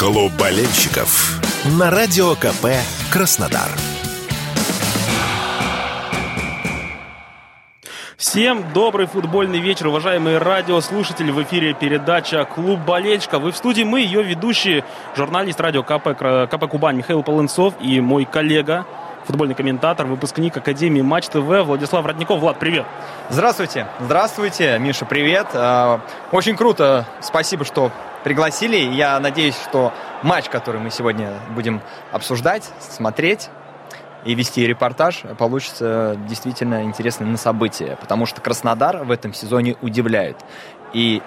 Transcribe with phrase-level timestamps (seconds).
[0.00, 1.38] Клуб болельщиков
[1.78, 2.68] на Радио КП
[3.12, 3.68] «Краснодар».
[8.16, 11.30] Всем добрый футбольный вечер, уважаемые радиослушатели.
[11.30, 13.38] В эфире передача «Клуб болельщика».
[13.38, 16.16] Вы в студии, мы ее ведущие, журналист радио КП,
[16.50, 18.86] КП Кубань Михаил Полынцов и мой коллега,
[19.30, 22.40] футбольный комментатор, выпускник Академии Матч ТВ Владислав Родников.
[22.40, 22.84] Влад, привет.
[23.28, 23.86] Здравствуйте.
[24.00, 25.46] Здравствуйте, Миша, привет.
[25.54, 26.00] А,
[26.32, 27.06] очень круто.
[27.20, 27.92] Спасибо, что
[28.24, 28.76] пригласили.
[28.76, 29.92] Я надеюсь, что
[30.24, 31.80] матч, который мы сегодня будем
[32.10, 33.50] обсуждать, смотреть
[34.24, 40.38] и вести репортаж, получится действительно интересно на событие, потому что Краснодар в этом сезоне удивляет.
[40.92, 41.22] И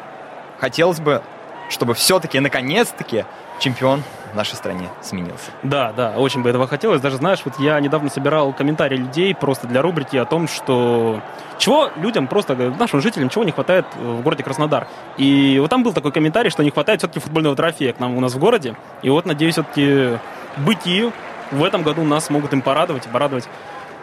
[0.59, 1.21] хотелось бы,
[1.69, 3.23] чтобы все-таки, наконец-таки,
[3.63, 4.03] чемпион
[4.33, 5.51] в нашей стране сменился.
[5.63, 7.01] Да, да, очень бы этого хотелось.
[7.01, 11.21] Даже, знаешь, вот я недавно собирал комментарии людей просто для рубрики о том, что
[11.57, 14.87] чего людям, просто нашим жителям, чего не хватает в городе Краснодар.
[15.17, 18.19] И вот там был такой комментарий, что не хватает все-таки футбольного трофея к нам у
[18.19, 18.75] нас в городе.
[19.01, 20.19] И вот, надеюсь, все-таки
[20.57, 21.13] бытию
[21.51, 23.47] в этом году нас могут им порадовать, порадовать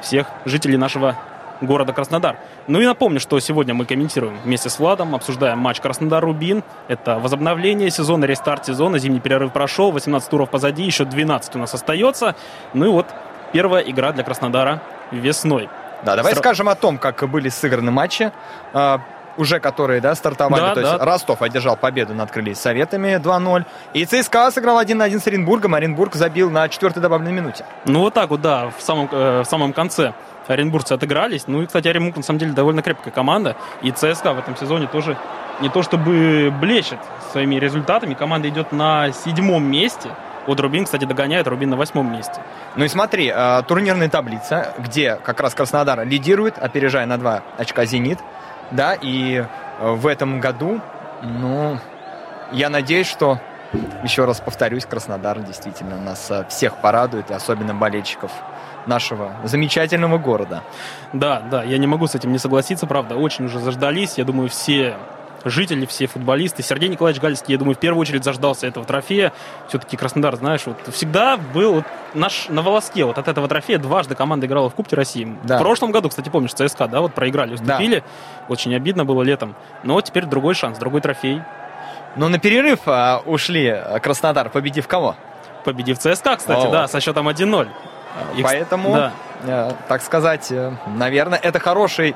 [0.00, 1.16] всех жителей нашего
[1.60, 2.36] города Краснодар.
[2.66, 6.62] Ну и напомню, что сегодня мы комментируем вместе с Владом, обсуждаем матч Краснодар-Рубин.
[6.88, 11.74] Это возобновление сезона, рестарт сезона, зимний перерыв прошел, 18 туров позади, еще 12 у нас
[11.74, 12.34] остается.
[12.74, 13.06] Ну и вот
[13.52, 15.68] первая игра для Краснодара весной.
[16.04, 16.42] Да, давай Стра...
[16.42, 18.32] скажем о том, как были сыграны матчи
[18.72, 19.00] а,
[19.36, 20.60] уже которые, да, стартовали.
[20.60, 20.92] Да, То да.
[20.92, 23.64] есть Ростов одержал победу над Крыльей Советами 2-0.
[23.94, 25.74] И ЦСКА сыграл 1 на 1 с Оренбургом.
[25.74, 27.64] Оренбург забил на четвертой добавленной минуте.
[27.86, 30.12] Ну вот так вот, да, в самом, э, в самом конце
[30.48, 31.44] оренбургцы отыгрались.
[31.46, 33.56] Ну и, кстати, Оренбург на самом деле довольно крепкая команда.
[33.82, 35.16] И ЦСКА в этом сезоне тоже
[35.60, 36.98] не то чтобы блещет
[37.32, 38.14] своими результатами.
[38.14, 40.10] Команда идет на седьмом месте.
[40.46, 42.40] Вот Рубин, кстати, догоняет, Рубин на восьмом месте.
[42.74, 47.84] Ну и смотри, э, турнирная таблица, где как раз Краснодар лидирует, опережая на два очка
[47.84, 48.18] «Зенит».
[48.70, 50.80] Да, и э, в этом году,
[51.22, 51.78] ну,
[52.52, 53.38] я надеюсь, что
[54.02, 58.32] еще раз повторюсь, Краснодар действительно нас э, всех порадует, и особенно болельщиков
[58.86, 60.62] нашего замечательного города.
[61.12, 64.18] Да, да, я не могу с этим не согласиться, правда, очень уже заждались.
[64.18, 64.96] Я думаю, все
[65.44, 66.62] жители, все футболисты.
[66.62, 69.32] Сергей Николаевич Гальский, я думаю, в первую очередь заждался этого трофея.
[69.68, 73.78] Все-таки Краснодар, знаешь, вот всегда был вот наш на волоске вот от этого трофея.
[73.78, 75.36] Дважды команда играла в Кубке России.
[75.44, 75.58] Да.
[75.58, 78.00] В прошлом году, кстати, помнишь, ЦСКА, да, вот проиграли, уступили.
[78.00, 78.04] Да.
[78.48, 79.54] Очень обидно было летом.
[79.82, 81.42] Но теперь другой шанс, другой трофей.
[82.16, 85.16] Но на перерыв а, ушли а, Краснодар, победив кого?
[85.64, 86.70] Победив ЦСКА, кстати, О.
[86.70, 87.68] да, со счетом 1-0.
[88.42, 89.12] Поэтому, да.
[89.44, 92.14] э, так сказать, э, наверное, это хороший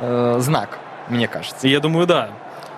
[0.00, 0.78] э, знак,
[1.08, 1.68] мне кажется.
[1.68, 2.28] Я думаю, да.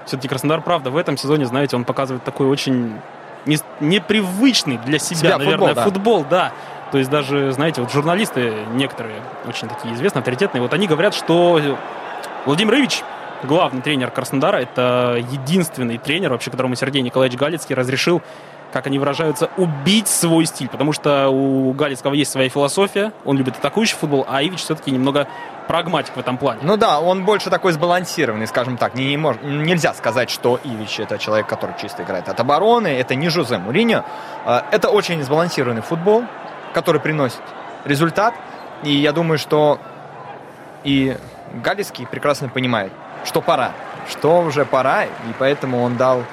[0.05, 3.01] Все-таки Краснодар, правда, в этом сезоне, знаете, он показывает такой очень
[3.45, 5.83] не, непривычный для себя, себя наверное, футбол да.
[5.85, 6.53] футбол, да.
[6.93, 11.61] То есть даже, знаете, вот журналисты некоторые, очень такие известные, авторитетные, вот они говорят, что
[12.45, 13.03] Владимир Ильич,
[13.43, 18.23] главный тренер Краснодара, это единственный тренер, вообще, которому Сергей Николаевич Галицкий разрешил
[18.77, 23.57] как они выражаются, убить свой стиль, потому что у Галицкого есть своя философия, он любит
[23.57, 25.29] атакующий футбол, а Ивич все-таки немного
[25.67, 26.61] прагматик в этом плане.
[26.63, 28.95] Ну да, он больше такой сбалансированный, скажем так.
[28.95, 33.15] Не, не мож, нельзя сказать, что Ивич это человек, который чисто играет от обороны, это
[33.15, 34.05] не Жозе Муриньо.
[34.45, 36.25] А, это очень сбалансированный футбол,
[36.75, 37.41] который приносит
[37.87, 38.35] результат.
[38.83, 39.81] И я думаю, что
[40.85, 41.17] и
[41.65, 42.93] Галицкий прекрасно понимает,
[43.25, 43.73] что пора,
[44.07, 46.25] что уже пора, и поэтому он дал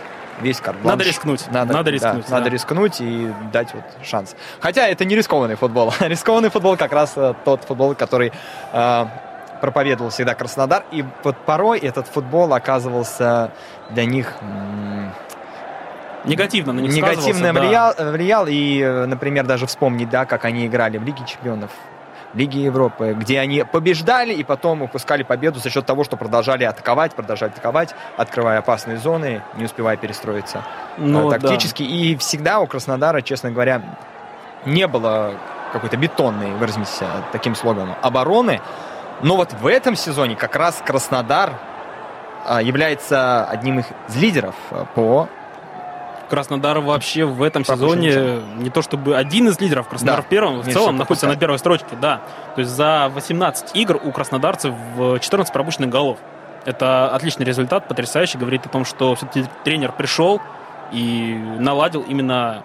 [0.43, 1.45] весь карт Надо рискнуть.
[1.51, 2.25] Надо, надо рискнуть.
[2.25, 2.37] Да, да.
[2.37, 4.35] Надо рискнуть и дать вот шанс.
[4.59, 5.93] Хотя это не рискованный футбол.
[5.99, 8.31] рискованный футбол как раз э, тот футбол, который
[8.71, 9.05] э,
[9.61, 10.83] проповедовал всегда Краснодар.
[10.91, 13.51] И вот порой этот футбол оказывался
[13.89, 14.35] для них...
[16.25, 18.11] Негативно на них Негативно влиял, да.
[18.11, 18.45] влиял.
[18.47, 21.71] И, э, например, даже вспомнить, да, как они играли в Лиге Чемпионов
[22.33, 27.13] Лиги Европы, где они побеждали и потом упускали победу за счет того, что продолжали атаковать,
[27.13, 30.63] продолжали атаковать, открывая опасные зоны, не успевая перестроиться
[30.97, 31.83] ну, э, тактически.
[31.83, 31.89] Да.
[31.89, 33.81] И всегда у Краснодара, честно говоря,
[34.65, 35.33] не было
[35.71, 38.61] какой-то бетонной, выразимся таким слоганом, обороны.
[39.21, 41.53] Но вот в этом сезоне как раз Краснодар
[42.47, 45.29] э, является одним из лидеров э, по
[46.29, 50.21] Краснодар вообще в этом сезоне не то чтобы один из лидеров, Краснодар да.
[50.23, 52.21] в первом, в целом находится на первой строчке, да.
[52.55, 56.17] То есть за 18 игр у краснодарцев 14 пропущенных голов.
[56.65, 60.41] Это отличный результат, потрясающий, говорит о том, что все-таки тренер пришел
[60.91, 62.63] и наладил именно,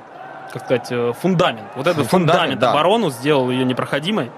[0.53, 1.67] как сказать, э, фундамент.
[1.75, 2.71] Вот этот фундамент, фундамент да.
[2.71, 4.31] оборону сделал ее непроходимой.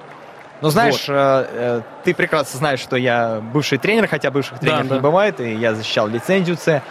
[0.61, 1.14] Ну, знаешь, вот.
[1.14, 4.94] э, э, ты прекрасно знаешь, что я бывший тренер, хотя бывших тренеров да, да.
[4.96, 6.82] не бывает, и я защищал лицензию С.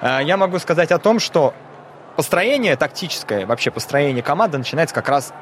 [0.00, 1.54] Э, я могу сказать о том, что
[2.18, 5.32] построение тактическое, вообще построение команды начинается как раз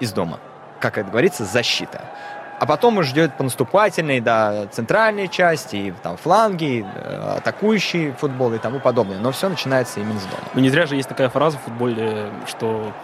[0.00, 0.38] из дома.
[0.80, 2.06] Как это говорится, защита.
[2.58, 8.54] А потом уже ждет по наступательной, да, центральной части, и там фланги, э, атакующий футбол
[8.54, 9.18] и тому подобное.
[9.18, 10.42] Но все начинается именно с дома.
[10.54, 12.94] Ну не зря же есть такая фраза в футболе, что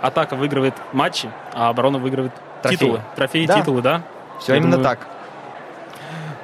[0.00, 2.32] атака выигрывает матчи, а оборона выигрывает
[2.62, 2.76] Трофеи.
[2.76, 3.00] титулы.
[3.16, 3.58] Трофеи, Да.
[3.58, 4.02] титулы, да?
[4.38, 5.08] Все Я именно думаю, так.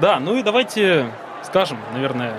[0.00, 1.06] Да, ну и давайте
[1.44, 2.34] скажем, наверное,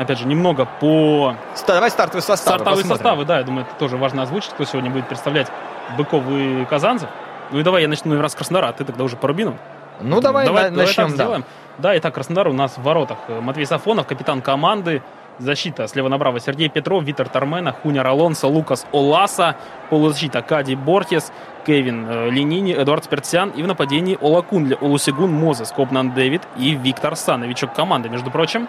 [0.00, 1.34] опять же, немного по
[1.66, 2.36] Давай стартовые составы.
[2.58, 2.96] стартовые посмотрим.
[2.96, 5.48] составы, да, я думаю, это тоже важно озвучить, кто сегодня будет представлять
[5.96, 7.08] Быков и Казанцев.
[7.50, 9.56] Ну и давай я начну наверное, с Краснодара, а ты тогда уже по Рубину.
[10.00, 11.24] Ну, давай, на- давай начнем, так да.
[11.24, 11.44] сделаем.
[11.78, 13.18] Да, итак, Краснодар у нас в воротах.
[13.28, 15.02] Э, Матвей Сафонов, капитан команды.
[15.38, 19.56] Защита слева направо Сергей Петров, Витер Тормена, Хуня Алонсо, Лукас Оласа.
[19.88, 21.32] Полузащита Кади Бортес,
[21.66, 23.50] Кевин э, Ленини, Эдуард Спиртсян.
[23.50, 28.68] И в нападении Олакунли, Олусигун Мозес, Копнан Дэвид и Виктор Сан, новичок команды, между прочим.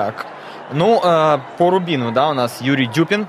[0.00, 0.24] Так.
[0.72, 3.26] Ну, э, по Рубину, да, у нас Юрий Дюпин,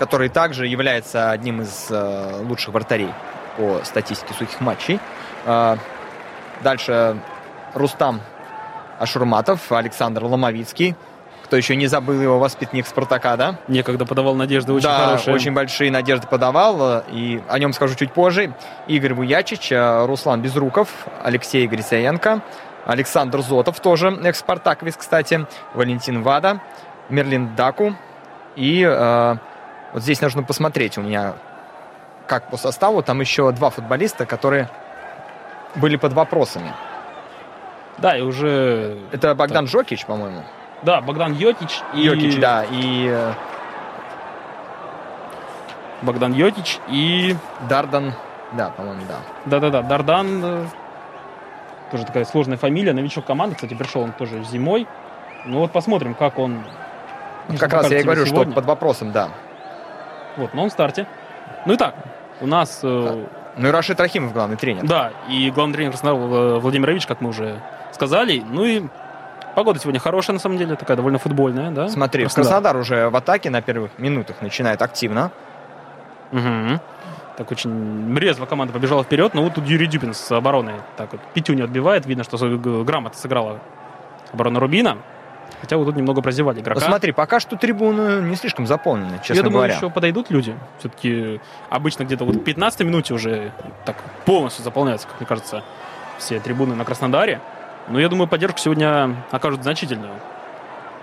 [0.00, 3.10] который также является одним из э, лучших вратарей
[3.56, 4.98] по статистике сухих матчей.
[5.46, 5.76] Э,
[6.64, 7.18] дальше
[7.74, 8.20] Рустам
[8.98, 10.96] Ашурматов, Александр Ломовицкий.
[11.44, 13.60] Кто еще не забыл его воспитанник Спартака, да?
[13.68, 15.36] Некогда подавал надежды очень да, хорошие.
[15.36, 18.54] очень большие надежды подавал, э, и о нем скажу чуть позже.
[18.88, 20.88] Игорь Буячич, э, Руслан Безруков,
[21.22, 22.42] Алексей Грицаенко,
[22.84, 26.60] Александр Зотов, тоже экс-спартаковец, кстати, Валентин Вада,
[27.08, 27.94] Мерлин Даку.
[28.56, 29.36] И э,
[29.92, 31.34] вот здесь нужно посмотреть у меня,
[32.26, 33.02] как по составу.
[33.02, 34.68] Там еще два футболиста, которые
[35.76, 36.72] были под вопросами.
[37.98, 38.98] Да, и уже...
[39.12, 40.42] Это Богдан Жокич, по-моему.
[40.82, 42.00] Да, Богдан Йотич и...
[42.00, 43.32] Йокич, да, и э,
[46.02, 47.36] Богдан Йотич и...
[47.68, 48.14] Дардан,
[48.52, 49.16] да, по-моему, да.
[49.46, 50.66] Да-да-да, Дардан, э,
[51.92, 54.88] тоже такая сложная фамилия, новичок команды, кстати, пришел он тоже зимой.
[55.44, 56.64] Ну вот посмотрим, как он...
[57.48, 58.52] Ну, как раз я и говорю, сегодня.
[58.52, 59.28] что под вопросом, да.
[60.36, 61.06] Вот, но он в старте.
[61.66, 61.94] Ну и так,
[62.40, 62.80] у нас...
[62.82, 63.24] э,
[63.58, 64.84] Ну и Рашид Рахимов главный тренер.
[64.86, 67.60] да, и главный тренер Краснодара э, Владимир Ильич, как мы уже
[67.92, 68.42] сказали.
[68.48, 68.82] Ну и
[69.54, 71.88] погода сегодня хорошая, на самом деле, такая довольно футбольная, да?
[71.88, 75.30] Смотри, Краснодар уже в атаке на первых минутах начинает активно.
[76.30, 76.80] Мгм.
[77.36, 81.20] Так очень резво команда побежала вперед, но вот тут Юрий Дюбин с обороны так вот
[81.34, 82.04] пятюню отбивает.
[82.06, 82.36] Видно, что
[82.84, 83.60] грамотно сыграла
[84.32, 84.98] оборона Рубина.
[85.60, 86.80] Хотя вот тут немного прозевали игрока.
[86.80, 89.74] Ну, смотри, пока что трибуны не слишком заполнены, честно Я думаю, говоря.
[89.76, 90.56] еще подойдут люди.
[90.78, 91.40] Все-таки
[91.70, 93.52] обычно где-то вот в 15 минуте уже
[93.84, 95.62] так полностью заполняются, как мне кажется,
[96.18, 97.40] все трибуны на Краснодаре.
[97.88, 100.14] Но я думаю, поддержку сегодня окажут значительную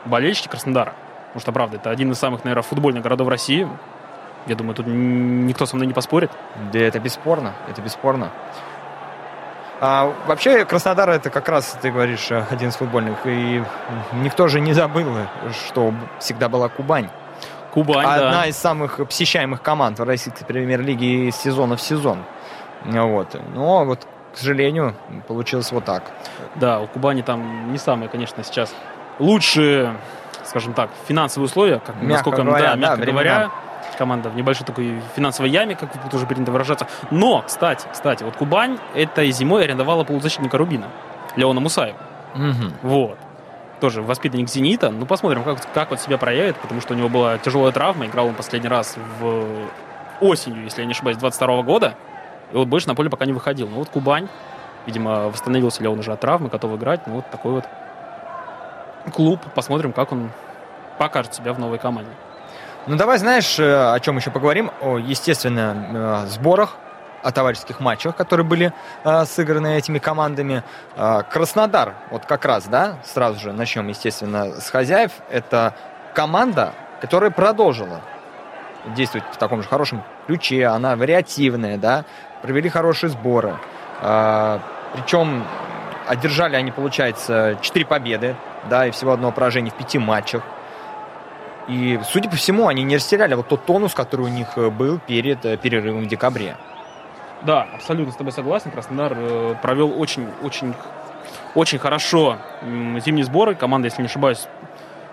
[0.05, 0.93] болельщики Краснодара.
[1.27, 3.67] Потому что, правда, это один из самых, наверное, футбольных городов России.
[4.49, 6.31] Я думаю, тут никто со мной не поспорит.
[6.73, 8.31] Да это бесспорно, это бесспорно.
[9.79, 13.19] А, вообще, Краснодар это как раз, ты говоришь, один из футбольных.
[13.25, 13.63] И
[14.13, 15.05] никто же не забыл,
[15.67, 17.09] что всегда была Кубань.
[17.71, 18.47] Кубань, Одна да.
[18.47, 22.23] из самых посещаемых команд в российской премьер-лиге из сезона в сезон.
[22.85, 23.39] Вот.
[23.53, 24.95] Но вот, к сожалению,
[25.27, 26.05] получилось вот так.
[26.55, 28.73] Да, у Кубани там не самые, конечно, сейчас
[29.19, 29.95] лучшие,
[30.43, 33.51] скажем так, финансовые условия, как, Мягко насколько, говоря, да, да, мягко времена.
[33.99, 36.87] Команда в небольшой такой финансовой яме, как тут уже принято выражаться.
[37.11, 40.87] Но, кстати, кстати, вот Кубань этой зимой арендовала полузащитника Рубина,
[41.35, 41.97] Леона Мусаева.
[42.33, 42.73] Мгм.
[42.81, 43.17] Вот.
[43.81, 44.89] Тоже воспитанник «Зенита».
[44.89, 48.05] Ну, посмотрим, как, как он себя проявит, потому что у него была тяжелая травма.
[48.05, 49.67] Играл он последний раз в
[50.21, 51.95] осенью, если я не ошибаюсь, 22 года.
[52.53, 53.67] И вот больше на поле пока не выходил.
[53.67, 54.29] Ну, вот Кубань,
[54.85, 57.05] видимо, восстановился ли он уже от травмы, готов играть.
[57.05, 57.65] Ну, вот такой вот
[59.13, 59.41] клуб.
[59.53, 60.31] Посмотрим, как он
[60.97, 62.11] покажет себя в новой команде.
[62.89, 64.71] Ну давай, знаешь, э, о чем еще поговорим?
[64.81, 66.75] О, естественно, э, сборах,
[67.21, 70.63] о товарищеских матчах, которые были э, сыграны этими командами.
[70.95, 75.11] Э, Краснодар, вот как раз, да, сразу же начнем, естественно, с хозяев.
[75.29, 75.75] Это
[76.15, 78.01] команда, которая продолжила
[78.87, 82.05] действовать в таком же хорошем ключе, она вариативная, да,
[82.41, 83.59] провели хорошие сборы.
[84.01, 84.57] Э,
[84.95, 85.45] Причем
[86.07, 88.35] одержали они, получается, 4 победы,
[88.67, 90.41] да, и всего одно поражение в пяти матчах.
[91.69, 94.99] И, судя по всему, они не растеряли вот тот тонус, который у них э, был
[94.99, 96.57] перед э, перерывом в декабре.
[97.43, 98.71] Да, абсолютно с тобой согласен.
[98.71, 100.73] Краснодар э, провел очень, очень,
[101.53, 102.37] очень хорошо
[103.05, 103.53] зимние сборы.
[103.53, 104.47] Команда, если не ошибаюсь,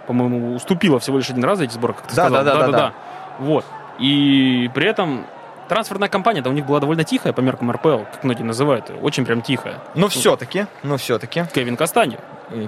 [0.07, 2.45] по-моему, уступила всего лишь один раз за эти сборы, как ты Да, сказал.
[2.45, 2.93] да, да, да, да.
[3.39, 3.65] Вот.
[3.99, 5.27] И при этом
[5.69, 8.91] трансферная кампания у них была довольно тихая по меркам РПЛ, как многие называют.
[9.03, 9.79] Очень прям тихая.
[9.95, 12.19] Но все-таки, но все-таки, Кевин Кастанью.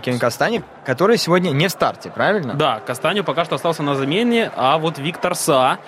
[0.02, 2.54] Кен Кастани, который сегодня не в старте, правильно?
[2.54, 5.78] Да, Кастанью пока что остался на замене, а вот Виктор Са,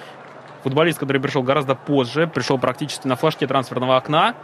[0.63, 4.35] футболист, который пришел гораздо позже, пришел практически на флажке трансферного окна,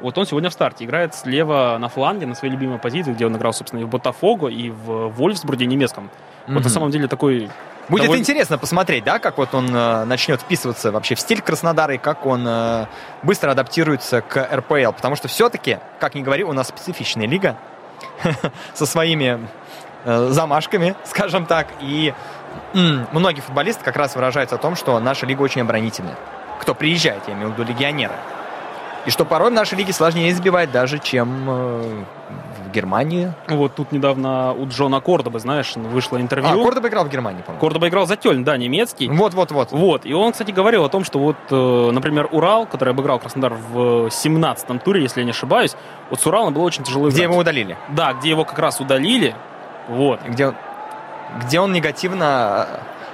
[0.00, 0.84] вот он сегодня в старте.
[0.84, 4.48] Играет слева на фланге, на своей любимой позиции, где он играл, собственно, и в Ботафого,
[4.48, 6.10] и в Вольфсбурге немецком.
[6.46, 7.50] Вот на самом деле такой
[7.88, 11.94] Будет Довольно- интересно посмотреть, да, как вот он э, начнет вписываться вообще в стиль Краснодара
[11.94, 12.86] и как он э,
[13.22, 14.92] быстро адаптируется к РПЛ.
[14.92, 17.56] Потому что все-таки, как ни говори, у нас специфичная лига
[18.74, 19.46] со своими
[20.04, 21.68] э, замашками, скажем так.
[21.80, 22.14] И
[22.72, 26.16] многие футболисты как раз выражаются о том, что наша лига очень оборонительная.
[26.60, 28.14] Кто приезжает, я имею в виду легионеры.
[29.06, 32.04] И что порой в нашей лиге сложнее избивать даже, чем э,
[32.78, 33.32] Германии.
[33.48, 36.60] Вот тут недавно у Джона Кордоба, знаешь, вышло интервью.
[36.60, 37.60] А, Кордоба играл в Германии, по-моему.
[37.60, 39.08] Кордоба играл за Тёльн, да, немецкий.
[39.08, 39.72] Вот-вот-вот.
[39.72, 43.54] Вот, и он, кстати, говорил о том, что вот, э, например, Урал, который обыграл Краснодар
[43.54, 45.74] в 17-м туре, если я не ошибаюсь,
[46.10, 47.30] вот с Уралом было очень тяжело Где играть.
[47.32, 47.76] его удалили?
[47.88, 49.34] Да, где его как раз удалили,
[49.88, 50.54] вот, Где, он-
[51.44, 52.66] где он негативно...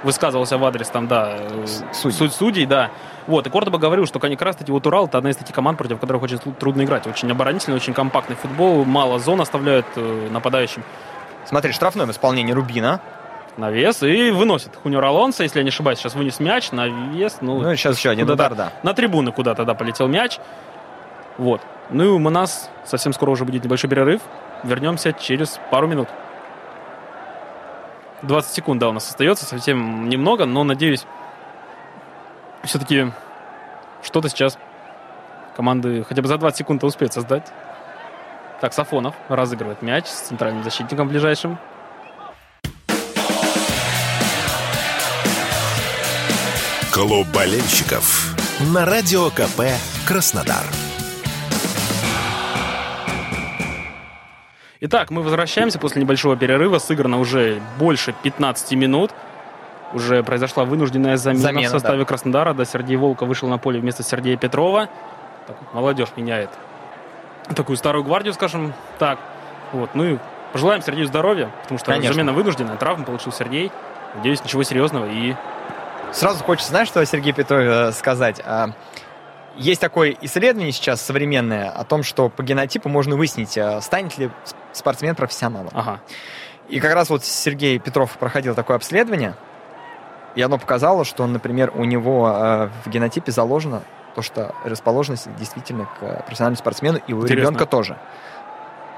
[0.03, 2.29] высказывался в адрес там, да, э, Судей.
[2.29, 2.91] судей, да.
[3.27, 5.77] Вот, и Кордоба говорил, что как раз таки вот Урал это одна из таких команд,
[5.79, 7.07] против которых очень тру- трудно играть.
[7.07, 10.83] Очень оборонительный, очень компактный футбол, мало зон оставляют э, нападающим
[11.45, 13.01] Смотри, штрафное в исполнении Рубина.
[13.57, 17.75] навес и выносит Хуниор Алонсо, если я не ошибаюсь, сейчас вынес мяч, навес, ну, Ну,
[17.75, 18.71] сейчас еще один удар, да.
[18.83, 20.39] на трибуны куда-то, да, полетел мяч.
[21.37, 21.61] Вот.
[21.89, 24.21] Ну и у нас совсем скоро уже будет небольшой перерыв.
[24.63, 26.09] Вернемся через пару минут.
[28.23, 31.05] 20 секунд, да, у нас остается, совсем немного, но, надеюсь,
[32.65, 33.11] все-таки
[34.03, 34.57] что-то сейчас
[35.55, 37.51] команды хотя бы за 20 секунд успеют создать.
[38.61, 41.57] Так, Сафонов разыгрывает мяч с центральным защитником ближайшим.
[46.93, 48.35] Клуб болельщиков
[48.73, 49.63] на Радио КП
[50.07, 50.63] Краснодар.
[54.79, 56.79] Итак, мы возвращаемся после небольшого перерыва.
[56.79, 59.11] Сыграно уже больше 15 минут.
[59.95, 62.53] Уже произошла вынужденная замена, Замена, в составе Краснодара.
[62.53, 64.89] Да, Сергей Волка вышел на поле вместо Сергея Петрова.
[65.47, 66.49] Так молодежь меняет
[67.55, 69.19] такую старую гвардию, скажем так.
[69.71, 70.17] Вот, ну и
[70.51, 72.13] пожелаем Сергею здоровья, потому что Конечно.
[72.13, 72.75] замена вынужденная.
[72.75, 73.71] Травму получил Сергей.
[74.15, 75.05] Надеюсь, ничего серьезного.
[75.05, 75.35] И
[76.11, 78.41] Сразу хочется, знаешь, что Сергей Петров э, сказать?
[78.45, 78.69] А,
[79.55, 84.29] Есть такое исследование сейчас современное о том, что по генотипу можно выяснить, а, станет ли
[84.73, 85.71] спортсмен профессионалом.
[85.73, 85.99] ага.
[86.69, 89.35] И как раз вот Сергей Петров проходил такое обследование,
[90.35, 93.81] и оно показало, что, например, у него э, в генотипе заложено
[94.15, 97.41] то, что расположенность действительно к профессиональному спортсмену, и у Интересно.
[97.49, 97.97] ребенка тоже.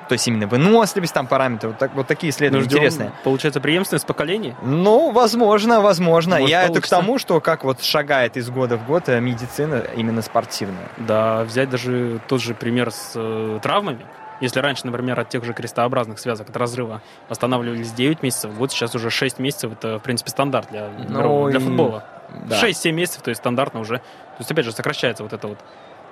[0.10, 3.12] То есть именно выносливость, там параметры, вот, так- вот такие исследования ждем, интересные.
[3.26, 4.56] получается, преемственность поколений.
[4.62, 6.36] Ну, возможно, возможно.
[6.36, 6.96] Может, Я это к получится.
[6.96, 10.88] тому, что как вот шагает из года в год э, медицина именно спортивная.
[10.96, 14.06] Да, взять даже тот же пример с э, травмами.
[14.42, 18.94] Если раньше, например, от тех же крестообразных связок, от разрыва восстанавливались 9 месяцев, вот сейчас
[18.96, 22.04] уже 6 месяцев, это, в принципе, стандарт для, Ну для и- футбола.
[22.46, 22.60] Да.
[22.60, 23.98] 6-7 месяцев, то есть стандартно уже.
[23.98, 24.04] То
[24.40, 25.58] есть, опять же, сокращается вот это вот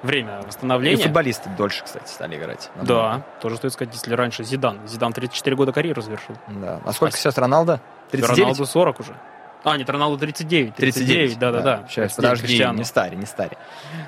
[0.02, 1.04] время И восстановления.
[1.04, 2.72] футболисты дольше, кстати, стали играть.
[2.82, 4.80] Да, тоже стоит сказать, если раньше Зидан.
[4.88, 6.36] Зидан 34 года карьеру завершил.
[6.48, 6.80] Да.
[6.86, 7.80] А сколько А сейчас Роналдо?
[8.12, 8.40] 39?
[8.40, 9.14] Роналду 40 уже.
[9.64, 10.76] А, нет, Роналду 39.
[10.76, 11.78] 39, да-да-да.
[11.90, 12.78] Сейчас, 39 подожди, Криштиану.
[12.78, 13.58] не старе, не старе.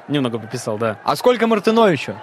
[0.07, 0.99] Немного пописал, да.
[1.03, 2.15] А сколько Мартыновичу?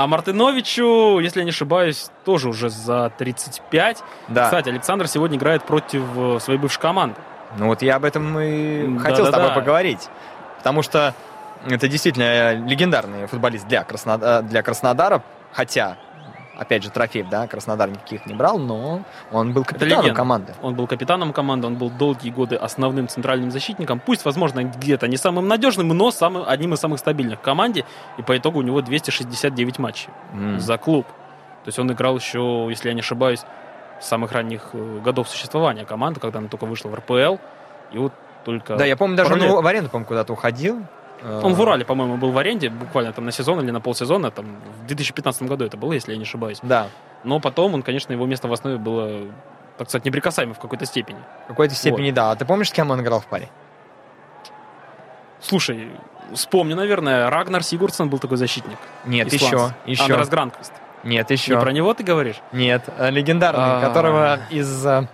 [0.00, 4.02] А Мартыновичу, если я не ошибаюсь, тоже уже за 35.
[4.28, 4.44] Да.
[4.44, 7.20] Кстати, Александр сегодня играет против э, своей бывшей команды.
[7.58, 10.08] Ну вот я об этом и хотел с да, тобой поговорить.
[10.56, 11.14] Потому что
[11.68, 15.22] это действительно легендарный футболист для, Красно- э, для Краснодара.
[15.52, 15.98] Хотя,
[16.60, 19.02] опять же, трофеев, да, Краснодар никаких не брал, но
[19.32, 20.54] он был капитаном команды.
[20.60, 23.98] Он был капитаном команды, он был долгие годы основным центральным защитником.
[23.98, 27.86] Пусть, возможно, где-то не самым надежным, но самым, одним из самых стабильных в команде.
[28.18, 30.60] И по итогу у него 269 матчей М.
[30.60, 31.06] за клуб.
[31.64, 33.40] То есть он играл еще, если я не ошибаюсь,
[33.98, 37.36] с самых ранних э, годов существования команды, когда она только вышла в РПЛ.
[37.92, 38.12] И вот
[38.44, 38.76] только...
[38.76, 39.50] Да, я помню, даже он лет.
[39.50, 40.82] в аренду, по-моему, куда-то уходил.
[41.22, 44.30] Э, Он в Урале, по-моему, был в аренде, буквально там на сезон или на полсезона,
[44.30, 46.58] там в 2015 году это было, если я не ошибаюсь.
[46.62, 46.88] Да,
[47.24, 49.26] Но потом он, конечно, его место в основе было,
[49.78, 51.18] так сказать, неприкасаемым в какой-то степени.
[51.44, 52.30] в какой-то степени да.
[52.30, 53.48] А ты помнишь, с кем он играл в паре?
[55.40, 55.88] Слушай,
[56.34, 58.76] вспомни, наверное, Рагнар Сигурдсон был такой защитник.
[59.04, 59.76] Нет, Из еще, Сланца.
[59.86, 60.02] еще.
[60.04, 60.72] Андрес Гранквист.
[61.02, 61.58] Нет, Не еще.
[61.60, 62.36] про него ты говоришь?
[62.52, 63.80] Нет, э, легендарный, А.
[63.80, 65.08] которого из э,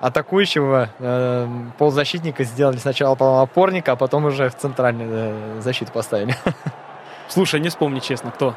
[0.00, 6.34] атакующего э, полузащитника сделали сначала по опорника, а потом уже в центральную э, защиту поставили.
[7.28, 8.54] Слушай, не вспомни, честно, кто.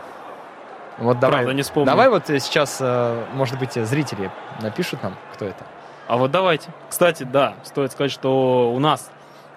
[0.98, 1.39] Вот давай.
[1.39, 1.88] Правда, не вспомню.
[1.88, 4.31] Давай вот э, сейчас, э, может быть, э, зрители
[4.62, 5.65] напишут нам, кто это.
[6.07, 6.69] А вот давайте.
[6.89, 9.10] Кстати, да, стоит сказать, что у нас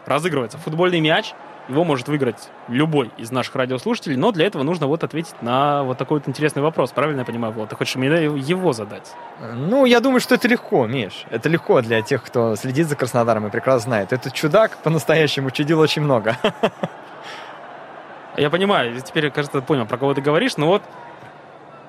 [0.06, 1.34] разыгрывается футбольный мяч.
[1.68, 5.96] Его может выиграть любой из наших радиослушателей, но для этого нужно вот ответить на вот
[5.96, 6.92] такой вот интересный вопрос.
[6.92, 7.70] Правильно я понимаю, Влад?
[7.70, 9.14] Ты хочешь мне его задать?
[9.40, 11.24] Ну, я думаю, что это легко, Миш.
[11.30, 14.12] Это легко для тех, кто следит за Краснодаром и прекрасно знает.
[14.12, 16.36] Этот чудак по-настоящему чудил очень много.
[18.36, 20.82] Я понимаю, теперь, кажется, понял, про кого ты говоришь, но вот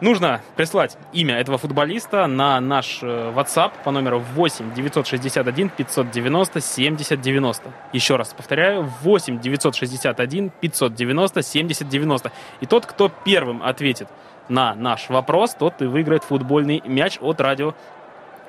[0.02, 7.22] Нужно прислать имя этого футболиста на наш э, WhatsApp по номеру 8 961 590 70
[7.22, 7.72] 90.
[7.94, 12.32] Еще раз повторяю, 8 961 590 70 90.
[12.60, 14.10] И тот, кто первым ответит
[14.50, 17.74] на наш вопрос, тот и выиграет футбольный мяч от радио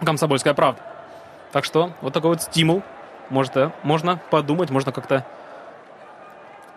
[0.04, 0.80] «Комсомольская правда».
[1.52, 2.82] Так что вот такой вот стимул.
[3.30, 5.24] Может, э, можно подумать, можно как-то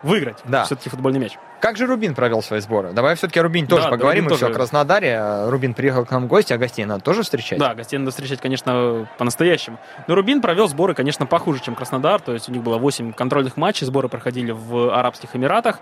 [0.04, 0.64] выиграть Да.
[0.66, 1.38] все-таки футбольный мяч.
[1.60, 2.92] Как же Рубин провел свои сборы?
[2.94, 4.24] Давай все-таки о Рубине тоже Да, поговорим.
[4.24, 4.54] Рубин Мы все тоже.
[4.54, 5.50] о Краснодаре.
[5.50, 7.60] Рубин приехал к нам в гости, а гостей надо тоже встречать?
[7.60, 9.78] Да, гостей надо встречать, конечно, по-настоящему.
[10.08, 12.22] Но Рубин провел сборы, конечно, похуже, чем Краснодар.
[12.22, 15.80] То есть у них было 8 контрольных матчей, сборы проходили в Арабских Эмиратах.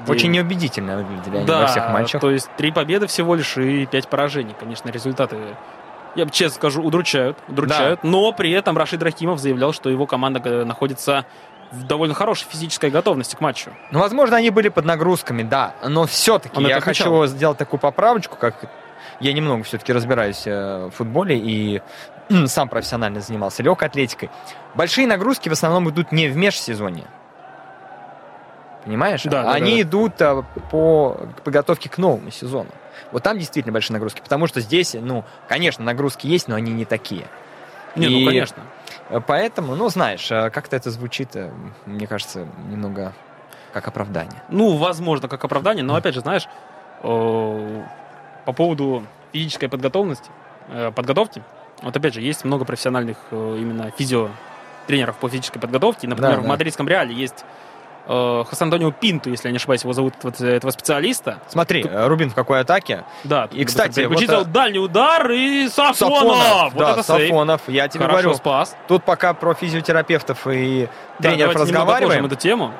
[0.00, 2.20] где- Очень неубедительно выглядели они да, во всех матчах.
[2.20, 4.54] то есть три победы всего лишь и пять поражений.
[4.58, 5.36] Конечно, результаты,
[6.16, 7.38] я честно скажу, удручают.
[7.46, 8.02] удручают.
[8.02, 11.24] Но при этом Рашид Рахимов заявлял, что его команда э, находится
[11.72, 13.70] в довольно хорошей физической готовности к матчу.
[13.90, 15.74] Ну, возможно, они были под нагрузками, да.
[15.86, 17.26] Но все-таки Он я хочу отмечал.
[17.26, 18.54] сделать такую поправочку, как
[19.20, 21.80] я немного все-таки разбираюсь э, в футболе и
[22.46, 24.30] сам профессионально занимался легкой атлетикой.
[24.74, 27.06] Большие нагрузки в основном идут не в межсезонье.
[28.84, 29.22] Понимаешь?
[29.24, 29.82] Да, да, Они да.
[29.82, 32.70] идут э, по подготовке к новому сезону.
[33.12, 36.84] Вот там действительно большие нагрузки, потому что здесь, ну, конечно, нагрузки есть, но они не
[36.84, 37.26] такие.
[37.94, 38.62] Не, И- ну, конечно.
[39.12, 41.50] Э, Поэтому, ну, знаешь, э, как-то это звучит, э,
[41.86, 43.12] мне кажется, немного
[43.72, 44.42] как оправдание.
[44.48, 46.46] Ну, возможно, как оправдание, но опять же, знаешь,
[47.00, 50.30] по поводу физической подготовности,
[50.94, 51.42] подготовки,
[51.82, 56.06] вот опять же, есть много профессиональных именно физиотренеров по физической подготовке.
[56.06, 56.48] Например, Да, в да.
[56.50, 57.44] мадридском Реале есть
[58.06, 61.38] э, Хосе Антонио Пинту, если я не ошибаюсь, его зовут вот этого специалиста.
[61.48, 63.04] Смотри, э, Рубин в какой атаке?
[63.24, 66.74] Да, И, кстати, вот, э, дальний удар и Сафонов!
[66.74, 67.02] Вот да, это.
[67.02, 67.62] Сафонов.
[67.68, 68.76] Я тебе Хорошо говорю, спас.
[68.88, 72.26] тут пока про физиотерапевтов и Да, тренеров разговариваем.
[72.26, 72.72] эту тему.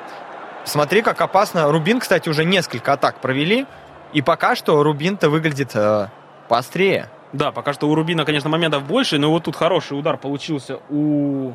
[0.65, 1.71] Смотри, как опасно.
[1.71, 3.65] Рубин, кстати, уже несколько атак провели,
[4.13, 6.07] и пока что Рубин-то выглядит э,
[6.47, 7.09] поострее.
[7.33, 11.53] Да, пока что у Рубина, конечно, моментов больше, но вот тут хороший удар получился у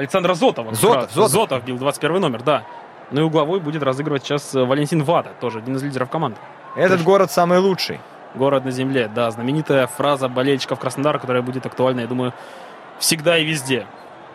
[0.00, 0.74] Александра Зотова.
[0.74, 1.10] Зотов.
[1.12, 1.30] Зотов.
[1.30, 2.64] Зотов бил 21 номер, да.
[3.10, 6.38] Ну и угловой будет разыгрывать сейчас э, Валентин Вада, тоже один из лидеров команды.
[6.76, 7.04] Этот Точно.
[7.04, 8.00] город самый лучший.
[8.34, 12.32] Город на земле, да, знаменитая фраза болельщиков Краснодара, которая будет актуальна, я думаю,
[13.00, 13.86] всегда и везде.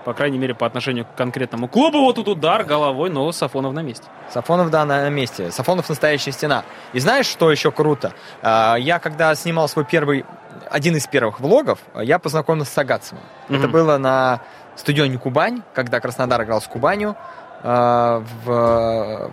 [0.03, 2.01] По крайней мере, по отношению к конкретному клубу.
[2.01, 4.05] Вот тут удар головой, но Сафонов на месте.
[4.29, 5.49] Сафонов, да, на месте.
[5.49, 6.63] Сафонов настоящая стена.
[6.93, 8.11] И знаешь, что еще круто?
[8.43, 10.25] А, Я, когда снимал свой первый,
[10.69, 13.23] один из первых влогов, я познакомился с Агатцевым.
[13.49, 13.71] Это Мгм.
[13.71, 14.41] было на
[14.75, 17.15] стадионе Кубань, когда Краснодар играл с Кубанью
[17.63, 19.31] а, в,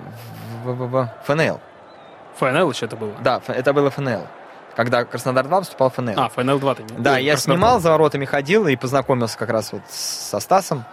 [0.65, 1.61] в- в- в ФНЛ.
[2.39, 3.13] ФНЛ еще это было.
[3.21, 4.27] Да, это было ФНЛ.
[4.75, 6.15] Когда Краснодар-2 выступал в ФНЛ.
[6.17, 6.97] А, ФНЛ 2 ты имеешь?
[6.99, 7.59] Да, я Краснодар.
[7.59, 10.85] снимал, за воротами ходил и познакомился как раз вот со Стасом.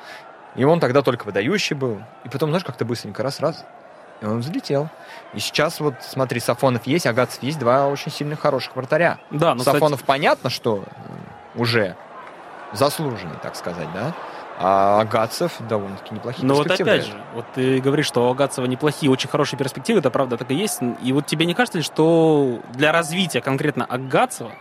[0.56, 2.02] И он тогда только выдающий был.
[2.26, 3.64] И потом, знаешь, как-то быстренько раз-раз.
[4.22, 4.90] И он взлетел.
[5.34, 9.20] И сейчас вот, смотри, Сафонов есть, Агатцев есть, два очень сильных, хороших вратаря.
[9.32, 10.84] Да, ну, кстати, Сафонов, понятно, что
[11.56, 11.96] уже
[12.74, 14.14] заслуженный, так сказать, да?
[14.62, 19.10] А Агатцев довольно-таки неплохие Но вот опять же, вот ты говоришь, что у Агатцева неплохие,
[19.10, 20.82] очень хорошие перспективы, это правда так и есть.
[21.02, 24.52] И вот тебе не кажется ли, что для развития конкретно Агатцева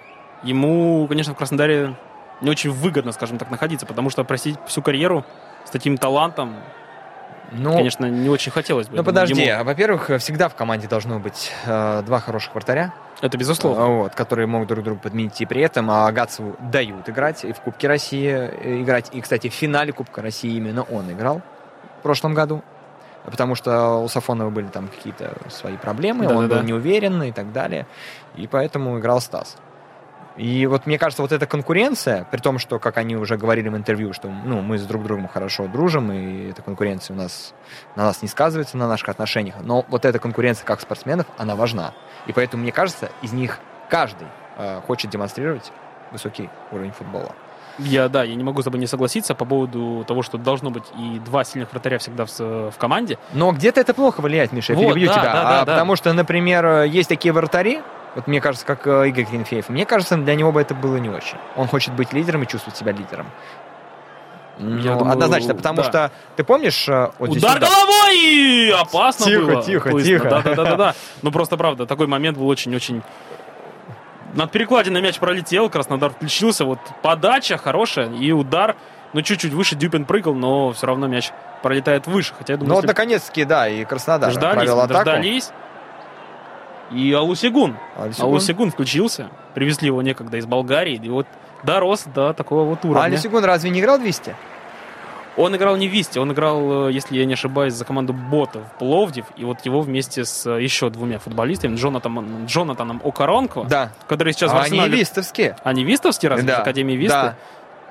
[0.44, 1.96] ему, конечно, в Краснодаре
[2.40, 5.24] не очень выгодно, скажем так, находиться, потому что просить всю карьеру
[5.64, 6.54] с таким талантом,
[7.50, 8.96] Ну, конечно, не очень хотелось бы.
[8.96, 9.60] ну подожди, ему.
[9.60, 12.92] а, во-первых, всегда в команде должно быть э, два хороших вратаря.
[13.20, 13.84] Это безусловно.
[13.84, 15.40] А, Вот, которые могут друг друга подменить.
[15.40, 19.10] И при этом а, Агатцеву дают играть и в Кубке России э, играть.
[19.12, 21.40] И, кстати, в финале Кубка России именно он играл
[22.00, 22.62] в прошлом году.
[23.24, 26.60] Потому что у Сафонова были там какие-то свои проблемы, он Да-да-да.
[26.60, 27.86] был неуверен и так далее.
[28.36, 29.56] И поэтому играл Стас.
[30.38, 33.76] И вот мне кажется, вот эта конкуренция, при том, что, как они уже говорили в
[33.76, 37.54] интервью, что ну, мы с друг другом хорошо дружим, и эта конкуренция у нас
[37.96, 41.92] на нас не сказывается, на наших отношениях, но вот эта конкуренция как спортсменов, она важна.
[42.28, 43.58] И поэтому, мне кажется, из них
[43.90, 45.72] каждый э, хочет демонстрировать
[46.12, 47.34] высокий уровень футбола.
[47.78, 50.84] Я, да, я не могу с тобой не согласиться по поводу того, что должно быть
[50.98, 53.18] и два сильных вратаря всегда в, в команде.
[53.32, 55.32] Но где-то это плохо влияет, Миша, я Вот, перебью да, тебя.
[55.32, 55.72] да, А, да, да.
[55.72, 57.82] Потому что, например, э, есть такие вратари,
[58.14, 59.68] вот мне кажется, как э, Игорь Клинфеев.
[59.68, 61.36] Мне кажется, для него бы это было не очень.
[61.56, 63.26] Он хочет быть лидером и чувствовать себя лидером.
[64.60, 65.84] Ну, Я думаю, однозначно, потому да.
[65.84, 66.88] что ты помнишь...
[66.88, 68.72] э, вот Удар вот, да, головой!
[68.72, 69.62] Опасно Тихо, было.
[69.62, 70.10] тихо, Хлыстно.
[70.18, 70.28] тихо.
[70.30, 70.94] Да, да, да, да, да.
[71.22, 73.02] Ну просто правда, такой момент был очень-очень.
[74.34, 78.76] Над перекладиной мяч пролетел, Краснодар включился, вот подача хорошая и удар.
[79.14, 81.30] Ну, чуть-чуть выше Дюпин прыгал, но все равно мяч
[81.62, 82.34] пролетает выше.
[82.36, 84.92] Хотя я Ну думаю, вот если наконец-таки, да, и Краснодар дождались, провел атаку.
[85.04, 85.50] дождались.
[86.90, 87.76] И Алусигун.
[87.96, 88.30] А Алисигун?
[88.30, 89.28] Алусигун включился.
[89.54, 91.00] Привезли его некогда из Болгарии.
[91.02, 91.26] И вот
[91.62, 93.04] дорос до такого вот А уровня.
[93.04, 94.34] Алисигун разве не играл 200?
[95.36, 98.62] Он играл не в Висте, он играл, э, если я не ошибаюсь, за команду Ботов
[98.80, 103.92] Пловдив, и вот его вместе с э, еще двумя футболистами, Джонатаном, Джонатаном Окаронко, Да.
[104.08, 104.98] который сейчас в А они Арсенале...
[104.98, 105.56] вистовские.
[105.62, 106.58] Они вистовские, разве, Да.
[106.58, 107.14] Академии Висты?
[107.16, 107.36] Да.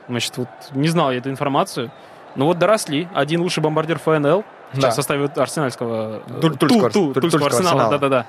[0.09, 1.89] Значит, вот не знал я эту информацию.
[2.35, 3.07] Ну вот доросли.
[3.13, 4.89] Один лучший бомбардир ФНЛ, сейчас Да.
[4.91, 6.23] в составе арсенальского...
[6.27, 7.91] э, Туль- Тульского- Ту- Ту- Туль- Тульского Тульского арсенала, Арсенала.
[7.97, 8.25] да-да-да.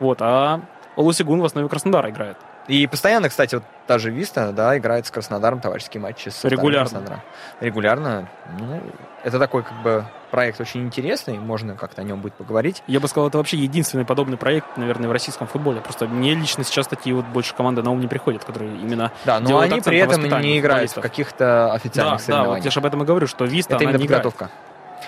[0.00, 0.60] Вот, а
[0.96, 2.36] Олусигун в основе Краснодара играет.
[2.66, 6.30] И постоянно, кстати, вот та же Виста, да, играет с Краснодаром товарищеские матчи.
[6.30, 7.20] с Регулярно.
[7.60, 8.28] Регулярно.
[8.58, 8.80] Ну,
[9.22, 12.82] это такой, как бы, проект очень интересный, можно как-то о нем будет поговорить.
[12.86, 15.82] Я бы сказал, это вообще единственный подобный проект, наверное, в российском футболе.
[15.82, 19.12] Просто мне лично сейчас такие вот больше команды на ум не приходят, которые именно...
[19.26, 22.64] Да, но они при этом не играют в каких-то Да, официальных да, вот соревнованиях.
[22.64, 24.22] я же об этом и говорю, что Виста, это она именно не играет.
[24.24, 24.54] подготовка.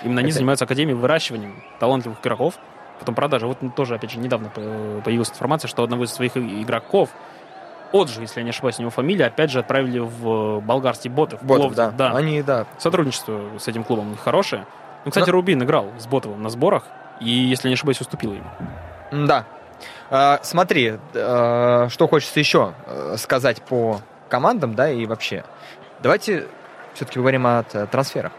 [0.03, 2.53] Именно они Это- занимаются академией выращиванием талантливых игроков,
[2.99, 3.47] потом продажи.
[3.47, 7.09] Вот тоже, опять же, недавно по- появилась информация, что одного из своих игроков,
[7.93, 11.41] Отжи, если я не ошибаюсь, у него фамилия, опять же, отправили в болгарский Ботов.
[11.41, 12.11] Ботов, Пловдив, да.
[12.11, 12.65] Они, да.
[12.77, 14.65] Сотрудничество с этим клубом хорошее.
[15.05, 15.31] Ну, кстати, Да.
[15.31, 16.83] Рубин играл с Ботовым на сборах,
[17.21, 18.45] и, если не ошибаюсь, уступил ему.
[19.11, 19.45] Да.
[20.09, 25.45] А, смотри, а, что хочется еще э, сказать по командам, да, и вообще.
[26.01, 26.47] Давайте
[26.93, 28.33] все-таки поговорим о т- трансферах.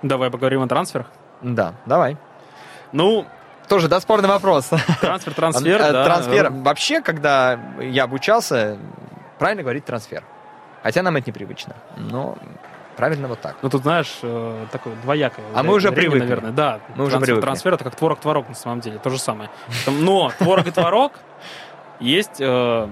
[0.00, 1.08] Давай поговорим о трансферах.
[1.42, 2.16] Да, давай.
[2.92, 3.26] Ну,
[3.72, 4.68] Тоже, да, спорный вопрос.
[5.00, 6.04] трансфер, трансфер, А, да.
[6.04, 6.50] Трансфер.
[6.50, 8.76] Вообще, когда я обучался,
[9.38, 10.24] правильно говорить трансфер.
[10.82, 11.74] Хотя нам это непривычно.
[11.96, 12.36] Но
[12.98, 13.56] правильно вот так.
[13.62, 15.46] Ну, тут, знаешь, э, такое двоякое.
[15.54, 16.18] А мы уже привыкли.
[16.18, 16.80] Наверное, да.
[16.96, 17.46] Мы уже трансфер, привыкли.
[17.46, 19.48] Трансфер— это как творог-творог, на самом деле, то же самое.
[19.86, 21.12] Но творог и творог
[21.98, 22.88] есть, э,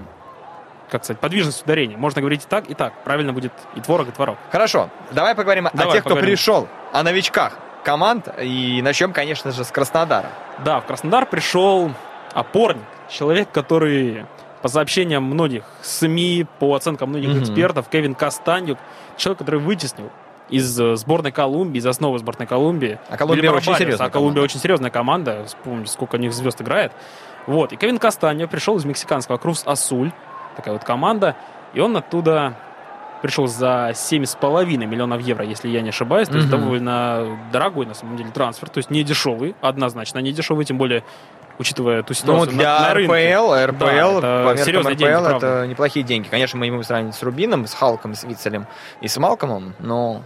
[0.89, 1.95] как сказать, подвижность ударения.
[1.95, 3.03] Можно говорить и так, и так.
[3.03, 4.39] Правильно будет и творог, и творог.
[4.51, 8.27] Хорошо, давай поговорим о тех, кто пришел, о новичках команд.
[8.41, 10.29] И начнем, конечно же, с Краснодара.
[10.63, 11.91] Да, в Краснодар пришел
[12.33, 14.25] опорник, человек, который,
[14.61, 17.39] по сообщениям многих СМИ, по оценкам многих Мгм.
[17.41, 18.77] экспертов, Кевин Кастанюк,
[19.17, 20.09] человек, который вытеснил
[20.49, 20.65] из
[20.99, 22.99] сборной Колумбии, из основы сборной Колумбии.
[23.09, 24.41] А Колумбия Вильяма очень серьезная А Колумбия команда.
[24.41, 25.43] очень серьезная команда.
[25.45, 26.91] Вспомните, сколько у них звезд играет.
[27.47, 27.71] Вот.
[27.71, 30.11] И Кевин Кастаньо пришел из мексиканского Крус Асуль.
[30.57, 31.35] Такая вот команда.
[31.73, 32.55] И он оттуда
[33.21, 36.27] пришел за 7,5 миллионов евро, если я не ошибаюсь.
[36.27, 36.59] То есть Мгм.
[36.61, 38.69] довольно дорогой, на самом деле, трансфер.
[38.69, 41.03] То есть не дешевый, однозначно не дешевый, тем более
[41.59, 43.35] учитывая ту Ну, ситуацию для на, на рынке.
[43.35, 45.67] РПЛ, РПЛ, Да, это серьезные РПЛ, деньги, это правда.
[45.67, 46.27] неплохие деньги.
[46.27, 48.65] Конечно, мы ему сравним с Рубином, с Халком, с Вицелем
[49.01, 50.23] и с Малкомом, но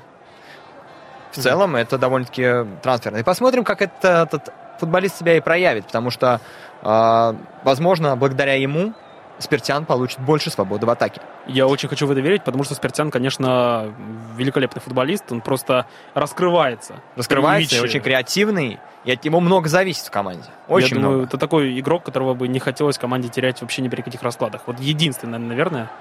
[1.31, 3.17] в целом это довольно-таки трансферно.
[3.17, 6.39] И посмотрим, как это, этот футболист себя и проявит, потому что,
[6.81, 8.93] а, возможно, благодаря ему
[9.39, 11.21] Спиртян получит больше свободы в атаке.
[11.47, 13.93] Я очень хочу в это верить, потому что Спиртян, конечно,
[14.35, 15.31] великолепный футболист.
[15.31, 16.95] Он просто раскрывается.
[17.15, 20.45] Раскрывается, очень креативный, и от него много зависит в команде.
[20.67, 21.27] Очень Я думаю, много.
[21.27, 24.61] это такой игрок, которого бы не хотелось команде терять вообще ни при каких раскладах.
[24.67, 25.91] Вот единственное, наверное.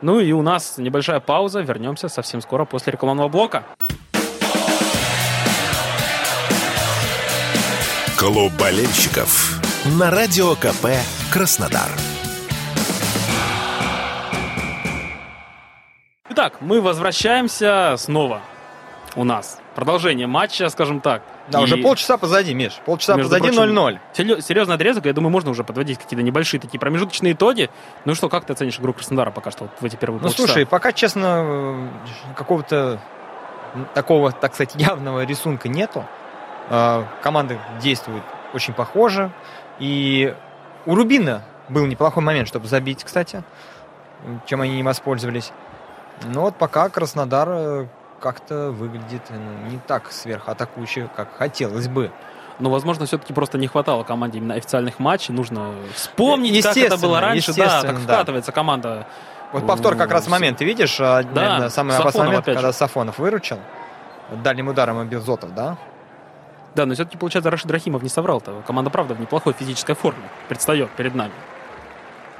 [0.00, 1.60] Ну и у нас небольшая пауза.
[1.60, 3.64] Вернемся совсем скоро после рекламного блока.
[8.18, 9.60] Клуб болельщиков
[9.98, 10.86] на Радио КП
[11.30, 11.90] Краснодар.
[16.34, 18.40] Итак, мы возвращаемся снова
[19.14, 19.60] у нас.
[19.76, 21.22] Продолжение матча, скажем так.
[21.46, 22.80] Да, И, уже полчаса позади, Миш.
[22.84, 23.98] Полчаса между позади прочим, 0-0.
[24.14, 27.70] серьё- Серьезный отрезок, я думаю, можно уже подводить какие-то небольшие такие промежуточные итоги.
[28.04, 30.44] Ну что, как ты оценишь игру Краснодара пока что вот в эти первые Ну, полчаса?
[30.48, 31.88] слушай, пока, честно,
[32.34, 33.00] какого-то
[33.94, 36.04] такого, так сказать, явного рисунка нету.
[36.68, 39.30] Э, Команды действуют очень похоже.
[39.78, 40.34] И
[40.84, 43.44] у Рубина был неплохой момент, чтобы забить, кстати,
[44.46, 45.52] чем они не воспользовались.
[46.22, 47.86] Но вот пока Краснодар э,
[48.20, 52.10] как-то выглядит ну, не так сверхатакующе, как хотелось бы.
[52.60, 55.34] Но, возможно, все-таки просто не хватало команде именно официальных матчей.
[55.34, 57.52] Нужно вспомнить, как это было раньше.
[57.52, 58.14] Да, естественно, как да.
[58.14, 59.06] вкатывается команда.
[59.52, 62.60] Вот повтор как раз момент, ты видишь, а, наверное, самый опасный момент, опять же.
[62.60, 63.58] когда Сафонов выручил.
[64.42, 65.76] Дальним ударом Зотов, да?
[66.74, 68.62] Да, но все-таки, получается, Рашид Рахимов не соврал-то.
[68.66, 71.32] Команда, правда, в неплохой физической форме предстает перед нами.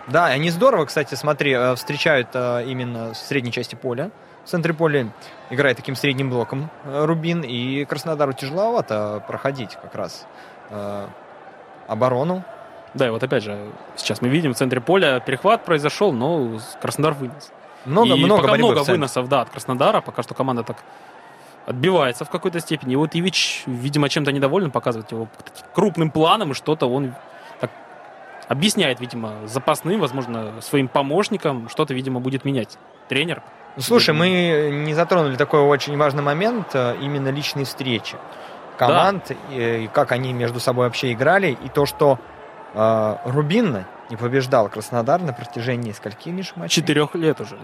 [0.07, 4.11] Да, и они здорово, кстати, смотри, э, встречают э, именно в средней части поля.
[4.45, 5.09] В центре поля
[5.51, 10.27] играет таким средним блоком э, Рубин, и Краснодару тяжеловато проходить как раз
[11.87, 12.43] оборону.
[12.95, 17.13] Да, и вот опять же, сейчас мы видим в центре поля перехват произошел, но Краснодар
[17.13, 17.53] вынес.
[17.85, 20.01] Много, и много пока много выносов, да, от Краснодара.
[20.01, 20.79] Пока что команда так
[21.67, 22.95] отбивается в какой-то степени.
[22.95, 25.29] И вот Ивич, видимо, чем-то недоволен, показывать его
[25.75, 27.15] крупным планом, и что-то он
[28.49, 32.79] объясняет, видимо, запасным, возможно, своим помощникам, что-то, видимо, будет менять.
[33.09, 33.43] Тренер.
[33.77, 38.17] Ну, Слушай, мы не затронули такой очень важный момент, э, именно личные встречи
[38.79, 42.19] команд, и, и как они между собой вообще играли, и то, что
[42.75, 46.83] э, Рубин не побеждал Краснодар на протяжении скольки, Миш, матчей?
[46.83, 47.59] Четырех лет уже.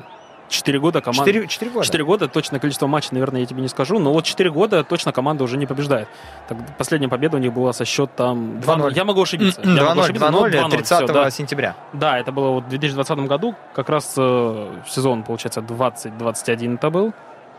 [0.50, 1.24] 4 года команда...
[1.24, 1.86] Четыре, четыре года.
[1.86, 5.12] 4 года, точное количество матчей, наверное, я тебе не скажу, но вот 4 года точно
[5.12, 6.08] команда уже не побеждает.
[6.48, 8.92] Так, последняя победа у них была со счетом 2:0.
[8.94, 9.60] Я могу ошибиться.
[9.62, 11.30] Я могу 2-0, ошибиться, но 2-0, 2:0, 30 всё, да.
[11.30, 11.76] сентября.
[11.92, 17.12] Да, это было вот в 2020 году, как раз э, сезон, получается, 20-21 это был.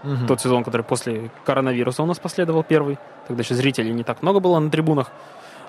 [0.03, 0.27] Мгм.
[0.27, 2.97] Тот сезон, который после коронавируса у нас последовал первый.
[3.27, 5.11] Тогда еще зрителей не так много было на трибунах.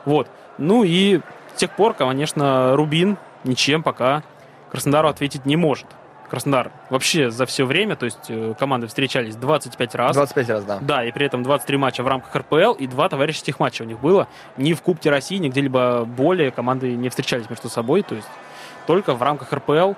[0.04, 0.28] Вот.
[0.58, 1.20] Ну и
[1.54, 4.22] с тех пор, конечно, Рубин ничем пока
[4.72, 5.84] Краснодару ответить не может.
[6.32, 10.16] Краснодар вообще за все время, то есть э, команды встречались 25 раз.
[10.16, 10.78] 25 раз, да.
[10.80, 14.00] Да, и при этом 23 матча в рамках РПЛ и два товарищеских матча у них
[14.00, 14.26] было.
[14.56, 18.26] Ни в Кубке России, ни где-либо более команды не встречались между собой, то есть
[18.86, 19.92] только в рамках РПЛ.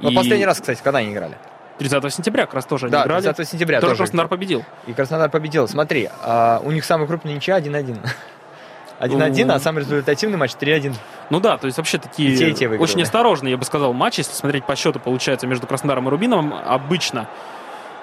[0.00, 1.36] Но И последний раз, кстати, когда они играли?
[1.76, 3.22] 30 сентября как раз тоже да, они играли.
[3.24, 4.04] 30 сентября тоже тоже.
[4.04, 4.64] Краснодар победил.
[4.86, 5.68] И Краснодар победил.
[5.68, 7.98] Смотри, а, у них самый крупный ничья 1-1.
[9.00, 10.94] 1-1, а самый результативный матч 3-1.
[11.30, 12.82] Ну да, то есть вообще такие И те, и те выиграли.
[12.90, 16.54] очень осторожные, я бы сказал, матчи, если смотреть по счету, получается, между Краснодаром и Рубиновым
[16.54, 17.28] обычно.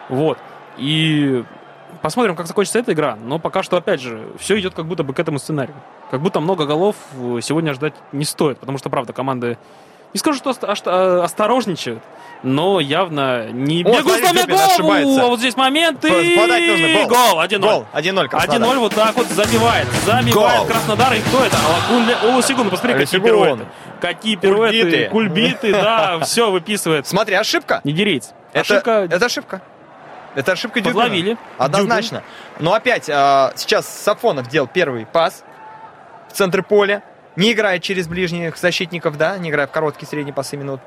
[0.10, 0.38] Вот.
[0.78, 1.44] И
[2.02, 3.16] посмотрим, как закончится эта игра.
[3.16, 5.76] Но пока что, опять же, все идет как будто бы к этому сценарию.
[6.10, 9.58] Как будто много голов э, сегодня ждать не стоит, потому что, правда, команды
[10.14, 12.02] не скажу, что э, осторожничают,
[12.44, 15.22] но явно не О, бегут смотри, Дюбин голову, ошибается.
[15.24, 17.08] а вот здесь момент и Подать нужно, гол.
[17.34, 17.60] гол, 1-0.
[17.60, 18.70] Гол, 1-0 Краснодар.
[18.70, 19.88] 1-0 вот так вот забивает.
[20.06, 20.66] Забивает Гол.
[20.68, 21.14] Краснодар.
[21.14, 21.58] И кто это?
[21.58, 22.66] Алакун Олусигун.
[22.66, 23.26] Ну, посмотри, какие Олусигун.
[23.60, 23.66] пируэты.
[24.02, 25.08] Какие пируэты.
[25.10, 25.10] Кульбиты.
[25.10, 27.08] Кульбиты, да, все выписывает.
[27.08, 27.82] Смотри, ошибка.
[27.84, 28.32] Нигерийц.
[28.54, 28.92] Это, Ошибка.
[29.10, 29.62] это ошибка.
[30.34, 31.04] Это ошибка Дюбина.
[31.04, 31.38] Подловили.
[31.58, 32.24] Однозначно.
[32.60, 35.44] Но опять, а, сейчас Сафонов делал первый пас
[36.30, 37.04] в центр поля,
[37.36, 40.82] не играя через ближних защитников, да, не играя в короткий средний пасы минут,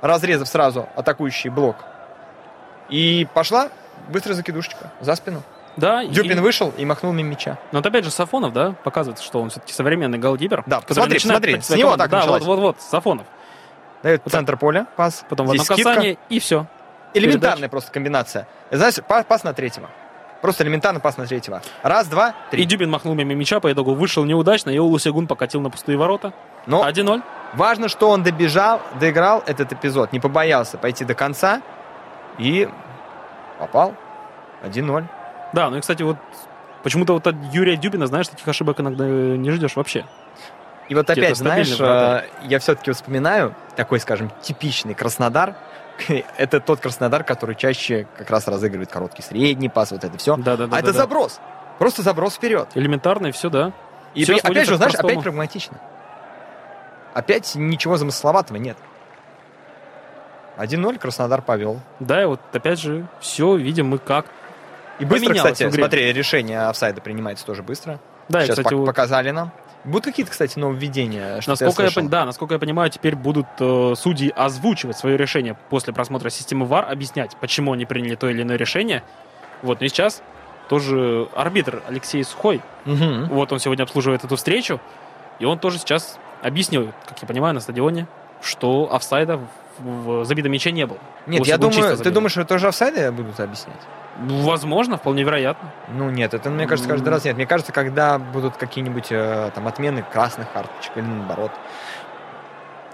[0.00, 1.76] разрезав сразу атакующий блок.
[2.88, 3.68] И пошла
[4.08, 5.42] быстрая закидушечка за спину.
[5.76, 7.58] Да, и- Дюбин вышел и махнул мимо мяча.
[7.70, 10.64] Но вот опять же Сафонов, да, показывает, что он все-таки современный голдипер.
[10.66, 12.42] Да, посмотри, посмотри, с него так Да, началось.
[12.42, 13.26] вот, вот, вот, Сафонов.
[14.02, 15.24] Дает в центр поля пас.
[15.28, 15.90] Потом в одно Здесь скидка.
[15.94, 16.66] касание, и все.
[17.14, 18.46] Элементарная просто комбинация.
[18.70, 19.88] Знаешь, па- пас на третьего.
[20.40, 21.62] Просто элементарно пас на третьего.
[21.82, 22.64] Раз, два, И три.
[22.64, 26.32] Дюбин махнул мимо мяча, по итогу вышел неудачно, и Олусигун покатил на пустые ворота.
[26.66, 27.22] Но 1-0.
[27.54, 31.62] Важно, что он добежал, доиграл этот эпизод, не побоялся пойти до конца
[32.38, 32.68] и
[33.58, 33.94] попал
[34.62, 35.04] 1-0.
[35.52, 36.16] Да, ну и, кстати, вот
[36.82, 40.04] почему-то вот от Юрия Дюбина, знаешь, таких ошибок иногда не ждешь вообще.
[40.88, 45.54] И вот опять, знаешь, э, я все-таки вспоминаю такой, скажем, типичный Краснодар.
[46.36, 50.36] Это тот Краснодар, который чаще как раз разыгрывает короткий средний пас, вот это все.
[50.36, 50.76] Да-да-да.
[50.76, 51.40] а это заброс.
[51.78, 52.68] Просто заброс вперед.
[52.74, 53.72] Элементарно, и все, да.
[54.14, 55.12] И сводится опять же, знаешь, простому.
[55.12, 55.78] опять прагматично.
[57.14, 58.76] Опять ничего замысловатого нет.
[60.56, 61.80] 1-0 Краснодар повел.
[62.00, 64.26] Да, и вот опять же, все видим мы как.
[64.98, 68.00] И быстро, кстати, смотри, решение офсайда принимается тоже быстро.
[68.28, 69.52] Да, и, Сейчас кстати, пок- вот, показали нам.
[69.88, 71.40] Будут какие-то, кстати, нововведения?
[71.40, 75.56] Что насколько я, пон- да, насколько я понимаю, теперь будут э, судьи озвучивать свое решение
[75.70, 79.02] после просмотра системы ВАР, объяснять, почему они приняли то или иное решение.
[79.62, 80.22] Вот, и сейчас
[80.68, 84.80] тоже арбитр Алексей Сухой, вот он сегодня обслуживает эту встречу,
[85.38, 88.06] и он тоже сейчас объяснил, как я понимаю, на стадионе,
[88.42, 89.40] что офсайда
[89.78, 90.98] в, в забитом мяче не было.
[91.26, 93.80] Нет, Лучше я думаю, ты думаешь, что тоже офсайды будут объяснять?
[94.18, 95.70] Ну, Возможно, вполне вероятно.
[95.88, 97.36] Ну нет, это, мне кажется, каждый раз нет.
[97.36, 101.52] Мне кажется, когда будут какие-нибудь э, там отмены красных карточек или наоборот.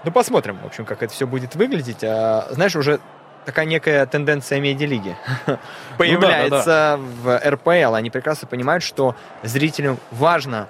[0.03, 2.03] Ну, посмотрим, в общем, как это все будет выглядеть.
[2.03, 2.99] А, знаешь, уже
[3.43, 5.15] такая некая тенденция медиалиги
[5.97, 7.95] появляется в РПЛ.
[7.95, 10.67] Они прекрасно понимают, что зрителям важно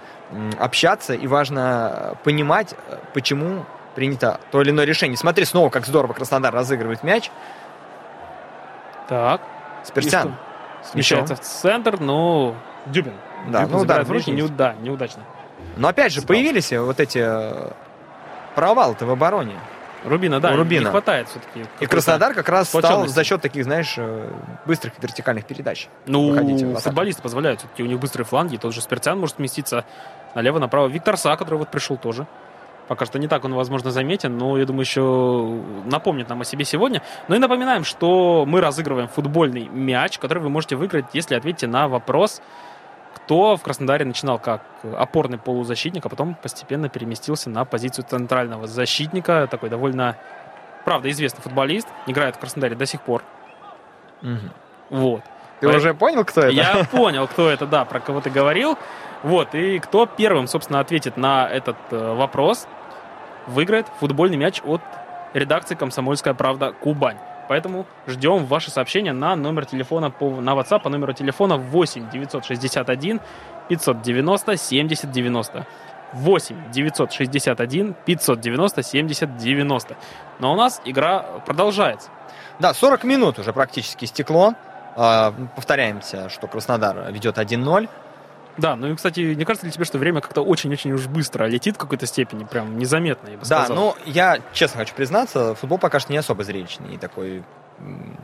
[0.58, 5.18] общаться и важно понимать, э, почему принято то или иное решение.
[5.18, 7.30] Смотри, снова как здорово Краснодар разыгрывает мяч.
[9.08, 9.42] Так.
[9.86, 10.32] Что?
[10.92, 13.14] Смещается в центр, но Дюбин.
[13.48, 14.44] Да, Дюбин ну, удар в руки, ближний.
[14.44, 15.24] неу- да, неудачно.
[15.78, 16.36] Но опять же, Спал.
[16.36, 17.72] появились вот эти э,
[18.56, 19.56] провалы-то в обороне.
[20.04, 20.86] Рубина, да, У Рубина.
[20.86, 21.66] не хватает все-таки.
[21.80, 24.32] И Краснодар как раз стал за счет таких, знаешь, э,
[24.66, 25.88] быстрых вертикальных передач.
[26.06, 27.62] Ну, футболисты позволяют.
[27.62, 28.58] Все-таки у них быстрые фланги.
[28.58, 29.84] Тот же Спиртян может сместиться
[30.36, 30.88] налево-направо.
[30.88, 32.28] Виктор Са, который вот пришел тоже.
[32.88, 36.66] Пока что не так он, возможно, заметен, но я думаю, еще напомнит нам о себе
[36.66, 37.02] сегодня.
[37.28, 41.88] Ну и напоминаем, что мы разыгрываем футбольный мяч, который вы можете выиграть, если ответите на
[41.88, 42.42] вопрос,
[43.16, 44.62] кто в Краснодаре начинал как
[44.96, 49.48] опорный полузащитник, а потом постепенно переместился на позицию центрального защитника.
[49.50, 50.16] Такой довольно,
[50.84, 51.88] правда, известный футболист.
[52.06, 53.24] Играет в Краснодаре до сих пор.
[54.92, 55.24] Вот.
[55.60, 56.50] Ты Поэт- уже понял, кто это?
[56.52, 58.78] Я понял, кто это, да, про кого ты говорил.
[59.26, 62.68] Вот, и кто первым, собственно, ответит на этот э, вопрос,
[63.48, 64.82] выиграет футбольный мяч от
[65.34, 66.74] редакции «Комсомольская правда.
[66.74, 67.18] Кубань».
[67.50, 73.20] Поэтому ждем ваши сообщения на номер телефона, по, на WhatsApp по номеру телефона 8 961
[73.68, 75.66] 590 70 90.
[76.14, 79.98] 8 961 590 70 90.
[80.38, 82.10] Но у нас игра продолжается.
[82.60, 84.54] Да, 40 минут уже практически стекло.
[84.96, 87.90] А, Повторяемся, что Краснодар ведет 1-0.
[88.58, 91.76] Да, ну и, кстати, не кажется ли тебе, что время как-то очень-очень уж быстро летит
[91.76, 93.76] в какой-то степени, прям незаметно, я бы Да, сказал.
[93.76, 97.44] ну, я честно хочу признаться, футбол пока что не особо зрелищный и такой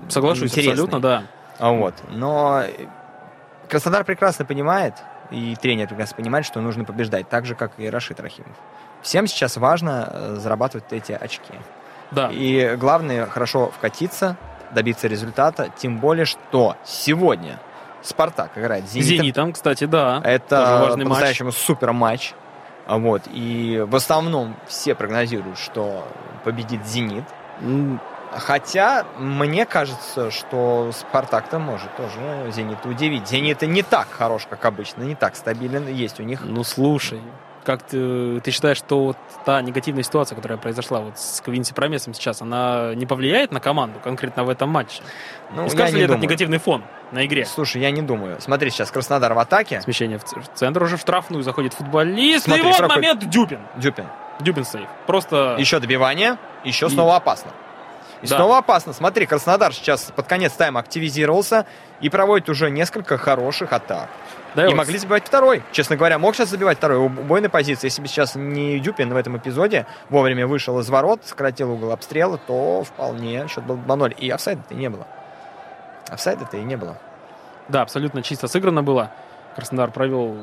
[0.09, 0.71] Соглашусь интересный.
[0.73, 1.23] абсолютно, да.
[1.59, 1.93] А Вот.
[2.09, 2.63] Но
[3.67, 4.95] Краснодар прекрасно понимает,
[5.31, 8.55] и тренер прекрасно понимает, что нужно побеждать, так же, как и Рашид Рахимов.
[9.01, 11.53] Всем сейчас важно э, зарабатывать эти очки.
[12.11, 14.35] Да, И главное хорошо вкатиться,
[14.71, 17.59] добиться результата, тем более, что сегодня
[18.01, 19.17] Спартак играет с Зенитом.
[19.17, 20.21] Зенитом, кстати, да.
[20.23, 22.33] Это по-настоящему супер матч.
[22.87, 23.23] А Вот.
[23.31, 26.07] И в основном все прогнозируют, что
[26.43, 27.23] победит Зенит.
[28.33, 33.27] Хотя, мне кажется, что Спартак-то может тоже Зенит удивить.
[33.27, 35.87] Зенит не так хорош, как обычно, не так стабилен.
[35.87, 36.41] Есть у них...
[36.43, 37.21] Ну, слушай,
[37.63, 42.13] как ты, ты считаешь, что вот та негативная ситуация, которая произошла вот с Квинси Промесом
[42.13, 45.02] сейчас, она не повлияет на команду конкретно в этом матче?
[45.54, 46.24] Ну, скажешь ли этот думаю.
[46.24, 47.45] негативный фон на игре?
[47.45, 48.39] Слушай, я не думаю.
[48.41, 49.82] Смотри, сейчас Краснодар в атаке.
[49.82, 52.45] Смещение в в центр уже в штрафную заходит футболист.
[52.45, 52.95] Смотри, и вот проходит.
[53.04, 53.60] момент Дюпин.
[53.78, 54.06] Дюпин.
[54.39, 54.88] Дюпин сейв.
[55.06, 55.56] Просто...
[55.60, 57.52] Еще добивание, еще И- снова опасно.
[58.24, 58.36] И Да.
[58.38, 58.93] снова опасно.
[58.93, 61.65] Смотри, Краснодар сейчас под конец тайма активизировался
[62.02, 64.10] и проводит уже несколько хороших атак.
[64.55, 65.63] Да, и вот могли забивать второй.
[65.71, 66.97] Честно говоря, мог сейчас забивать второй.
[66.97, 67.87] Убойной позиции.
[67.87, 72.37] Если бы сейчас не Дюпин в этом эпизоде вовремя вышел из ворот, сократил угол обстрела,
[72.37, 74.15] то вполне счет был 2-0.
[74.17, 75.07] И офсайда-то и не было.
[76.09, 76.97] Офсайда-то и не было.
[77.69, 79.11] Да, абсолютно чисто сыграно было.
[79.55, 80.37] Краснодар провел,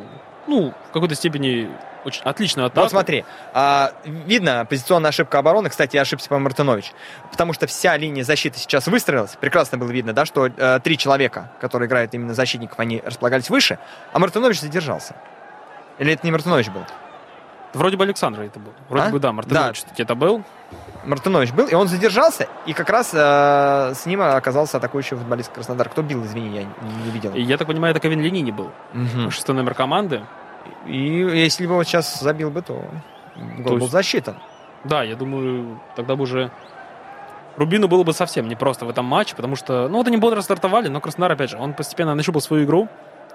[0.48, 1.70] ну, в какой-то степени
[2.04, 2.80] очень отличную атаку.
[2.80, 5.68] Вот смотри, а, видно позиционная ошибка обороны.
[5.68, 6.92] Кстати, ошибся по Мартынович.
[7.30, 9.36] Потому что вся линия защиты сейчас выстроилась.
[9.40, 13.78] Прекрасно было видно, да, что э, три человека, которые играют именно защитников, они располагались выше,
[14.12, 15.16] а Мартынович задержался.
[15.98, 16.82] Или это не Мартынович был?
[17.74, 18.72] Вроде бы Александр это был.
[18.88, 19.10] Вроде А?
[19.10, 20.02] бы, да, Мартынович да.
[20.02, 20.42] это был.
[21.04, 25.88] Мартынович был, и он задержался, и как раз э, с ним оказался атакующий футболист Краснодар.
[25.88, 27.32] Кто бил, извини, я не, не видел.
[27.34, 28.70] Я так понимаю, это Ковин Ленини был.
[28.92, 29.30] Мгм.
[29.30, 30.22] Шестой номер команды.
[30.86, 32.74] И если бы вот сейчас забил бы, то
[33.58, 34.36] гол То был есть- засчитан.
[34.84, 36.50] Да, я думаю, тогда бы уже
[37.56, 40.88] Рубину было бы совсем непросто в этом матче, потому что, ну, вот они бодро стартовали,
[40.88, 42.88] но Краснодар, опять же, он постепенно нащупал свою игру,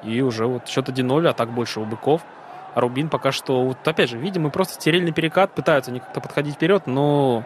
[0.03, 2.21] и уже вот счет 1-0, а так больше у быков.
[2.75, 6.55] А Рубин пока что, вот опять же, видимо, просто стерильный перекат, пытаются они как-то подходить
[6.55, 7.43] вперед, но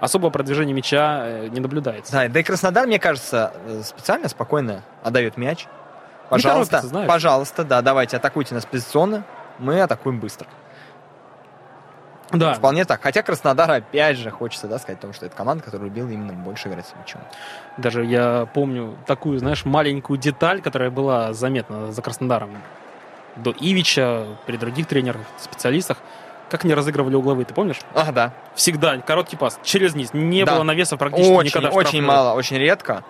[0.00, 2.12] особого продвижения мяча э, не наблюдается.
[2.12, 5.66] Да, да и Краснодар, мне кажется, э, специально спокойно отдает мяч.
[6.28, 9.24] Пожалуйста, торопится, пожалуйста, да, давайте атакуйте нас позиционно,
[9.58, 10.46] мы атакуем быстро.
[12.30, 13.00] Да, Вполне так.
[13.02, 16.34] Хотя Краснодар, опять же, хочется да, сказать о том, что это команда, которая любила именно
[16.34, 17.22] больше играть с мячом.
[17.78, 22.50] даже я помню такую, знаешь, маленькую деталь, которая была заметна за Краснодаром
[23.42, 25.98] до Ивича, при других тренерах, специалистах,
[26.50, 27.78] как они разыгрывали угловые, ты помнишь?
[27.94, 28.32] Ах, да.
[28.54, 30.10] Всегда короткий пас через низ.
[30.12, 30.54] Не Да.
[30.54, 31.70] было навеса практически Очень, никогда.
[31.70, 33.04] очень мало, очень редко.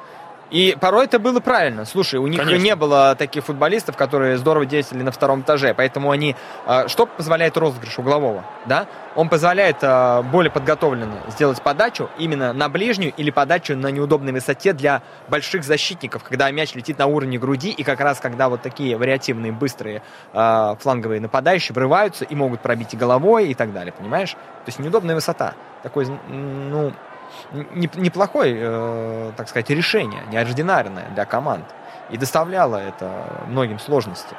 [0.51, 1.85] И порой это было правильно.
[1.85, 2.63] Слушай, у них Конечно.
[2.63, 6.37] не было таких футболистов, которые здорово действовали на втором этаже, поэтому они...
[6.67, 8.45] а, Что позволяет розыгрыш углового?
[8.67, 8.87] Да?
[9.15, 14.73] Он позволяет а, более подготовленно сделать подачу именно на ближнюю или подачу на неудобной высоте
[14.73, 18.97] для больших защитников, когда мяч летит на уровне груди, и как раз когда вот такие
[18.97, 24.33] вариативные, быстрые а, фланговые нападающие врываются и могут пробить и головой и так далее, понимаешь?
[24.33, 25.55] То есть неудобная высота.
[25.83, 26.93] Такой, ну,
[27.53, 31.65] неплохое, э, так сказать, решение, неординарное для команд.
[32.11, 34.35] И доставляло это многим сложности.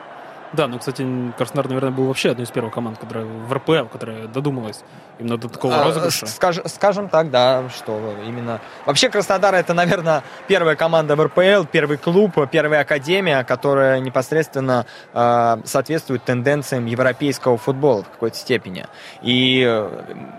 [0.51, 1.05] Да, ну, кстати,
[1.37, 4.83] Краснодар, наверное, был вообще одной из первых команд, которая в РПЛ, которая додумалась
[5.19, 6.25] именно до такого А, розыгрыша.
[6.25, 8.59] скаж- скажем так, да, что именно...
[8.85, 15.57] Вообще Краснодар это, наверное, первая команда в РПЛ, первый клуб, первая академия, которая непосредственно э,
[15.65, 18.87] соответствует тенденциям европейского футбола в какой-то степени.
[19.21, 19.89] И э,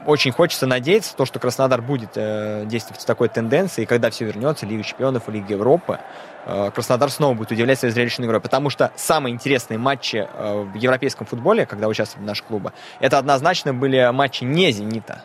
[0.07, 4.25] очень хочется надеяться, то, что Краснодар будет э, действовать в такой тенденции, и когда все
[4.25, 6.01] вернется, Лига чемпионов и Лига Европы,
[6.47, 11.27] Краснодар снова будет удивлять своей зрелищной игрой, потому что самые интересные матчи э, в европейском
[11.27, 15.25] футболе, когда участвовали наши клубы, это однозначно были матчи не «Зенита»,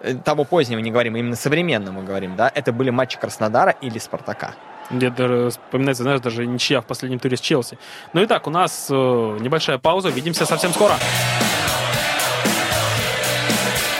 [0.00, 3.98] Э, того позднего не говорим, именно современного мы говорим, да, это были матчи Краснодара или
[3.98, 4.54] Спартака.
[4.90, 7.78] Мне даже вспоминается, знаешь, даже ничья в последнем туре с Челси.
[8.12, 10.08] Ну и так, у нас э, небольшая пауза.
[10.08, 10.94] Увидимся совсем скоро.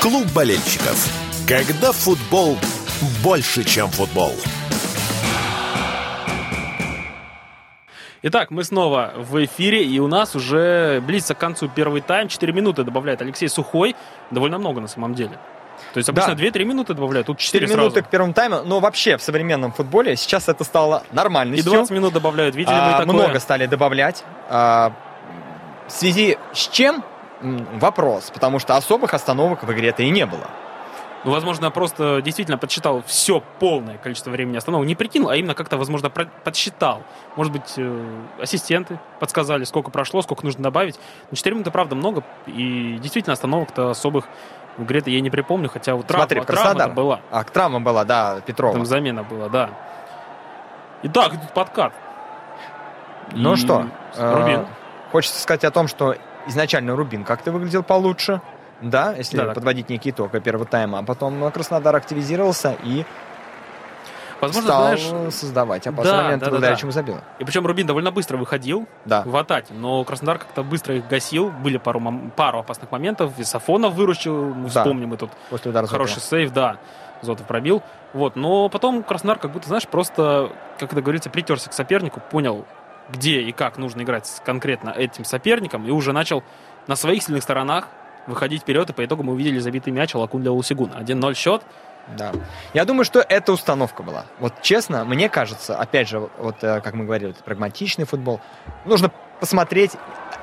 [0.00, 1.12] Клуб болельщиков.
[1.48, 2.56] Когда футбол
[3.24, 4.32] больше, чем футбол.
[8.28, 12.26] Итак, мы снова в эфире, и у нас уже близится к концу первый тайм.
[12.26, 13.94] 4 минуты добавляет Алексей Сухой.
[14.32, 15.38] Довольно много на самом деле.
[15.94, 16.42] То есть обычно Да.
[16.42, 18.08] 2-3 минуты добавляют, тут 4, 4 минуты сразу.
[18.08, 21.70] к первому тайму, но вообще в современном футболе сейчас это стало И нормальностью.
[21.70, 22.56] 20 минут добавляют.
[22.56, 23.14] Видели мы А, такое?
[23.14, 24.24] много стали добавлять.
[24.50, 24.92] А,
[25.86, 27.04] в связи с чем
[27.74, 30.48] вопрос, потому что особых остановок в игре-то и не было.
[31.26, 34.86] Ну, возможно, просто действительно подсчитал все полное количество времени остановок.
[34.86, 37.02] Не прикинул, а именно как-то, возможно, подсчитал.
[37.34, 41.00] Может быть, э, ассистенты подсказали, сколько прошло, сколько нужно добавить.
[41.32, 42.22] Но 4 минуты, правда, много.
[42.46, 44.26] И действительно, остановок-то особых
[44.76, 45.68] в игре-то я не припомню.
[45.68, 47.20] Хотя вот травма, Смотри, травма была.
[47.32, 48.74] А травма была, да, Петрова.
[48.74, 49.70] Там замена была, да.
[51.02, 51.92] Итак, тут подкат.
[53.32, 54.60] Ну И что, Рубин.
[54.60, 54.66] э,
[55.10, 56.14] хочется сказать о том, что
[56.46, 58.40] изначально Рубин как-то выглядел получше,
[58.80, 63.04] да, если Да, подводить некий итог первого тайма, а потом Краснодар активизировался и
[64.40, 66.76] Возможно, стал знаешь, создавать опасный да, момент, да, да, да.
[66.76, 67.16] чему забил.
[67.38, 69.22] и причем Рубин довольно быстро выходил Да.
[69.24, 71.48] в атаке, но Краснодар как-то быстро их гасил.
[71.50, 73.32] Были пару, мом- пару опасных моментов.
[73.38, 74.82] И Сафонов выручил, мы Да.
[74.82, 76.28] вспомним, и тут После удара Хороший Зотова.
[76.28, 76.76] сейв, да.
[77.22, 77.82] Зотов пробил.
[78.12, 78.36] Вот.
[78.36, 82.66] Но потом Краснодар как будто, знаешь, просто, как это говорится, притерся к сопернику, понял,
[83.08, 86.42] где и как нужно играть с конкретно этим соперником, и уже начал
[86.88, 87.88] на своих сильных сторонах
[88.26, 90.94] выходить вперед, и по итогу мы увидели забитый мяч Алакун для Лусигуна.
[91.00, 91.62] 1-0 счет.
[92.16, 92.32] Да.
[92.72, 94.26] Я думаю, что это установка была.
[94.38, 98.40] Вот честно, мне кажется, опять же, вот э, как мы говорили, это прагматичный футбол.
[98.84, 99.10] Нужно
[99.40, 99.92] посмотреть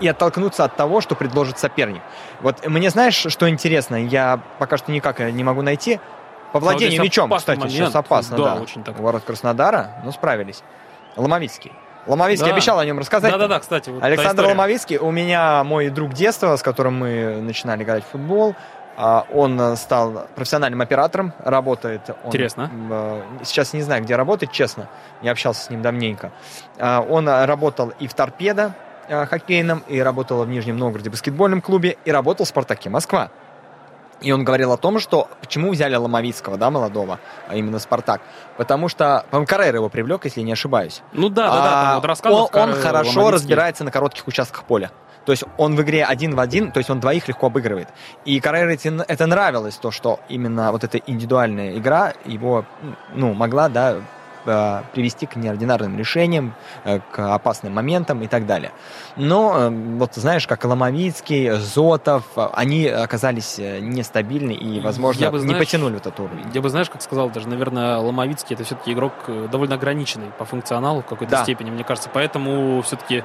[0.02, 2.02] и оттолкнуться от того, что предложит соперник.
[2.42, 3.96] Вот мне знаешь, что интересно?
[3.96, 6.00] Я пока что никак э, не могу найти.
[6.52, 7.74] По владению мячом, кстати, момент.
[7.74, 8.62] сейчас опасно, Да, да.
[8.62, 9.00] очень так.
[9.00, 10.64] Ворот Краснодара, но справились.
[11.16, 11.72] Ломовицкий.
[12.08, 12.54] Ломовицкий Да.
[12.54, 13.32] обещал о нем рассказать.
[13.32, 13.90] Да-да-да, кстати.
[13.90, 14.46] Вот Александр.
[14.46, 18.56] Ломовицкий, у меня мой друг детства, с которым мы начинали играть в футбол.
[18.96, 22.02] А, Он стал профессиональным оператором, работает.
[22.10, 22.70] он, Интересно.
[22.92, 24.88] э, Сейчас не знаю, где работает, честно.
[25.24, 26.32] Не общался с ним давненько.
[26.80, 28.74] А, Он работал и в торпедо
[29.10, 33.32] хоккейном, и работал в Нижнем Новгороде баскетбольном клубе, и работал в «Спартаке» Москва.
[34.24, 38.22] И он говорил о том, что почему взяли Ломовицкого, да, молодого, а именно «Спартак».
[38.58, 41.02] Потому что, по-моему, Каррер его привлек, если я не ошибаюсь.
[41.12, 41.82] Ну да, да, да.
[41.82, 43.34] А, там вот рассказывал он, он хорошо Ломовицкий.
[43.34, 44.92] разбирается на коротких участках поля.
[45.26, 47.90] То есть он в игре один в один, то есть он двоих легко обыгрывает.
[48.26, 52.66] И Каррера это нравилось, то, что именно вот эта индивидуальная игра его,
[53.14, 53.98] ну, могла, да,
[54.44, 58.72] привести к неординарным решениям, э, к опасным моментам и так далее.
[59.16, 65.32] Но, э, вот знаешь, как Ломовицкий, Зотов, э, они оказались э, нестабильны и, возможно, Я
[65.32, 66.46] бы, не знаешь, потянули вот этот уровень.
[66.54, 70.46] Я бы, знаешь, как сказал, даже, наверное, Ломовицкий это все-таки игрок э, довольно ограниченный по
[70.46, 71.44] функционалу в какой-то Да.
[71.44, 72.10] степени, мне кажется.
[72.14, 73.24] Поэтому все-таки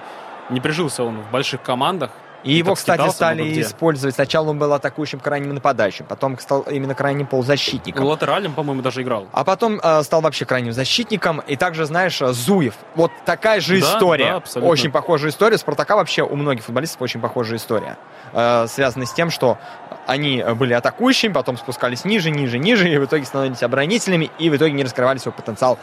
[0.50, 2.10] не прижился он в больших командах.
[2.44, 4.14] И его, кстати, стали использовать.
[4.14, 8.04] Сначала он был атакующим крайним нападающим, потом стал именно крайним полузащитником.
[8.04, 9.26] Латералем, по-моему, даже играл.
[9.32, 11.40] А потом э, стал вообще крайним защитником.
[11.46, 12.74] И также, знаешь, э, Зуев.
[12.94, 14.30] Вот такая же Да, история.
[14.30, 14.70] да, абсолютно.
[14.70, 15.58] очень похожая история.
[15.58, 17.96] Спартака вообще у многих футболистов очень похожая история.
[18.32, 19.58] Э, связанная с тем, что
[20.06, 24.56] они были атакующими, потом спускались ниже, ниже, ниже, и в итоге становились оборонителями, и в
[24.56, 25.78] итоге не раскрывали свой потенциал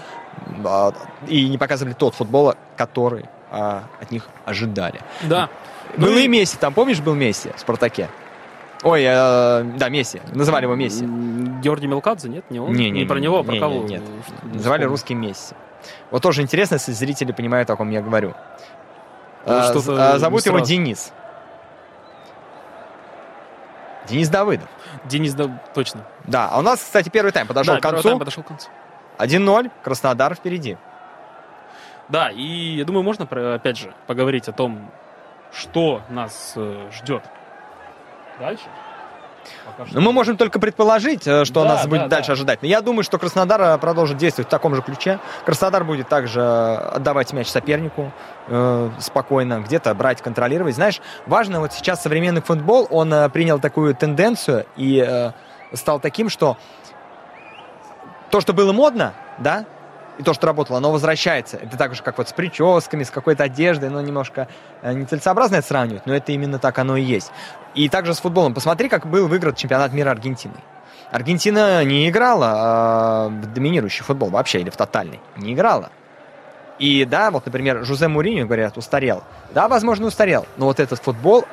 [0.64, 0.92] э,
[1.28, 5.02] и не показывали тот футбол, который э, от них ожидали.
[5.24, 5.50] Да.
[5.98, 8.10] Ну Был и- и Месси, там помнишь, был Месси в Спартаке?
[8.84, 10.22] Ой, э, да, Месси.
[10.34, 11.06] Называли его Месси.
[11.62, 12.46] Георгий Мелкадзе, нет?
[12.52, 12.74] Не он?
[12.74, 13.74] Не, не, про не, него, а про не, кого?
[13.84, 14.04] не, нет.
[14.28, 15.56] Что- Называли русский Месси.
[16.12, 18.34] Вот тоже интересно, если зрители понимают, о ком я говорю.
[19.46, 20.66] З- э, Зовут не его сразу.
[20.66, 21.12] Денис.
[24.08, 24.68] Денис Давыдов.
[25.06, 26.02] Денис, да, точно.
[26.26, 28.04] Да, а у нас, кстати, первый тайм подошел Да, к концу.
[28.04, 28.70] тайм подошел к концу.
[29.18, 30.78] 1-0, Краснодар впереди.
[32.10, 32.42] Да, и
[32.78, 34.92] я думаю, можно, про- опять же, поговорить о том,
[35.54, 37.24] что нас э, ждет
[38.40, 38.66] дальше.
[39.76, 42.08] Что- Ну, мы можем только предположить, э, что Да, нас да, будет да.
[42.08, 42.62] дальше ожидать.
[42.64, 45.20] Но я думаю, что Краснодар э, продолжит действовать в таком же ключе.
[45.46, 48.12] Краснодар будет также отдавать мяч сопернику
[48.48, 50.74] э, спокойно, где-то брать, контролировать.
[50.76, 55.32] Знаешь, важно вот сейчас современный футбол, он э, принял такую тенденцию и э,
[55.76, 56.58] стал таким, что
[58.32, 59.66] то, что было модно, да,
[60.18, 61.58] и то, что работало, оно возвращается.
[61.58, 64.48] Это так же, как вот с прическами, с какой-то одеждой, ну, немножко
[64.82, 67.32] э, нецелесообразно это сравнивать, но это именно так оно и есть.
[67.74, 68.54] И также с футболом.
[68.54, 70.56] Посмотри, как был выигран чемпионат мира Аргентины.
[71.12, 75.20] Аргентина не играла а, в доминирующий футбол вообще, или в тотальный.
[75.38, 75.92] Не играла.
[76.80, 79.24] И да, вот, например, Жузе Муриньо, говорят, устарел.
[79.54, 80.46] Да, возможно, устарел.
[80.58, 81.46] Но вот этот футбол,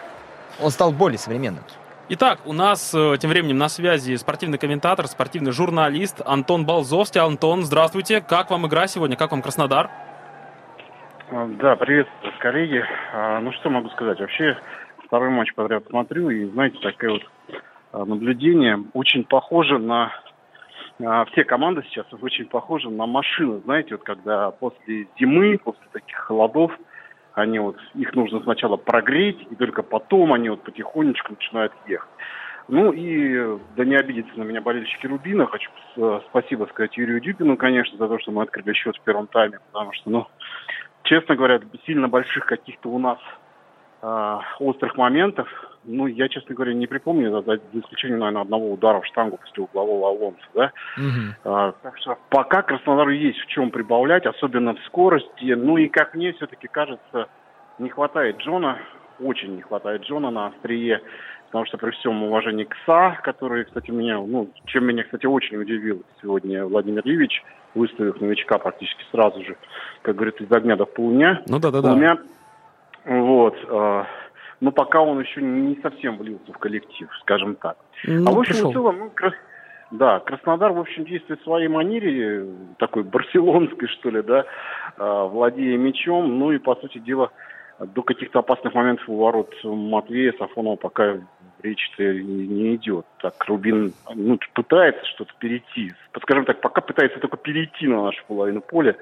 [0.61, 1.65] он стал более современным.
[2.09, 7.21] Итак, у нас э, тем временем на связи спортивный комментатор, спортивный журналист Антон Балзовский.
[7.21, 8.21] Антон, здравствуйте.
[8.21, 9.17] Как вам игра сегодня?
[9.17, 9.89] Как вам Краснодар?
[11.31, 12.85] А, Да, приветствую, коллеги.
[13.15, 14.19] А, Ну что могу сказать?
[14.19, 14.59] Вообще
[15.07, 17.23] второй матч подряд смотрю, и знаете, такое вот
[17.93, 20.13] а, наблюдение очень похоже на
[21.33, 26.71] все команды сейчас очень похожи на машины, знаете, вот когда после зимы, после таких холодов,
[27.35, 32.09] они вот, их нужно сначала прогреть, и только потом они вот потихонечку начинают ехать.
[32.69, 37.57] Ну и, да не обидеться на меня болельщики Рубина, хочу э, спасибо сказать Юрию Дюбину,
[37.57, 40.27] конечно, за то, что мы открыли счет в первом тайме, потому что, ну,
[41.03, 43.19] честно говоря, сильно больших каких-то у нас
[44.01, 45.49] э, острых моментов.
[45.85, 49.65] Ну, я, честно говоря, не припомню, за, за исключением, наверное, одного удара в штангу после
[49.65, 50.73] углового Алонса, да.
[50.97, 51.35] Мгм.
[51.45, 55.53] А, так что пока Краснодару есть в чем прибавлять, особенно в скорости.
[55.53, 57.29] Ну и, как мне все-таки кажется,
[57.79, 58.79] не хватает Джона,
[59.21, 61.03] очень не хватает Джона на острие,
[61.47, 65.57] потому что при всем уважении к СА, который, кстати, меня, ну, чем меня, кстати, очень
[65.57, 67.43] удивил сегодня Владимир Ильич,
[67.75, 69.57] выставив новичка практически сразу же,
[70.03, 71.43] как говорится, из огня до полдня.
[71.49, 71.89] Ну да-да-да.
[71.89, 72.19] Полдня.
[73.05, 73.57] Вот.
[73.69, 74.07] а,
[74.63, 77.77] но пока он еще не совсем влился в коллектив, скажем так.
[78.05, 78.71] Ну, а в общем пришел.
[78.71, 79.35] и целом, ну, Кра-
[79.91, 82.47] да, Краснодар, в общем, действует в своей манере,
[82.79, 84.45] такой барселонской, что ли, да,
[84.99, 87.33] а, владея мячом, ну и, по сути дела,
[87.81, 91.19] до каких-то опасных моментов у ворот Матвея Сафонова пока
[91.61, 93.05] речь-то и не идет.
[93.21, 95.93] Так, Рубин ну, пытается что-то перейти.
[96.23, 98.97] Скажем так, пока пытается только перейти на нашу половину поля.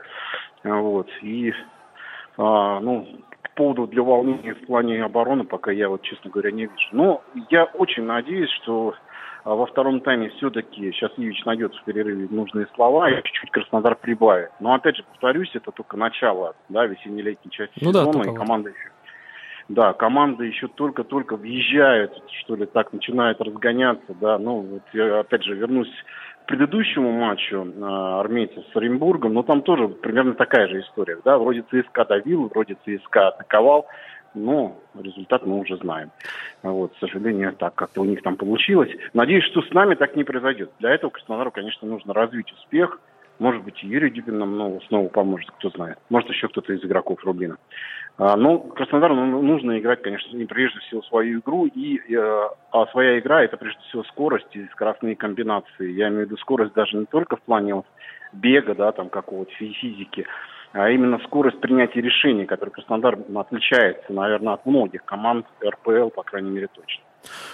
[0.65, 1.09] Вот.
[1.21, 1.53] И,
[2.39, 3.07] а, ну,
[3.61, 6.89] по поводу для волнения в плане обороны пока я вот, честно говоря, не вижу.
[6.93, 8.95] Но я очень надеюсь, что
[9.45, 13.97] а, во втором тайме все-таки сейчас Ивич найдет в перерыве нужные слова и чуть-чуть Краснодар
[13.97, 14.51] прибавит.
[14.61, 18.31] Но опять же, повторюсь, это только начало, да, весенне-летней части Ну да, сезона, только и
[18.31, 18.39] вот.
[18.39, 18.91] команда еще
[19.69, 24.37] да, команда еще только-только въезжает, что ли, так начинает разгоняться, да.
[24.37, 25.93] Ну, вот я опять же вернусь
[26.51, 31.39] предыдущему матчу э, армейцев с Оренбургом, но там тоже примерно такая же история, да.
[31.39, 33.87] Вроде ЦСКА давил, вроде ЦСКА атаковал,
[34.35, 36.11] но результат мы уже знаем.
[36.65, 38.91] Вот, к сожалению, так как-то у них там получилось.
[39.15, 40.73] Надеюсь, что с нами так не произойдет.
[40.81, 43.01] Для этого Краснодару, конечно, нужно развить успех.
[43.39, 45.99] Может быть, и Юрий Дюбин нам снова поможет, кто знает.
[46.11, 47.59] Может, еще кто-то из игроков Рублина.
[48.21, 51.65] А, Но Краснодару ну, нужно играть, конечно, не прежде всего свою игру.
[51.67, 55.91] И, э, а своя игра– это прежде всего скорость и скоростные комбинации.
[55.93, 57.87] Я имею в виду скорость даже не только в плане вот
[58.35, 60.27] бега, да, там какого-то фи- физики,
[60.73, 66.51] а именно скорость принятия решений, которой Краснодар отличается, наверное, от многих команд РПЛ, по крайней
[66.51, 67.03] мере, точно.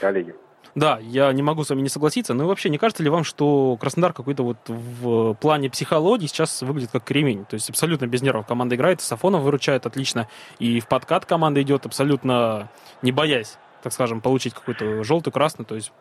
[0.01, 0.35] Коллеги.
[0.77, 3.25] Да, я не могу с вами не согласиться, но и вообще не кажется ли вам,
[3.25, 7.47] что Краснодар какой-то вот в плане психологии сейчас выглядит как кремень?
[7.47, 11.87] То есть абсолютно без нервов команда играет, Сафонов выручает отлично, и в подкат команда идет
[11.87, 12.69] абсолютно
[13.01, 15.95] не боясь, так скажем, получить какой-то желтый, красный, то есть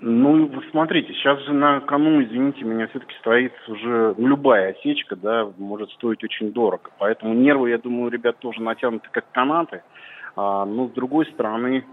[0.00, 5.16] Ну, вы смотрите, сейчас же на кону, извините меня, все-таки стоит уже ну, любая осечка,
[5.16, 6.90] да, может стоить очень дорого.
[6.98, 9.82] Поэтому нервы, я думаю, ребят тоже натянуты как канаты.
[10.36, 11.84] А, но с другой стороны,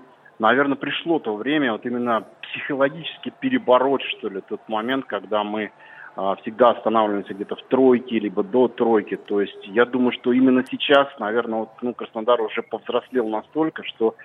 [0.44, 5.72] наверное, пришло то время вот именно психологически перебороть, что ли, тот момент, когда мы
[6.16, 9.16] а, всегда останавливаемся где-то в тройке, либо до тройки.
[9.16, 14.16] То есть я думаю, что именно сейчас, наверное, вот, ну, Краснодар уже повзрослел настолько, что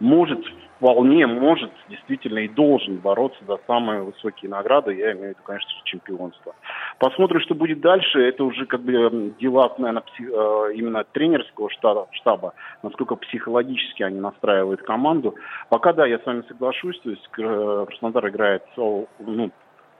[0.00, 0.40] может,
[0.76, 5.70] вполне может, действительно и должен бороться за самые высокие награды, я имею в виду, конечно,
[5.84, 6.54] чемпионство.
[6.98, 8.20] Посмотрим, что будет дальше.
[8.20, 14.20] Это уже как бы м, дела, наверное, э, именно тренерского штаба, штаба, насколько психологически они
[14.20, 15.34] настраивают команду.
[15.68, 19.50] Пока, да, я с вами соглашусь, то есть э, Краснодар играет, ну,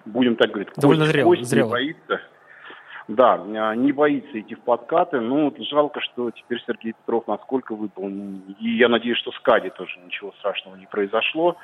[0.05, 1.71] будем так говорить, Довольно зрело, зрело.
[1.71, 2.21] боится.
[3.09, 5.21] Да, а, не боится идти в подкаты.
[5.21, 8.09] Ну, жалко, что теперь Сергей Петров насколько выпал.
[8.61, 11.57] И я надеюсь, что с Кади тоже ничего страшного не произошло.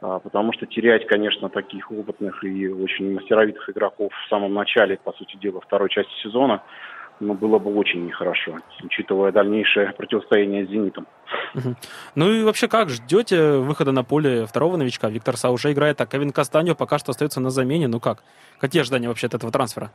[0.00, 5.12] А, Потому что терять, конечно, таких опытных и очень мастеровитых игроков в самом начале, по
[5.12, 6.62] сути дела, второй части сезона,
[7.20, 11.06] ну, было бы очень нехорошо, учитывая дальнейшее противостояние с «Зенитом».
[12.14, 15.10] Ну и вообще как, ждете выхода на поле второго новичка?
[15.10, 17.88] Виктор Са уже играет, а Кевин Кастаньо пока что остается на замене.
[17.88, 18.24] Ну как?
[18.58, 19.90] Какие ожидания вообще от этого трансфера?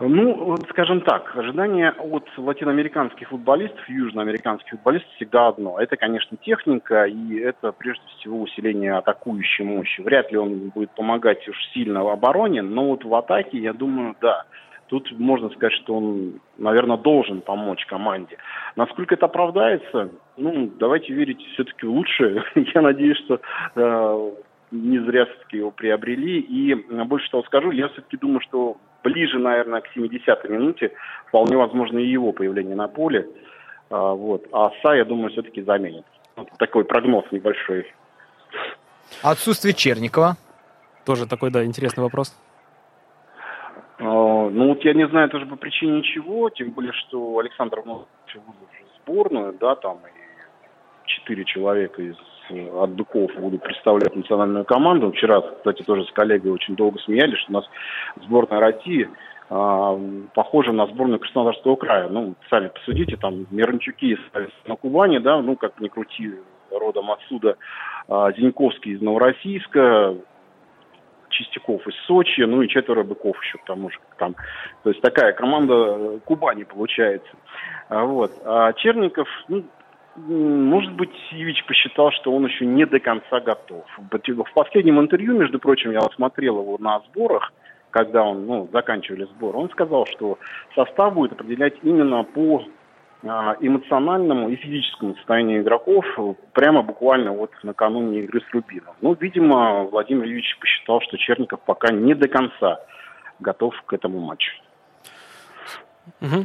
[0.00, 5.78] Ну, скажем так, ожидание от латиноамериканских футболистов, южноамериканских футболистов всегда одно.
[5.78, 10.00] Это, конечно, техника, и это прежде всего усиление атакующей мощи.
[10.00, 14.16] Вряд ли он будет помогать уж сильно в обороне, но вот в атаке, я думаю,
[14.20, 14.44] да.
[14.88, 18.36] Тут можно сказать, что он, наверное, должен помочь команде.
[18.76, 22.42] Насколько это оправдается, ну, давайте верить все-таки в лучшее.
[22.74, 23.40] Я надеюсь, что
[23.76, 24.30] э,
[24.72, 26.40] не зря все-таки его приобрели.
[26.40, 30.92] И больше того скажу, я все-таки думаю, что ближе, наверное, к 70-й минуте
[31.28, 33.28] вполне возможно и его появление на поле.
[33.90, 34.46] А, вот.
[34.50, 36.04] А Са, я думаю, все-таки заменит.
[36.36, 37.92] Вот такой прогноз небольшой.
[39.22, 40.36] Отсутствие Черникова.
[41.04, 42.34] Тоже такой, да, интересный вопрос.
[43.98, 48.08] А, Ну вот я не знаю тоже по причине чего, тем более, что Александр выбрал
[48.26, 48.40] уже
[49.02, 52.16] сборную, да, там и четыре человека из
[52.50, 55.12] от Дуков будут представлять национальную команду.
[55.12, 57.64] Вчера, кстати, тоже с коллегой очень долго смеялись, что у нас
[58.22, 59.08] сборная России
[59.50, 59.98] а,
[60.34, 62.08] похожа на сборную Краснодарского края.
[62.08, 66.34] Ну, сами посудите, там Мирончуки из- на Кубани, да, ну, как ни крути,
[66.70, 67.56] родом отсюда,
[68.08, 70.16] а, Зиньковский из Новороссийска,
[71.30, 73.98] Чистяков из Сочи, ну и четверо быков еще к тому же.
[74.18, 74.36] Там.
[74.84, 77.30] То есть такая команда Кубани получается.
[77.88, 78.30] А, вот.
[78.44, 79.64] А Черников, ну,
[80.16, 83.84] может быть, Ивич посчитал, что он еще не до конца готов.
[83.96, 87.52] В последнем интервью, между прочим, я смотрел его на сборах,
[87.90, 90.38] когда он, ну, заканчивали сбор, он сказал, что
[90.74, 92.64] состав будет определять именно по
[93.22, 96.04] а, эмоциональному и физическому состоянию игроков
[96.52, 98.94] прямо буквально вот накануне игры с Рубином.
[99.00, 102.80] Ну, видимо, Владимир Юрьевич посчитал, что Черников пока не до конца
[103.40, 104.52] готов к этому матчу.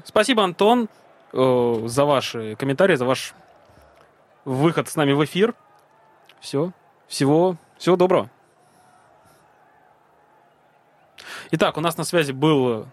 [0.05, 0.87] Спасибо, Антон,
[1.33, 3.33] э, за ваши комментарии, за ваш
[4.49, 5.53] выход с нами в эфир.
[6.39, 6.71] Все.
[7.07, 8.29] Всего, всего доброго.
[11.51, 12.87] Итак, у нас на связи был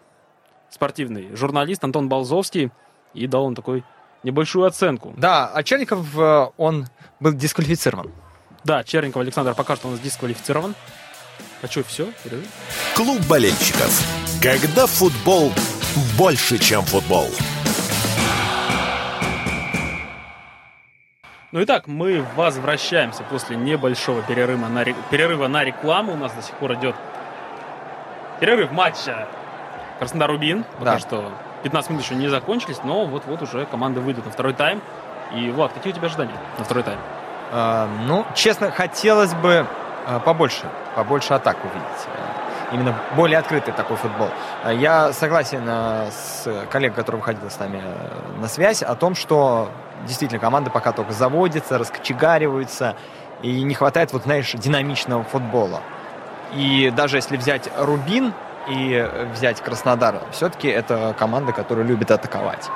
[0.71, 2.71] спортивный журналист Антон Балзовский,
[3.15, 3.85] и дал он такой
[4.23, 5.15] небольшую оценку.
[5.17, 6.87] Да, а Черников, э, он
[7.21, 8.13] был дисквалифицирован.
[8.65, 10.75] Да, Черников Александр пока что у нас дисквалифицирован.
[11.63, 12.09] А что, все?
[12.95, 14.03] Клуб болельщиков.
[14.43, 15.53] Когда футбол
[16.19, 17.29] больше, чем футбол.
[21.57, 26.13] Ну и так, мы возвращаемся после небольшого перерыва на, перерыва на рекламу.
[26.13, 26.95] У нас до сих пор идет
[28.41, 29.27] перерыв матча
[29.99, 30.67] Краснодар-Рубин.
[30.79, 30.99] Пока да.
[30.99, 31.33] что
[31.63, 34.83] 15 минут еще не закончились, но вот-вот уже команды выйдут на второй тайм.
[35.35, 36.99] И, Влад, какие у тебя ожидания на второй тайм?
[37.51, 39.67] А, ну, честно, хотелось бы
[40.07, 42.07] а, побольше, побольше атак увидеть
[42.71, 44.29] именно более открытый такой футбол.
[44.63, 47.83] А, я согласен а, с коллегой, который выходил с нами
[48.41, 49.71] на связь, о том, что
[50.07, 52.97] действительно команды пока только заводятся, раскочегариваются,
[53.43, 55.81] и не хватает, вот знаешь, динамичного футбола.
[56.55, 58.33] И даже если взять Рубин,
[58.69, 62.69] и взять Краснодар, все-таки это команда, которая любит атаковать.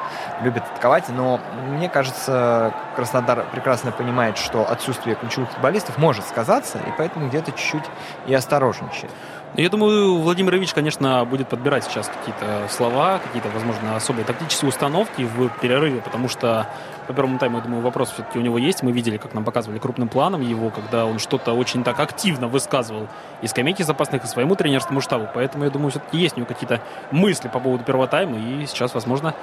[0.43, 6.93] Любит атаковать, но мне кажется, Краснодар прекрасно понимает, что отсутствие ключевых футболистов может сказаться, и
[6.97, 7.85] поэтому где-то чуть-чуть
[8.27, 9.11] и осторожничает.
[9.57, 15.23] Я думаю, Владимир Ильич, конечно, будет подбирать сейчас какие-то слова, какие-то, возможно, особые тактические установки
[15.23, 16.69] в перерыве, потому что
[17.09, 18.85] по первому тайму, я думаю, вопрос все-таки у него есть.
[18.85, 23.09] Мы видели, как нам показывали крупным планом его, когда он что-то очень так активно высказывал
[23.43, 25.29] и скамейки запасных, и своему тренерскому штабу.
[25.35, 26.81] Поэтому, я думаю, все-таки есть у него какие-то
[27.11, 29.35] мысли по поводу первого тайма, и сейчас, возможно,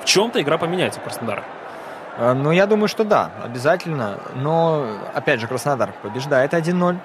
[0.00, 1.44] в чем-то игра поменяется у Краснодара.
[2.18, 4.18] А, ну, я думаю, что да, обязательно.
[4.34, 6.96] Но, опять же, Краснодар побеждает 1-0.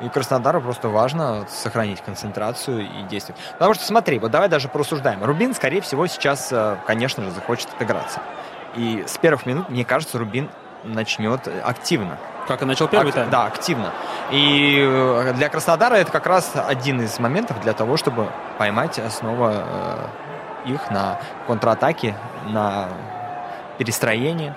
[0.00, 3.40] И Краснодару просто важно сохранить концентрацию и действовать.
[3.52, 5.22] Потому что, смотри, вот давай даже порассуждаем.
[5.22, 8.20] Рубин, скорее всего, сейчас, э, конечно же, захочет отыграться.
[8.76, 10.48] И с первых минут, мне кажется, Рубин
[10.84, 12.16] начнет активно.
[12.48, 13.30] Как и начал первый тайм?
[13.30, 13.92] Да, активно.
[14.30, 18.28] И э, для Краснодара это как раз один из моментов для того, чтобы
[18.58, 19.52] поймать снова
[20.64, 22.88] э, их на контратаке, на
[23.78, 24.54] перестроение.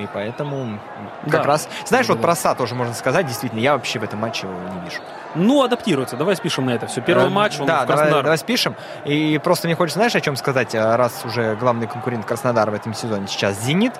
[0.00, 0.78] И поэтому
[1.26, 1.38] да.
[1.38, 1.68] как раз...
[1.86, 4.56] Знаешь, да, вот про СА тоже можно сказать, действительно, я вообще в этом матче его
[4.74, 5.00] не вижу.
[5.34, 6.16] Ну, адаптируется.
[6.16, 7.00] Давай спишем на это все.
[7.00, 8.74] Первый э, матч, он Да, давай, давай спишем.
[9.04, 12.74] И просто мне хочется, знаешь, о чем сказать, э, раз уже главный конкурент Краснодара в
[12.74, 13.94] этом сезоне сейчас «Зенит».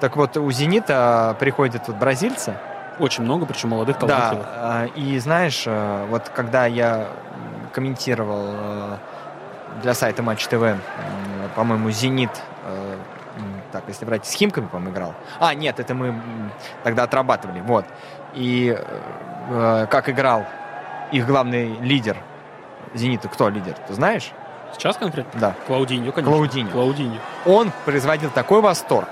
[0.00, 2.56] Так вот, у «Зенита» приходят вот бразильцы.
[2.98, 4.46] Очень много, причем молодых талантливых.
[4.46, 7.08] Да, э, и знаешь, вот когда я
[7.72, 8.98] комментировал
[9.82, 10.76] для сайта Матч ТВ,
[11.56, 12.30] по-моему, «Зенит»
[13.74, 15.14] так, если брать, с Химками, по-моему, играл.
[15.40, 16.14] А, нет, это мы
[16.84, 17.84] тогда отрабатывали, вот.
[18.32, 18.78] И
[19.50, 20.46] э, как играл
[21.10, 22.16] их главный лидер
[22.94, 23.28] «Зенита».
[23.28, 24.30] Кто лидер, ты знаешь?
[24.74, 25.40] Сейчас конкретно?
[25.40, 25.54] Да.
[25.66, 26.32] Клаудиньо, конечно.
[26.32, 26.70] Клаудиньо.
[26.70, 27.18] Клаудиньо.
[27.46, 29.08] Он производил такой восторг.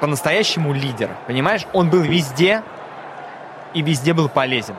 [0.00, 1.10] По-настоящему лидер.
[1.26, 1.66] Понимаешь?
[1.74, 2.62] Он был везде
[3.74, 4.76] и везде был полезен.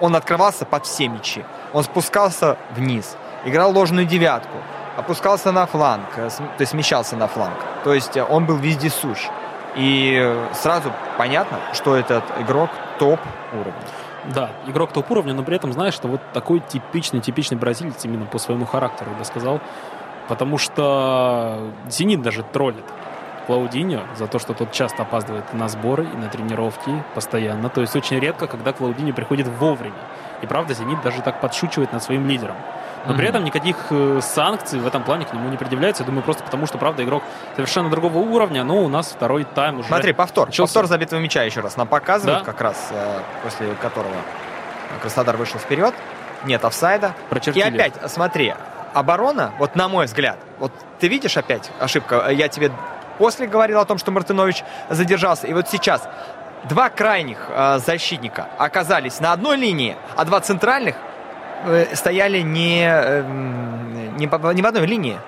[0.00, 1.44] Он открывался под все мячи.
[1.74, 3.18] Он спускался вниз.
[3.44, 4.56] Играл ложную девятку
[4.96, 7.56] опускался на фланг, э, то есть смещался на фланг.
[7.84, 9.28] То есть э, он был вездесущ.
[9.76, 13.20] И э, сразу понятно, что этот игрок топ
[13.52, 13.74] уровня.
[14.34, 18.26] Да, игрок топ уровня, но при этом знаешь, что вот такой типичный, типичный бразилец именно
[18.26, 19.60] по своему характеру, я бы сказал.
[20.28, 22.84] Потому что Зенит даже троллит
[23.46, 27.68] Клаудиньо за то, что тот часто опаздывает на сборы и на тренировки постоянно.
[27.68, 29.96] То есть очень редко, когда Клаудиньо приходит вовремя.
[30.42, 32.56] И правда, Зенит даже так подшучивает над своим лидером
[33.06, 36.02] но при этом никаких э, санкций в этом плане к нему не предъявляется.
[36.02, 37.22] Я думаю, просто потому что, правда, игрок
[37.56, 40.48] совершенно другого уровня, но у нас второй тайм уже Смотри, повтор.
[40.48, 40.74] Начался.
[40.74, 42.44] Повтор забитого мяча еще раз нам показывают, да?
[42.44, 44.14] как раз э, после которого
[45.00, 45.94] Краснодар вышел вперед.
[46.44, 47.14] Нет офсайда.
[47.28, 47.64] Прочертили.
[47.64, 48.54] И опять, смотри,
[48.94, 52.70] оборона, вот на мой взгляд, вот ты видишь опять ошибка, я тебе
[53.18, 56.08] после говорил о том, что Мартынович задержался, и вот сейчас
[56.68, 61.11] два крайних э, защитника оказались на одной линии, а два центральных Э,
[61.94, 65.18] стояли не, эм, не, по, не в одной линии.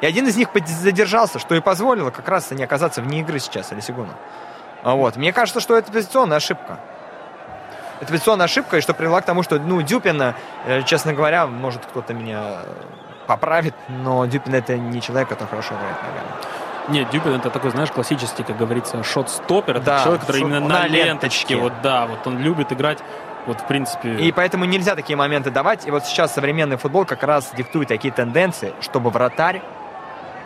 [0.00, 3.70] И один из них задержался, что и позволило как раз не оказаться вне игры сейчас,
[3.72, 4.14] или Сигуна.
[4.82, 5.16] Вот.
[5.16, 6.78] Мне кажется, что это позиционная ошибка.
[8.00, 10.34] Это позиционная ошибка, и что привела к тому, что, ну, Дюпин,
[10.66, 12.60] э, честно говоря, может кто-то меня
[13.26, 16.28] поправит, но Дюпин это не человек, который хорошо играет ногами.
[16.88, 19.76] Нет, Дюпин это такой, знаешь, классический, как говорится, шот-стопер.
[19.76, 21.04] Это Да, человек, который именно на на ленточке.
[21.04, 21.56] ленточке.
[21.56, 22.98] Вот да, вот он любит играть.
[23.46, 25.86] Вот, в принципе, И поэтому нельзя такие моменты давать.
[25.86, 29.62] И вот сейчас современный футбол как раз диктует такие тенденции, чтобы вратарь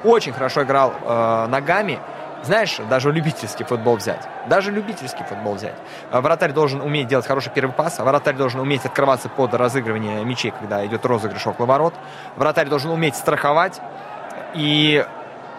[0.05, 1.99] очень хорошо играл э, ногами.
[2.43, 4.21] Знаешь, даже любительский футбол взять.
[4.49, 5.75] Даже любительский футбол взять.
[6.11, 7.99] Э, Вратарь должен уметь делать хороший первый пас.
[7.99, 11.95] а Вратарь должен уметь открываться под разыгрывание мячей, когда идет розыгрыш около ворот.
[12.37, 13.81] Вратарь должен уметь страховать.
[14.53, 15.05] И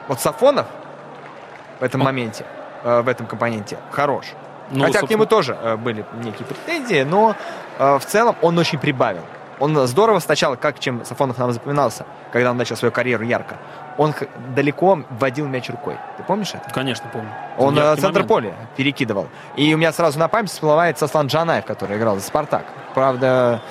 [0.08, 0.68] вот Сафонов
[1.80, 2.46] в этом моменте,
[2.84, 4.28] э, в этом компоненте хорош.
[4.72, 7.36] Ну, Хотя к собственно, нему тоже э, были некие претензии, но
[7.78, 9.22] э, в целом он очень прибавил.
[9.60, 13.56] Он здорово сначала, как чем Сафонов нам запоминался, когда он начал свою карьеру ярко.
[13.98, 14.14] Он
[14.54, 15.96] далеко вводил мяч рукой.
[16.18, 16.70] Ты помнишь это?
[16.74, 17.30] Конечно, помню.
[17.58, 18.28] Он э, Яркий центр момент.
[18.28, 19.28] поля перекидывал.
[19.56, 22.66] И у меня сразу на память всплывает Сослан Джанаев, который играл за «Спартак».
[22.94, 23.62] Правда,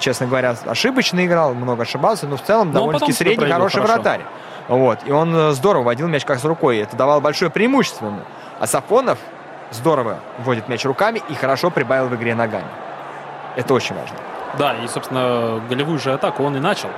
[0.00, 3.94] честно говоря, ошибочно играл, много ошибался, но в целом Но довольно-таки средний, хороший хорошо.
[3.94, 4.22] вратарь.
[4.66, 4.98] Вот.
[5.06, 6.78] И он здорово водил мяч как с рукой.
[6.78, 8.20] Это давало большое преимущество ему.
[8.58, 9.18] А Сафонов
[9.70, 12.68] здорово вводит мяч руками и хорошо прибавил в игре ногами.
[13.56, 14.16] Это очень важно.
[14.58, 16.88] Да, и, собственно, голевую же атаку он и начал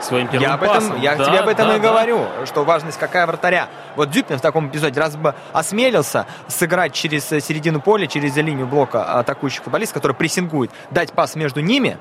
[0.00, 1.00] своим первым Я, об этом, пасом.
[1.00, 1.88] я Да, тебе об этом да, и да.
[1.88, 3.68] говорю, что важность какая вратаря.
[3.96, 8.66] Вот Дюпин в таком эпизоде раз бы осмелился сыграть через э, середину поля, через линию
[8.66, 11.98] блока атакующих футболистов, который прессингует, дать пас между ними,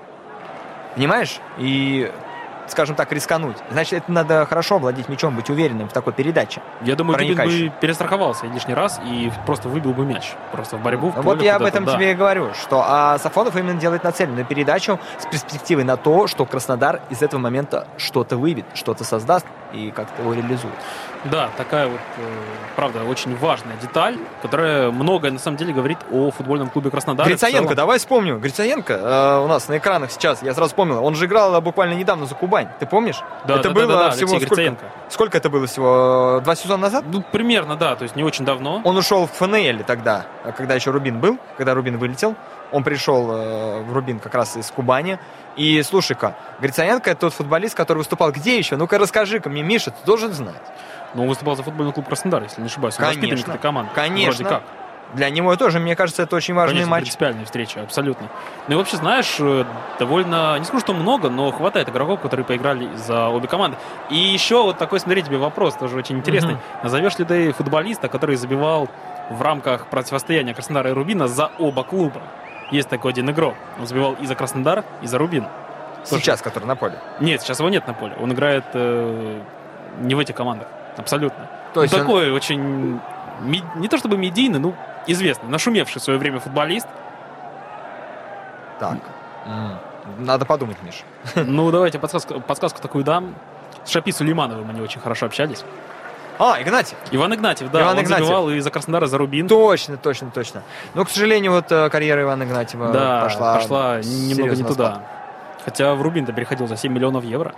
[0.96, 2.12] понимаешь, и,
[2.72, 3.58] скажем так, рискануть.
[3.72, 6.62] Значит, это надо хорошо владеть мячом, быть уверенным в такой передаче.
[6.82, 7.70] Я думаю, проникающий.
[7.70, 10.34] бы перестраховался лишний раз и просто выбил бы мяч.
[10.52, 11.96] Просто в борьбу, в вот поле я об этом да.
[11.96, 16.46] тебе и говорю, что а Сафонов именно делает нацеленную передачу с перспективой на то, что
[16.46, 20.74] Краснодар из этого момента что-то выведет, что-то создаст и как-то его реализует.
[21.26, 22.22] Да, такая вот, э,
[22.76, 27.28] правда, очень важная деталь, которая многое, на самом деле, говорит о футбольном клубе Краснодар.
[27.28, 28.40] Грицаенко, давай вспомню.
[28.40, 32.26] Грицаенко э, у нас на экранах сейчас, я сразу вспомнил, он же играл буквально недавно
[32.26, 32.59] за Кубань.
[32.80, 33.22] Ты помнишь?
[33.46, 34.56] Да, это да, было да, да, всего Алексей сколько?
[34.56, 34.86] Грицаенко.
[35.10, 36.42] Сколько это было всего?
[36.44, 37.06] Два сезона назад?
[37.08, 38.82] Ну, примерно, да, то есть не очень давно.
[38.84, 40.26] Он ушел в ФНЛ тогда,
[40.58, 42.36] когда еще Рубин был, когда Рубин вылетел.
[42.72, 45.20] Он пришел э, в Рубин как раз из Кубани.
[45.56, 48.76] И слушай-ка, Грицаенко это тот футболист, который выступал где еще?
[48.76, 50.62] Ну-ка расскажи-ка мне, Миша, ты должен знать.
[51.14, 52.96] Но он выступал за футбольный клуб Краснодар, если не ошибаюсь.
[53.00, 53.58] Он Конечно.
[53.58, 53.92] команды.
[53.96, 54.32] Конечно.
[54.32, 54.64] Вроде как.
[55.14, 57.02] Для него тоже, мне кажется, это очень важный Конечно, матч.
[57.04, 58.28] принципиальная встреча, абсолютно.
[58.68, 59.66] Ну и вообще, знаешь, э,
[59.98, 63.78] довольно, не скажу, что много, но хватает игроков, которые поиграли за обе команды.
[64.12, 66.54] И еще вот такой, смотри, тебе вопрос, тоже очень интересный.
[66.54, 66.62] Мгм.
[66.84, 68.88] Назовешь ли ты футболиста, который забивал
[69.32, 72.22] в рамках противостояния Краснодара и Рубина за оба клуба?
[72.72, 73.56] Есть такой один игрок.
[73.80, 75.48] Он забивал и за Краснодар, и за Рубин.
[76.04, 77.00] Сейчас, который на поле.
[77.20, 78.16] Нет, сейчас его нет на поле.
[78.22, 79.42] Он играет э,
[80.02, 80.68] не в этих командах.
[80.98, 81.50] Абсолютно.
[81.74, 83.00] То есть ну, он- такой очень,
[83.42, 84.76] ми- не то чтобы медийный, ну,
[85.12, 86.88] известный, нашумевший в свое время футболист.
[88.80, 88.98] Так.
[90.18, 91.04] Надо подумать, Миша.
[91.46, 93.36] Ну, давайте подсказку, подсказку такую дам.
[93.86, 95.64] С Шапи Сулеймановым они очень хорошо общались.
[96.40, 96.96] А, Игнатий.
[97.12, 98.26] Иван Игнатьев, да, Иван он Игнатьев.
[98.26, 99.48] забивал и за Краснодар, и за Рубин.
[99.50, 100.64] Точно, точно, точно.
[100.94, 104.92] Но, к сожалению, вот э, карьера Ивана Игнатьева да, пошла, пошла, немного не туда.
[104.96, 105.04] спад.
[105.66, 107.54] Хотя в Рубин-то переходил за 7 миллионов евро.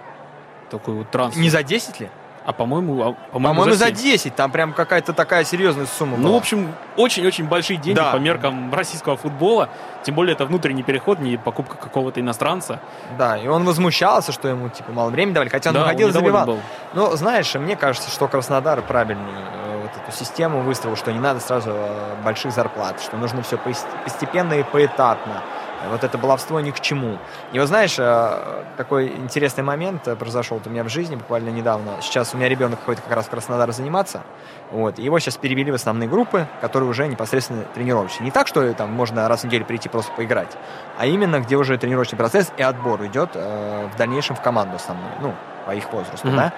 [0.71, 1.41] Такой вот трансфер.
[1.41, 2.09] Не за 10 ли?
[2.43, 3.95] А по-моему, а, по-моему, По-моему, за 7.
[3.95, 4.35] 10.
[4.35, 6.33] Там прям какая-то такая серьезная сумма Ну, была.
[6.33, 8.11] в общем, очень-очень большие деньги Да.
[8.11, 9.69] по меркам российского футбола.
[10.03, 12.79] Тем более это внутренний переход, не покупка какого-то иностранца.
[13.17, 16.11] Да, и он возмущался, что ему типа мало времени давали, хотя он да, выходил и
[16.11, 16.45] забивал.
[16.47, 16.59] был.
[16.93, 21.39] Ну, знаешь, мне кажется, что Краснодар правильную э, вот эту систему выстроил, что не надо
[21.41, 23.59] сразу э, больших зарплат, что нужно все
[24.03, 25.43] постепенно и поэтапно.
[25.89, 27.17] Вот это баловство ни к чему.
[27.53, 31.93] И вот знаешь, э, такой интересный момент э, произошел у меня в жизни буквально недавно.
[32.01, 34.21] Сейчас у меня ребенок ходит как раз в Краснодар заниматься.
[34.71, 34.99] Вот.
[34.99, 38.25] Его сейчас перевели в основные группы, которые уже непосредственно тренировочные.
[38.25, 40.51] Не так, что там можно раз в неделю прийти просто поиграть,
[40.97, 45.11] а именно где уже тренировочный процесс и отбор идет э, в дальнейшем в команду основную,
[45.19, 46.37] ну, по их возрасту, Мгм.
[46.37, 46.53] да.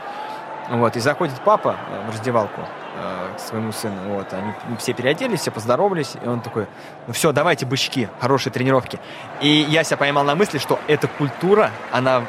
[0.70, 4.16] Вот, и заходит папа э, в раздевалку э, к своему сыну.
[4.16, 6.68] Вот, они все переоделись, все поздоровались, и он такой,
[7.07, 8.99] ну все, давайте бычки, хорошие тренировки.
[9.41, 12.24] И я себя поймал на мысли, что эта культура, она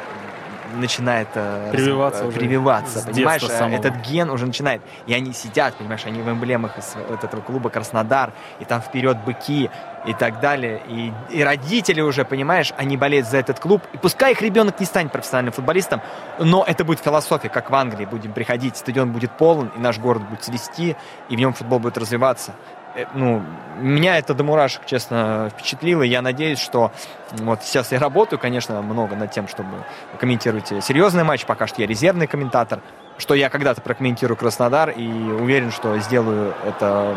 [0.75, 3.43] начинает э, Прививаться э, уже прививаться, понимаешь?
[3.43, 3.75] самого.
[3.75, 4.81] Этот ген уже начинает.
[5.07, 9.17] И они сидят, понимаешь, они в эмблемах из вот этого клуба Краснодар, и там вперед
[9.25, 9.69] быки
[10.05, 10.81] и так далее.
[10.87, 13.81] И, и родители уже, понимаешь, они болеют за этот клуб.
[13.93, 16.01] И пускай их ребенок не станет профессиональным футболистом,
[16.39, 18.05] но это будет философия, как в Англии.
[18.05, 20.95] Будем приходить, стадион будет полон, и наш город будет цвести,
[21.29, 22.53] и в нем футбол будет развиваться.
[22.95, 23.41] Э, Ну,
[23.79, 26.03] меня это до мурашек, честно, впечатлило.
[26.03, 26.91] Я надеюсь, что
[27.31, 29.83] вот сейчас я работаю, конечно, много над тем, чтобы
[30.19, 31.45] комментировать серьезный матч.
[31.45, 32.79] Пока что я резервный комментатор.
[33.17, 37.15] Что я когда-то прокомментирую Краснодар и уверен, что сделаю это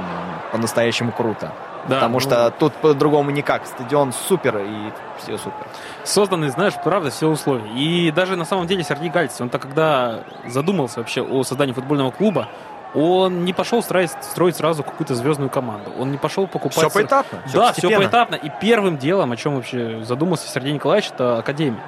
[0.52, 1.52] по-настоящему круто.
[1.88, 3.66] Да, Потому ну, что тут по-другому никак.
[3.66, 5.66] Стадион супер и все супер.
[6.04, 7.66] созданы, знаешь, правда, все условия.
[7.74, 12.48] И даже на самом деле Сергей Гальцев, он-то когда задумался вообще о создании футбольного клуба,
[12.94, 15.92] он не пошел строить, строить сразу какую-то звездную команду.
[15.98, 16.78] Он не пошел покупать...
[16.78, 17.42] Все поэтапно.
[17.46, 17.98] всё да, все постепенно.
[17.98, 18.34] поэтапно.
[18.36, 21.82] И первым делом, о чем вообще задумался Сергей Николаевич, это академия.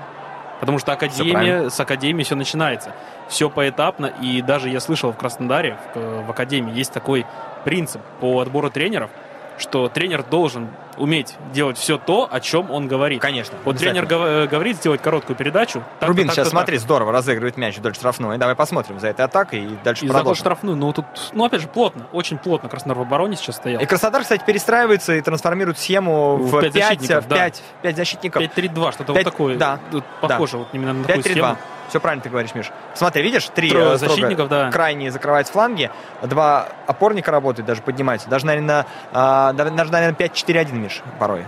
[0.60, 2.92] Потому что академия, с академии все начинается.
[3.30, 4.06] Все поэтапно.
[4.20, 7.24] И даже я слышал в Краснодаре, в, в академии, есть такой
[7.64, 9.10] принцип по отбору тренеров,
[9.56, 13.20] что тренер должен уметь делать все то, о чем он говорит.
[13.20, 13.56] Конечно.
[13.64, 15.80] Вот тренер гов- говорит сделать короткую передачу.
[15.80, 16.52] так-то, Рубин так-то, сейчас, так.
[16.52, 18.38] смотри, здорово разыгрывает мяч вдоль штрафной.
[18.38, 20.40] Давай посмотрим за этой атакой и дальше И продолжим.
[20.40, 20.76] штрафную.
[20.76, 22.06] Ну, тут, ну, опять же, плотно.
[22.12, 23.80] Очень плотно Краснодар в обороне сейчас стоял.
[23.82, 27.36] И Краснодар, кстати, перестраивается и трансформирует схему В в пять 5, защитников, в да.
[27.36, 28.42] 5, 5 защитников.
[28.42, 29.56] 5-3-2, что-то Пять- вот такое.
[29.58, 29.78] да,
[30.22, 31.32] Похоже вот именно на такую 5-3-2.
[31.32, 31.56] схему.
[31.90, 32.70] Все правильно ты говоришь, Миш.
[32.94, 34.70] Смотри, видишь, три Трое э, строго защитников, да.
[34.70, 35.90] крайние закрывают фланги,
[36.22, 38.28] два опорника работают, даже поднимаются.
[38.30, 41.44] Даже, наверное, а, да- даже, наверное, 5-4-1, Миш, порой.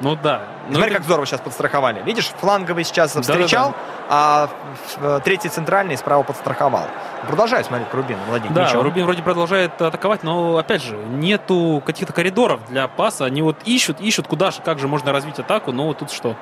[0.00, 0.42] Ну да.
[0.68, 2.02] Ну, Смотри, это- как здорово сейчас подстраховали.
[2.02, 3.74] Видишь, фланговый сейчас встречал,
[4.10, 6.84] а в- в- третий центральный справа подстраховал.
[7.26, 8.54] Продолжай смотреть Рубин, Владимир.
[8.54, 8.82] Да, Ничего.
[8.82, 13.24] Рубин вроде продолжает атаковать, но опять же, нету каких-то коридоров для паса.
[13.24, 16.36] Они вот ищут, ищут, куда же, как же можно развить атаку, но вот тут что?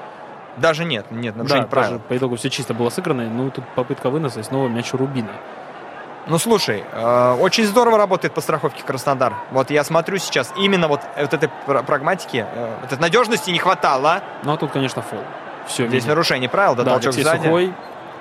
[0.57, 1.91] Даже нет, нет, Да, нарушение правил.
[1.91, 4.97] даже по итогу все чисто было сыграно, ну тут попытка выноса и снова мяч у
[4.97, 5.31] Рубина.
[6.27, 9.35] Ну, слушай, э, очень здорово работает по страховке Краснодар.
[9.51, 13.59] Вот я смотрю сейчас, именно вот, вот этой пр- прагматики, э, вот этой надежности не
[13.59, 14.23] хватало.
[14.43, 15.19] Ну а тут, конечно, фол.
[15.67, 17.43] Все, Здесь нарушение правил, да, да, толчок Алексей сзади.
[17.45, 17.75] Сухой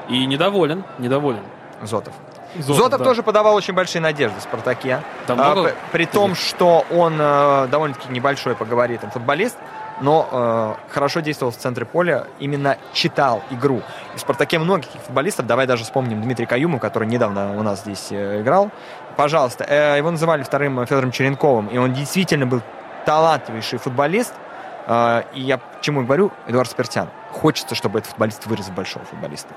[0.10, 1.44] и недоволен, недоволен.
[1.82, 2.14] Зотов.
[2.56, 3.06] Зотов, Зотов, да.
[3.06, 5.00] тоже подавал очень большие надежды в «Спартаке».
[5.28, 9.58] Да, А, много при том, что он э, довольно-таки небольшой по габаритам футболист,
[10.02, 13.82] но э, хорошо действовал в центре поля, именно читал игру.
[14.14, 15.46] И в «Спартаке» много таких футболистов.
[15.46, 18.72] Давай даже вспомним Дмитрия Каюму, который недавно у нас здесь э, играл.
[19.16, 19.66] Пожалуйста.
[19.68, 22.62] Э, его называли вторым Федором Черенковым, и он действительно был
[23.06, 24.34] талантливейший футболист.
[24.88, 26.32] Э, и я чему говорю?
[26.48, 27.10] Эдуард Спиртян.
[27.32, 29.54] Хочется, чтобы этот футболист вырос в большого футболиста.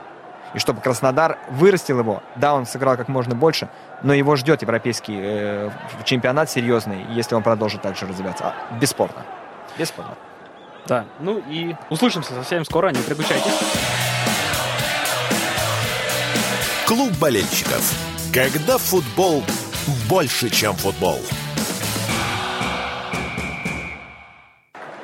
[0.54, 2.22] И чтобы Краснодар вырастил его.
[2.36, 3.68] Да, он сыграл как можно больше,
[4.02, 5.70] но его ждет европейский э,
[6.04, 8.44] чемпионат серьезный, если он продолжит так же развиваться.
[8.46, 9.24] А, бесспорно.
[9.76, 10.16] Бесспорно.
[10.86, 13.52] Да, ну и услышимся совсем скоро, не переключайтесь.
[16.86, 17.92] Клуб болельщиков.
[18.32, 19.42] Когда футбол
[20.08, 21.18] больше, чем футбол.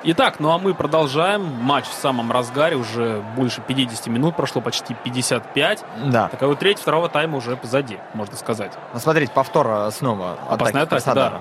[0.05, 1.43] Итак, ну а мы продолжаем.
[1.43, 2.77] Матч в самом разгаре.
[2.77, 5.85] Уже больше 50 минут прошло, почти 55.
[6.07, 6.29] Да.
[6.29, 8.73] Такая вот треть второго тайма уже позади, можно сказать.
[8.93, 10.39] Ну, смотрите, повтор э, снова.
[10.49, 11.41] Опасная атака, да.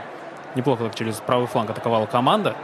[0.54, 2.56] Неплохо так через правый фланг атаковала команда.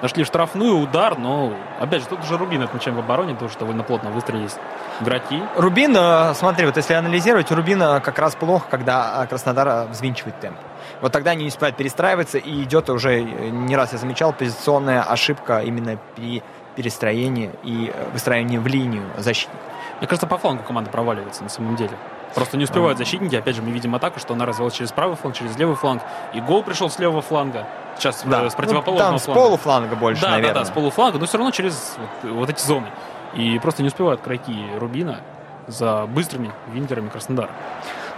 [0.00, 3.82] Нашли штрафную, удар, но, опять же, тут уже Рубин от мячом в обороне, тоже довольно
[3.82, 4.56] плотно выстрелились
[5.00, 5.42] игроки.
[5.56, 9.86] Рубин, э, смотри, вот если анализировать, у Рубина как раз плохо, когда э, Краснодар э,
[9.86, 10.56] взвинчивает темп.
[11.00, 15.02] Вот тогда они не успевают перестраиваться, и идет уже, э, не раз я замечал, позиционная
[15.02, 16.42] ошибка именно при
[16.76, 19.58] перестроении и э, выстраивании в линию защитника.
[19.98, 21.96] Мне кажется, по флангу команда проваливается на самом деле.
[22.38, 23.34] Просто не успевают защитники.
[23.34, 26.02] Опять же, мы видим атаку, что она развилась через правый фланг, через левый фланг.
[26.34, 27.66] И гол пришел с левого фланга.
[27.98, 29.42] Сейчас э, с противоположного Ну, там с фланга.
[29.42, 30.54] полуфланга больше, да, наверное.
[30.54, 32.86] да, да, с полуфланга, но все равно через вот, вот эти зоны.
[33.34, 35.20] И просто не успевают игроки Рубина
[35.66, 37.50] за быстрыми вингерами Краснодара.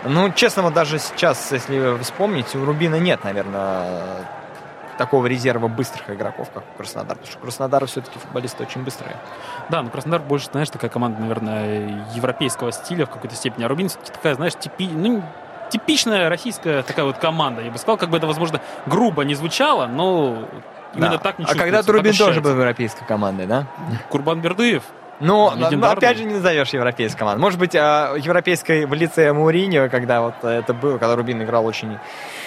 [0.04, 4.28] Ну, честно, вот даже сейчас, если вспомнить, у Рубина нет, наверное,
[5.00, 7.14] такого резерва быстрых игроков, как у Краснодара.
[7.14, 9.16] Потому что у Краснодара все-таки футболисты очень быстрые.
[9.70, 13.64] Да, но Краснодар больше, знаешь, такая команда, наверное, европейского стиля в какой-то степени.
[13.64, 14.86] А Рубин все-таки такая, знаешь, типи...
[14.92, 15.22] ну,
[15.70, 17.62] типичная российская такая вот команда.
[17.62, 20.46] Я бы сказал, как бы это, возможно, грубо не звучало, но
[20.92, 21.18] именно Да.
[21.18, 23.64] так не а когда-то Рубин тоже был европейской командой, да?
[24.10, 24.82] Курбан Бердыев.
[25.20, 25.76] Но, Легендарный.
[25.78, 27.40] но опять же не назовешь европейской командой.
[27.42, 31.98] Может быть, а, европейской в лице Мауриньо, когда вот это было, когда Рубин играл очень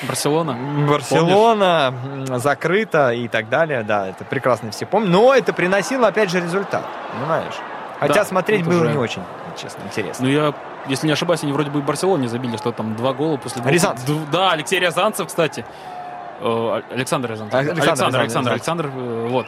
[0.07, 0.57] Барселона.
[0.89, 1.93] Барселона,
[2.29, 3.83] м, закрыто и так далее.
[3.83, 5.09] Да, это прекрасно все помнят.
[5.11, 6.83] Но это приносило, опять же, результат.
[7.19, 7.53] Понимаешь?
[7.99, 9.21] Хотя Да, смотреть было уже- не очень,
[9.55, 10.25] честно, интересно.
[10.25, 10.53] Ну, я,
[10.87, 13.61] если не ошибаюсь, они вроде бы и в Барселоне забили, что там два гола после
[13.61, 13.71] двух...
[13.71, 14.09] Рязанцев.
[14.31, 15.63] Да, Алексей Рязанцев, кстати.
[16.41, 17.53] Э, Александр Рязанцев.
[17.53, 19.45] Александр, Александр, Александр, Александр, Александр, э, вот.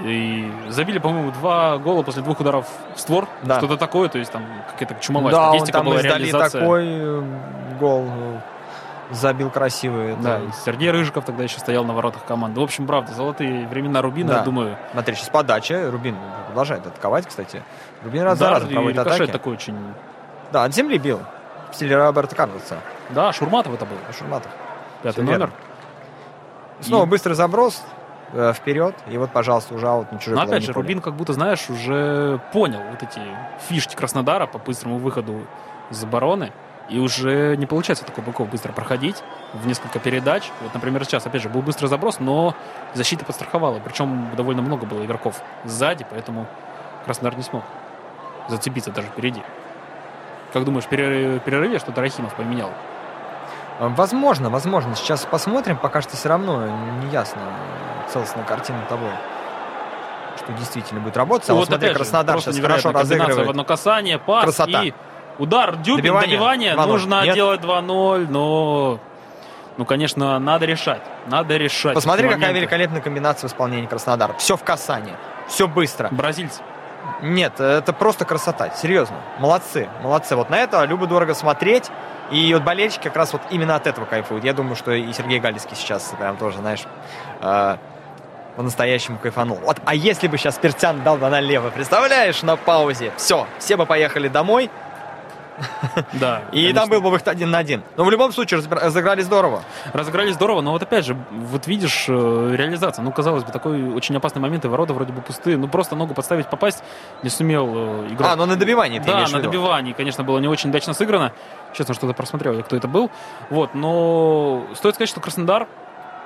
[0.00, 3.28] И забили, по-моему, два гола после двух ударов в створ.
[3.42, 3.58] Да.
[3.58, 6.60] Что-то такое, то есть там какая-то чумовая да, он статистика там была, реализация.
[6.60, 7.22] такой э,
[7.78, 8.40] гол, э,
[9.12, 10.16] забил красивый.
[10.20, 12.58] Да, и Сергей Рыжиков тогда еще стоял на воротах команды.
[12.60, 14.38] В общем, правда, золотые времена Рубина, Да.
[14.38, 14.76] я думаю.
[14.90, 15.88] Смотри, сейчас подача.
[15.92, 16.16] Рубин
[16.46, 17.62] продолжает атаковать, кстати.
[18.02, 19.30] Рубин раз за да, разом и проводит атаки.
[19.30, 19.76] такой очень...
[20.50, 21.20] Да, от земли бил.
[21.70, 22.78] В стиле Роберта Карлоса.
[23.10, 23.96] Да, Шурматов это был.
[24.16, 24.50] Шурматов.
[25.02, 25.46] Пятый верно.
[25.46, 25.50] номер.
[26.80, 27.82] Снова И- быстрый заброс
[28.34, 28.94] э, вперед.
[29.08, 30.82] И вот, пожалуйста, уже аут на чужой Но опять же, поля.
[30.82, 33.20] Рубин как будто, знаешь, уже понял вот эти
[33.68, 35.46] фишки Краснодара по быстрому выходу
[35.90, 36.52] из обороны.
[36.90, 39.22] и уже не получается такой Быков быстро проходить
[39.54, 40.50] в несколько передач.
[40.60, 42.54] Вот, например, сейчас, опять же, был быстрый заброс, но
[42.92, 43.80] защита подстраховала.
[43.82, 46.46] Причем довольно много было игроков сзади, поэтому
[47.06, 47.62] Краснодар не смог
[48.48, 49.42] зацепиться даже впереди.
[50.52, 52.70] Как думаешь, перерыве что-то Рахимов поменял?
[53.78, 54.94] Возможно, возможно.
[54.94, 55.76] Сейчас посмотрим.
[55.76, 56.66] Пока что все равно
[57.02, 57.40] не ясно
[58.12, 59.08] целостная картина того,
[60.36, 61.48] что действительно будет работать.
[61.50, 63.46] А вот смотри, опять Краснодар же, сейчас хорошо разыгрывает.
[63.46, 64.82] в одно касание, пас Красота.
[64.82, 64.92] и
[65.38, 66.36] удар, дюбин, Добивание.
[66.36, 66.74] добивание.
[66.74, 66.86] 2:0.
[66.86, 67.34] Нужно Нет?
[67.34, 69.00] делать 2-0, но...
[69.76, 71.02] Ну, конечно, надо решать.
[71.26, 71.94] Надо решать.
[71.94, 74.34] Посмотри, какая великолепная комбинация в исполнении Краснодара.
[74.34, 75.16] Все в касание.
[75.48, 76.08] Все быстро.
[76.12, 76.62] Бразильцы.
[77.22, 79.16] Нет, это просто красота, серьезно.
[79.40, 80.36] Молодцы, молодцы.
[80.36, 81.90] Вот на это любо-дорого смотреть.
[82.30, 84.44] И вот болельщики как раз вот именно от этого кайфуют.
[84.44, 86.84] Я думаю, что и Сергей Галицкий сейчас прям тоже, знаешь,
[87.40, 87.76] э,
[88.56, 89.58] по-настоящему кайфанул.
[89.58, 93.86] Вот, а если бы сейчас Пертян дал бы налево, представляешь, на паузе, все, все бы
[93.86, 94.70] поехали домой,
[96.14, 96.42] Да.
[96.52, 96.80] и конечно.
[96.80, 97.82] там был бы выход один на один.
[97.96, 99.62] Но в любом случае разыграли здорово.
[99.92, 103.02] Разыграли здорово, но вот опять же, вот видишь, э, реализация.
[103.02, 105.56] Ну, казалось бы, такой очень опасный момент, и ворота вроде бы пустые.
[105.56, 106.82] Ну, просто ногу подставить, попасть
[107.22, 108.28] не сумел э, игрок.
[108.30, 111.32] А, ну на добивании ты Да, на добивании, конечно, было не очень удачно сыграно.
[111.72, 113.10] Честно, что-то просмотрел я, кто это был.
[113.50, 115.66] Вот, но стоит сказать, что Краснодар,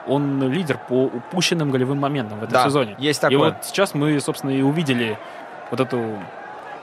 [0.07, 2.95] он лидер по упущенным голевым моментам в этом Да, сезоне.
[2.99, 3.39] есть И такое.
[3.39, 5.19] вот сейчас мы, собственно, и увидели
[5.71, 6.19] вот эту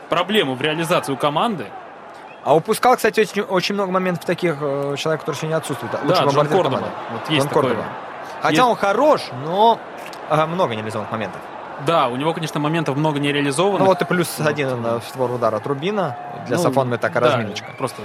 [0.10, 1.66] проблему в реализацию команды.
[2.46, 5.92] А упускал, кстати, очень, очень много моментов таких э, человек, который сегодня отсутствует.
[5.92, 6.90] Да, Лучший Джон Кордоба.
[7.12, 7.54] Вот есть Джон.
[7.54, 7.84] Кордоба.
[8.42, 9.80] Хотя Есть- он хорош, но
[10.30, 11.42] много нереализованных моментов.
[11.88, 13.80] Да, у него, конечно, моментов много нереализованных.
[13.80, 16.16] Ну вот и плюс один на створ удара от Рубина.
[16.46, 17.68] Для Ну, Сафонова такая да, разминочка.
[17.80, 18.02] Просто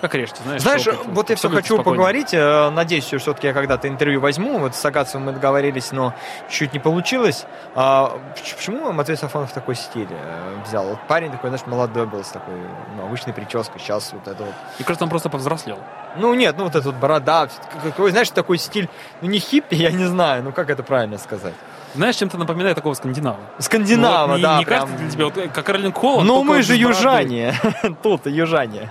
[0.00, 0.62] как режьте, знаешь.
[0.62, 1.84] Знаешь, опыт, вот я все хочу спокойно.
[1.96, 2.32] поговорить.
[2.32, 4.58] э, Надеюсь, что все-таки я когда-то интервью возьму.
[4.58, 6.14] Вот с Агатцевым мы договорились, но
[6.48, 7.46] чуть не получилось.
[7.74, 10.84] А, поч- почему Матвей Сафонов такой стиль э, взял?
[10.86, 12.54] Вот парень такой, знаешь, молодой был, с такой
[12.96, 13.80] ну, обычной прической.
[13.80, 14.54] Сейчас вот это вот.
[14.78, 15.78] Мне кажется, он просто повзрослел.
[16.16, 17.48] Ну нет, ну вот эта вот борода.
[17.82, 18.88] Какой, знаешь, такой стиль,
[19.20, 21.54] ну не хиппи, я не знаю, ну как это правильно сказать.
[21.94, 23.38] Знаешь, чем-то напоминает такого скандинава.
[23.58, 24.80] Скандинава, Ну, вот не, да, не прям.
[24.82, 27.54] кажется ли тебе, вот, как Карлин Холланд, Ну мы же южане.
[28.02, 28.90] Тут южане.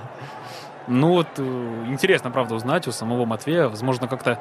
[0.88, 4.40] Ну вот, э, интересно, правда, узнать у самого Матвея, возможно, как-то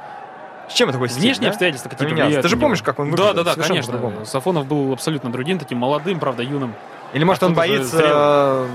[0.69, 1.23] С чем такой стиль?
[1.23, 1.51] внешние да?
[1.51, 3.35] обстоятельства какие-то влияют Ты же помнишь, как он Да, выглядел?
[3.35, 3.93] да, да, Совершенно конечно.
[3.93, 4.27] по-другому.
[4.27, 6.75] Сафонов был абсолютно другим, таким молодым, правда, юным.
[7.13, 8.67] Или может А он боится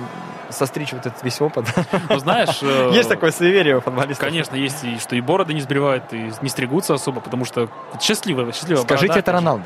[0.50, 1.66] состричь вот этот весь опыт?
[2.10, 2.60] Но знаешь...
[2.62, 4.28] э, Есть такое суеверие у футболистов.
[4.28, 8.02] Конечно, есть и что и бороды не сбривают, и не стригутся особо, потому что вот
[8.02, 9.32] счастливая, счастливая Скажите, это.
[9.32, 9.64] Роналду.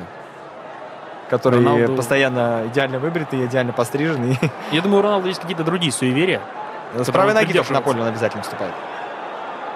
[1.30, 4.38] Который Роналду- постоянно идеально выбритый, идеально постриженный.
[4.72, 6.42] Я думаю, у Роналду есть какие-то другие суеверия.
[7.04, 8.74] С правой ноги только на поле он обязательно вступает.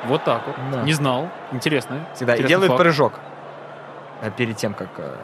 [0.05, 0.55] Вот так вот.
[0.71, 0.81] Да.
[0.83, 1.27] Не знал.
[1.51, 1.99] Интересно.
[2.15, 2.35] Всегда.
[2.35, 2.81] И делает факт.
[2.81, 3.13] прыжок.
[4.21, 5.15] э, Перед тем, как э,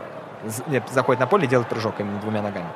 [0.91, 2.67] заходит на поле и делает прыжок именно двумя ногами.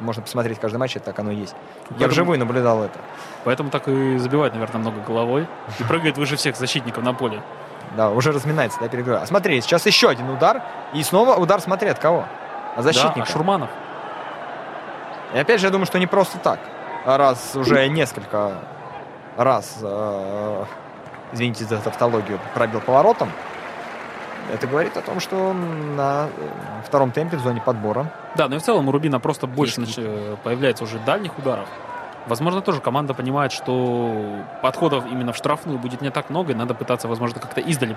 [0.00, 1.52] Можно посмотреть каждый матч, это так оно и есть.
[1.52, 2.98] Я Поэтому- вживую наблюдал это.
[3.44, 5.46] Поэтому так и забивает, наверное, много головой.
[5.78, 7.40] И прыгает выше всех защитников на поле.
[7.96, 9.18] Да, уже разминается, да, перед игрой.
[9.18, 10.62] А смотри, сейчас еще один удар.
[10.92, 12.24] И снова удар, смотри, от кого?
[12.76, 13.18] От защитника.
[13.18, 13.70] Да, а Шурманов.
[15.32, 16.58] И опять же, я думаю, что не просто так.
[17.04, 18.52] Раз уже несколько
[19.36, 20.64] раз, э,
[21.32, 23.30] извините за тавтологию, пробил поворотом,
[24.52, 26.48] это говорит о том, что на э,
[26.86, 28.10] втором темпе в зоне подбора.
[28.36, 31.68] Да, но и в целом у Рубина просто больше нач- э, появляется уже дальних ударов.
[32.26, 36.72] Возможно, тоже команда понимает, что подходов именно в штрафную будет не так много, и надо
[36.74, 37.96] пытаться, возможно, как-то издали.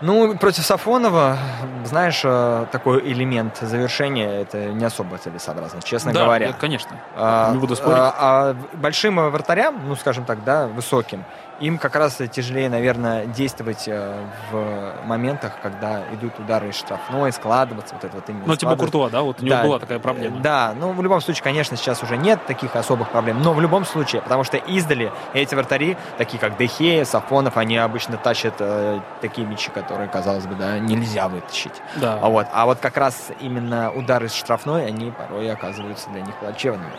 [0.00, 1.36] Ну, против Сафонова,
[1.84, 6.50] знаешь, э, такой элемент завершения, это не особо целесообразно, честно да, говоря.
[6.50, 6.96] э, конечно.
[7.16, 7.98] А, Не буду спорить.
[7.98, 11.24] А, а большим вратарям, ну, скажем так, да, высоким,
[11.60, 14.16] им как раз тяжелее, наверное, действовать э,
[14.50, 18.76] в моментах, когда идут удары из штрафной, складываться, вот это вот именно Ну, типа.
[18.76, 20.38] Куртуа, да, вот у него Да, была такая проблема.
[20.40, 23.84] Да, ну в любом случае, конечно, сейчас уже нет таких особых проблем, но в любом
[23.84, 29.46] случае, потому что издали эти вратари, такие как Дехея, Сафонов, они обычно тащат э, такие
[29.46, 31.74] мячи, которые, казалось бы, да, нельзя вытащить.
[31.96, 32.18] Да.
[32.22, 36.34] А вот, а вот как раз именно удары из штрафной, они порой оказываются для них
[36.36, 36.92] плачевными.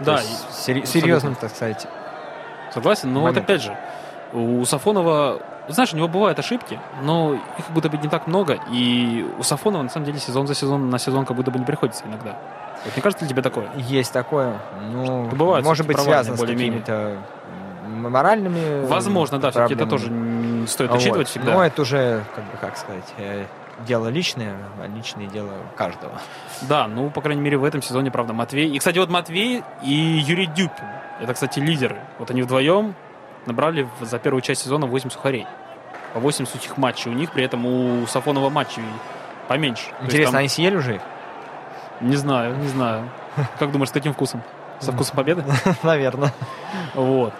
[0.00, 0.86] Да, То есть и- абсолютно.
[0.86, 1.86] серьезным, так сказать.
[2.76, 3.44] Согласен, но вот момент.
[3.44, 3.74] опять же,
[4.34, 8.58] у Сафонова, знаешь, у него бывают ошибки, но их как будто бы не так много,
[8.70, 11.64] и у Сафонова, на самом деле, сезон за сезон на сезон как будто бы не
[11.64, 12.36] приходится иногда.
[12.84, 13.70] Вот не кажется ли тебе такое?
[13.76, 14.58] Есть такое,
[14.92, 17.16] ну, Бывают может быть, связано с какими-то
[17.88, 20.12] моральными Возможно, да, все-таки это тоже
[20.66, 20.98] стоит Вот.
[20.98, 21.54] учитывать всегда.
[21.54, 23.46] Но это уже, как бы, как сказать, э,
[23.86, 26.12] дело личное, а личное дело каждого.
[26.62, 28.68] Да, ну, по крайней мере, в этом сезоне, правда, Матвей.
[28.70, 30.84] И, кстати, вот Матвей и Юрий Дюпин.
[31.20, 31.96] Это, кстати, лидеры.
[32.18, 32.94] Вот они вдвоем
[33.46, 35.46] набрали за первую часть сезона 8 сухарей.
[36.14, 37.10] По 8 сухих матчей.
[37.10, 38.82] У них при этом у Сафонова матчей
[39.48, 39.84] поменьше.
[40.02, 41.02] Интересно, там- они съели уже их?
[42.00, 43.08] Не знаю, не знаю.
[43.58, 44.42] Как думаешь, с каким вкусом?
[44.80, 45.44] Со вкусом победы?
[45.82, 46.32] Наверное.
[46.94, 47.32] Вот.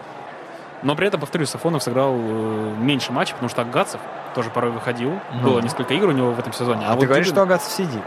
[0.83, 4.01] Но при этом, повторюсь, Сафонов сыграл э, меньше матчей, потому что Агацев
[4.37, 5.19] тоже порой выходил.
[5.33, 5.41] Ну.
[5.43, 6.85] Было несколько игр у него в этом сезоне.
[6.87, 8.03] А, ты вот говоришь, Дюбин- что Агатцев сидит.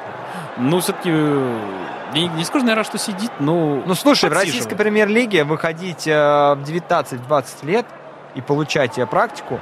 [0.57, 1.09] Ну, все-таки...
[1.09, 3.81] Не, не скажу, наверное, что сидит, но...
[3.85, 6.11] Ну, слушай, в российской премьер-лиге выходить э,
[6.55, 7.85] в 19-20 лет
[8.35, 9.59] и получать э, практику,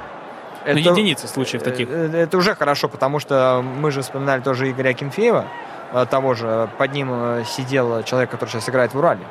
[0.66, 1.88] Ну, единицы случаев таких.
[1.90, 5.44] Э, э, Это уже хорошо, потому что мы же вспоминали тоже Игоря Акинфеева,
[5.92, 9.24] э, того же, под ним сидел человек, который сейчас играет в Урале.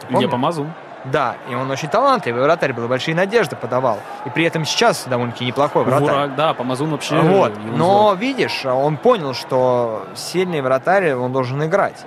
[0.00, 0.66] Ты Я помнишь?
[1.04, 3.98] Да, и он очень талантливый вратарь был, большие надежды подавал.
[4.24, 6.08] И при этом сейчас довольно-таки неплохой вратарь.
[6.08, 7.18] Вурак, да, Помазун вообще...
[7.18, 7.52] Вот.
[7.76, 12.06] Но видишь, он понял, что сильный вратарь, он должен играть.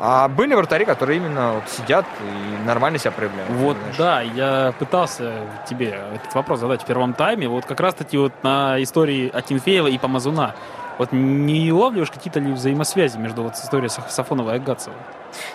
[0.00, 3.50] А были вратари, которые именно вот сидят и нормально себя проявляют.
[3.50, 3.96] Вот, понимаешь?
[3.96, 5.32] да, я пытался
[5.68, 7.48] тебе этот вопрос задать в первом тайме.
[7.48, 10.54] Вот как раз-таки вот на истории Акинфеева и Помазуна.
[10.98, 14.96] Вот не улавливаешь какие-то ли взаимосвязи между вот историей Саф- Сафонова и Агатцева?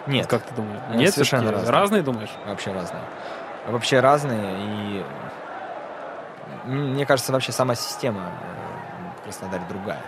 [0.07, 0.79] Нет, Как ты думаешь?
[0.89, 1.71] Они совершенно разные.
[1.71, 2.29] разные думаешь?
[2.45, 3.01] вообще разные.
[3.67, 4.55] Вообще разные.
[4.59, 5.05] И
[6.65, 10.01] мне кажется, вообще сама система э, в Краснодаре другая.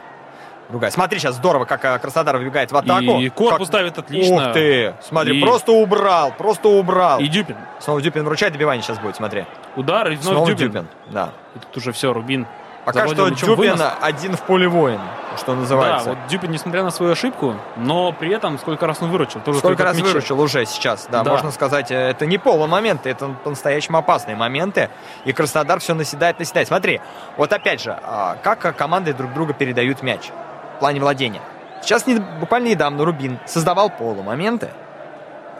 [0.69, 0.89] Другая.
[0.89, 3.19] Смотри, сейчас здорово, как э, Краснодар выбегает в атаку.
[3.19, 4.47] И корпус Как- ставит отлично.
[4.47, 4.95] Ух ты!
[5.01, 7.19] Смотри, И- просто убрал, просто убрал.
[7.19, 7.57] И Дюпин.
[7.79, 9.45] Снова Дюпин вручает, добивание сейчас будет, смотри.
[9.75, 10.67] Удар, и вновь Снова Дюпин.
[10.71, 10.87] Дюпин.
[11.11, 11.29] Да.
[11.55, 12.47] И тут уже все, Рубин.
[12.85, 13.93] Пока завладел что Дюпин вынос.
[14.01, 14.99] один в поле воин,
[15.37, 16.09] что называется.
[16.09, 19.39] Да, вот Дюпин, несмотря на свою ошибку, но при этом сколько раз он выручил.
[19.41, 20.07] Тоже Сколько раз мяча.
[20.07, 21.31] выручил уже сейчас, да, Да.
[21.31, 24.89] можно сказать, э, это не полумоменты, это по-настоящему опасные моменты,
[25.25, 26.67] и Краснодар все наседает, наседает.
[26.67, 27.01] Смотри,
[27.37, 30.29] вот опять же, а, как команды друг друга передают мяч
[30.75, 31.41] в плане владения.
[31.81, 34.69] Сейчас не- буквально недавно Рубин создавал полумоменты,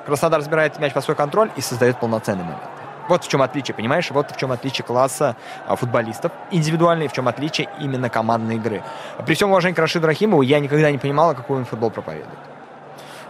[0.06, 2.62] Краснодар забирает мяч под свой контроль и создает полноценный момент.
[3.08, 4.10] Вот в чем отличие, понимаешь?
[4.12, 5.36] Вот в чем отличие класса
[5.68, 8.84] а, футболистов индивидуальный, в чем отличие именно командной игры.
[9.26, 12.40] При всем уважении к Рашиду Рахимову, я никогда не понимала, какой он футбол проповедует.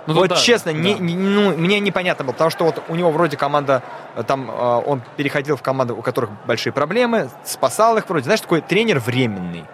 [0.08, 0.78] Ну, вот да, честно, да.
[0.78, 3.82] не- не- ну, мне непонятно было, потому что вот у него вроде команда,
[4.16, 4.54] э, там э,
[4.86, 8.26] он переходил в команды, у которых большие проблемы, спасал их вроде.
[8.26, 9.66] Знаешь, такой тренер временный.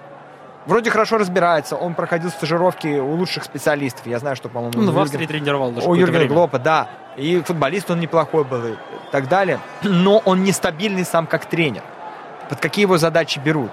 [0.68, 4.06] Вроде хорошо разбирается, он проходил стажировки у лучших специалистов.
[4.06, 6.34] Я знаю, что, по-моему, Ну, в Юрген- Австрии тренировал даже у Юргена время.
[6.34, 6.88] Глопа, да.
[7.18, 8.76] И футболист он неплохой был и
[9.12, 9.60] так далее.
[9.82, 11.82] Но он нестабильный сам как тренер.
[12.50, 13.72] Под какие его задачи берут?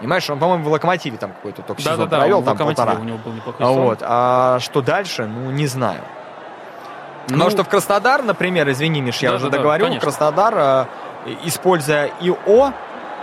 [0.00, 2.94] Понимаешь, он, по-моему, в Локомотиве там какой-то только Да, сезон да, провел, там полтора.
[2.94, 3.82] у него был неплохой А сезон.
[3.84, 3.98] вот.
[4.02, 5.26] А что дальше?
[5.26, 6.00] Ну, не знаю.
[7.28, 10.00] Ну, Потому что в Краснодар, например, извини, Миш, я Да, уже да, да, договорю, конечно.
[10.00, 10.54] Краснодар,
[11.26, 12.72] э, используя ИО,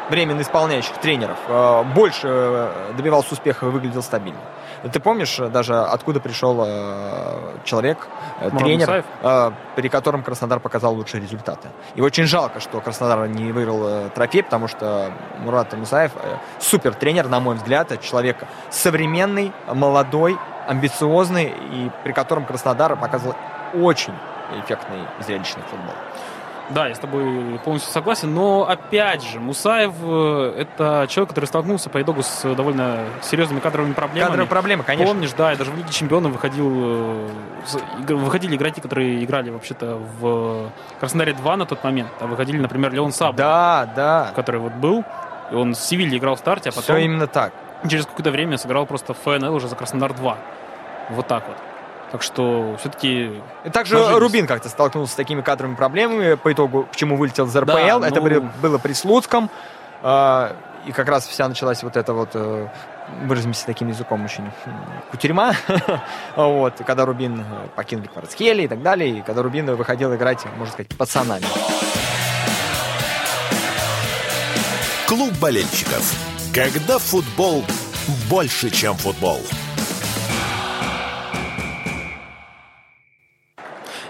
[0.10, 4.40] временно исполняющих тренеров, э, больше э, добивался успеха и выглядел стабильно.
[4.92, 6.66] Ты помнишь э, даже, откуда пришел
[7.64, 8.08] человек,
[8.40, 9.54] Мурат тренер, Мусаев?
[9.76, 11.70] при котором Краснодар показал лучшие результаты.
[11.96, 16.12] И очень жалко, что Краснодар не выиграл трофей, потому что Мурат Мусаев
[16.60, 18.38] супер тренер, на мой взгляд, человек
[18.70, 20.38] современный, молодой,
[20.68, 23.36] амбициозный, и при котором Краснодар показывал
[23.74, 24.14] очень
[24.54, 25.94] эффектный зрелищный футбол.
[26.72, 31.90] Да, я с тобой полностью согласен, но опять же, Мусаев э, это человек, который столкнулся
[31.92, 34.30] по итогу с довольно серьезными кадровыми проблемами.
[34.30, 35.14] Кадровые проблемы, конечно.
[35.14, 37.28] Помнишь, да, и даже в Лиге Чемпионов выходил, э,
[38.16, 43.12] выходили игроки, которые играли вообще-то в Краснодаре 2 на тот момент, а выходили, например, Леон
[43.12, 44.32] Саб, Да, да.
[44.36, 45.04] который вот был,
[45.52, 47.54] и он в Севилье играл в старте, а Все потом именно так.
[47.88, 50.38] через какое-то время сыграл просто в ФНЛ уже за Краснодар 2.
[51.12, 51.58] Вот так вот.
[52.16, 54.20] Так что все-таки И также Сложились.
[54.22, 58.00] Рубин как-то столкнулся с такими кадровыми проблемами, по итогу, почему вылетел из РПЛ.
[58.00, 59.50] Да, Это ну- было, было при Слуцком.
[60.02, 60.56] А,
[60.86, 62.68] И как раз вся началась вот эта вот, э,
[63.24, 64.50] выразимся таким языком очень,
[65.12, 65.56] кутерьма.
[66.38, 70.72] вот, когда Рубин э, покинул Кварцхели и так далее, и когда Рубин выходил играть, можно
[70.72, 71.44] сказать, пацанами.
[75.06, 76.14] Клуб болельщиков.
[76.54, 77.66] Когда футбол
[78.30, 79.42] больше, чем футбол.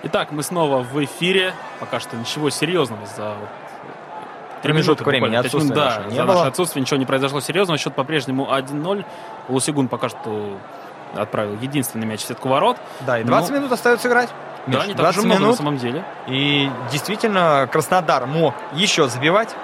[0.05, 1.53] Итак, мы снова в эфире.
[1.79, 3.49] Пока что ничего серьезного за вот
[4.61, 6.33] Промежуток времени, минут, отсутствия да, не за было.
[6.35, 7.79] наше отсутствие ничего не произошло серьезного.
[7.79, 9.03] Счет по-прежнему 1-0.
[9.49, 10.59] Лусигун пока что
[11.15, 12.77] отправил единственный мяч в сетку ворот.
[13.01, 14.29] Да, и 20 Ну, минут остается играть.
[14.67, 16.03] Да, Миш, не так и много на самом деле.
[16.27, 19.55] И действительно, Краснодар мог еще забивать,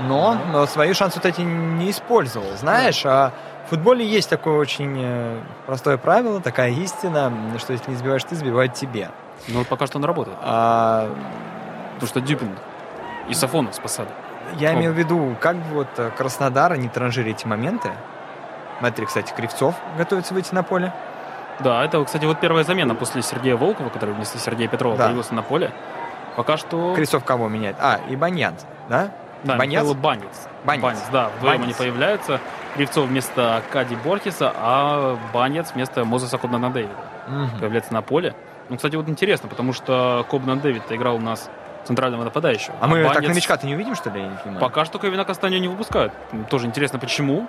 [0.00, 2.46] но э, свои шансы вот эти не использовал.
[2.56, 3.32] Знаешь, а
[3.66, 8.34] в футболе есть такое очень э, простое правило, такая истина, что если не забиваешь ты,
[8.36, 9.10] забивают тебе.
[9.48, 10.36] Но вот пока что он работает.
[10.42, 11.08] А,
[11.94, 12.50] Потому что Дюпин
[13.28, 14.08] и Сафонов спасали.
[14.54, 17.90] я имею в виду, как бы вот э, Краснодар не транжирит эти моменты.
[18.80, 20.92] Смотри, кстати, Кривцов готовится выйти на поле.
[21.60, 25.04] Да, это, кстати, вот первая замена после Сергея Волкова, который вместо Сергея Петрова Да.
[25.06, 25.72] появился на поле.
[26.36, 26.94] Пока что...
[26.94, 27.76] Кривцов кого меняет?
[27.80, 28.54] А, и Баньян,
[28.88, 29.10] да?
[29.44, 29.80] Да, Банец?
[29.82, 30.48] Михаил Банец.
[30.64, 30.98] Банец.
[31.12, 31.64] да, вдвоем Банец.
[31.64, 32.40] они появляются.
[32.74, 36.92] Кривцов вместо Кади Бортиса, а Банец вместо Мозеса Кобнана Дэвида
[37.28, 37.50] Мгм.
[37.60, 38.34] появляется на поле.
[38.68, 41.50] Ну, кстати, вот интересно, потому что Кобнан Дэвид играл у нас
[41.84, 42.74] центрального нападающего.
[42.80, 44.20] А мы так Банец- новичка-то не увидим, что ли?
[44.20, 44.60] Я не понимаю.
[44.60, 46.12] Пока что Кевина Кастаньо не выпускают.
[46.50, 47.46] Тоже интересно, почему.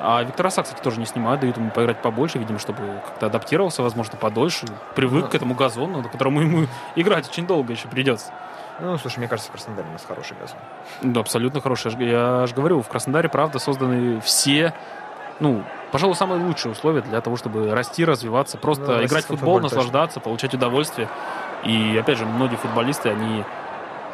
[0.00, 3.82] А Виктора Са, кстати, тоже не снимают, дают ему поиграть побольше, видимо, чтобы как-то адаптировался,
[3.82, 5.30] возможно, подольше, привык Ну.
[5.30, 8.32] к этому газону, на которому ему играть очень долго еще придется.
[8.80, 10.58] Ну, слушай, мне кажется, в Краснодаре у нас хороший газон.
[11.02, 11.92] Да, абсолютно хороший.
[12.06, 14.72] Я же говорю, в Краснодаре, правда, созданы все,
[15.40, 19.36] ну, пожалуй, самые лучшие условия для того, чтобы расти, развиваться, просто Ну, играть в российском
[19.36, 19.76] футбол, футболе точно.
[19.78, 21.08] наслаждаться, получать удовольствие.
[21.64, 23.44] И, опять же, многие футболисты, они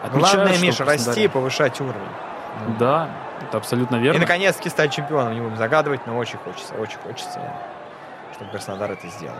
[0.02, 1.98] отмечают, Главное, Миша, расти и повышать уровень.
[2.66, 2.74] Ну.
[2.78, 3.08] Да,
[3.42, 4.20] это абсолютно И, верно.
[4.20, 5.34] наконец-таки стать чемпионом.
[5.34, 7.38] Не будем загадывать, но очень хочется, очень хочется,
[8.34, 9.36] чтобы Краснодар это сделал.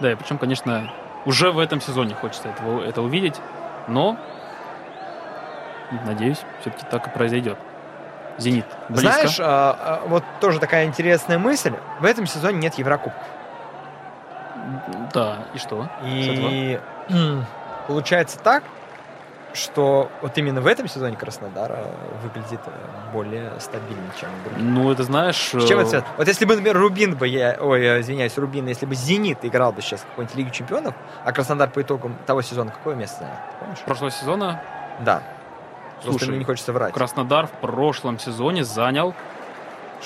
[0.00, 0.92] Да, и причем, конечно,
[1.24, 3.40] уже в этом сезоне хочется этого, это увидеть,
[3.86, 4.16] но,
[6.04, 7.58] надеюсь, все-таки так и произойдет.
[8.38, 9.12] Зенит близко.
[9.12, 11.74] Знаешь, а, а, вот тоже такая интересная мысль.
[12.00, 13.26] В этом сезоне нет Еврокубков.
[15.12, 15.88] Да, и что?
[16.04, 16.80] И
[17.88, 18.62] получается так,
[19.54, 21.90] что вот именно в этом сезоне Краснодар э,
[22.22, 24.64] выглядит э, более стабильно, чем другие.
[24.64, 25.36] Ну, это знаешь...
[25.36, 26.12] С чем э, это связано?
[26.16, 29.82] Вот если бы, например, Рубин бы, я, ой, извиняюсь, Рубин, если бы Зенит играл бы
[29.82, 30.94] сейчас в какой-нибудь Лиге Чемпионов,
[31.24, 33.76] а Краснодар по итогам того сезона какое место занял?
[33.84, 34.62] Прошлого сезона
[35.00, 35.22] Да.
[36.02, 36.92] Просто Слушай, мне не хочется врать.
[36.94, 39.14] Краснодар в прошлом сезоне занял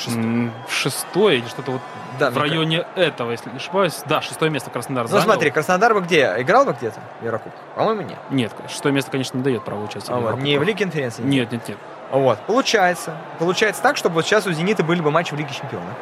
[0.08, 1.80] м, шестое или что-то вот
[2.18, 4.00] Да, в районе этого, если не ошибаюсь.
[4.06, 5.24] Да, шестое место Краснодар Ну занял.
[5.24, 6.34] смотри, Краснодар бы где?
[6.38, 7.60] Играл бы где-то в Еврокубках?
[7.74, 8.18] По-моему, нет.
[8.30, 10.12] Нет, шестое место, конечно, не дает права участия.
[10.12, 10.62] А в вот, не в.
[10.62, 11.22] Лиге конференции?
[11.22, 11.78] Нет, нет, нет.
[12.10, 13.14] Вот, получается.
[13.38, 15.94] Получается так, чтобы вот сейчас у «Зенита» были бы матчи в Лиге Чемпионов.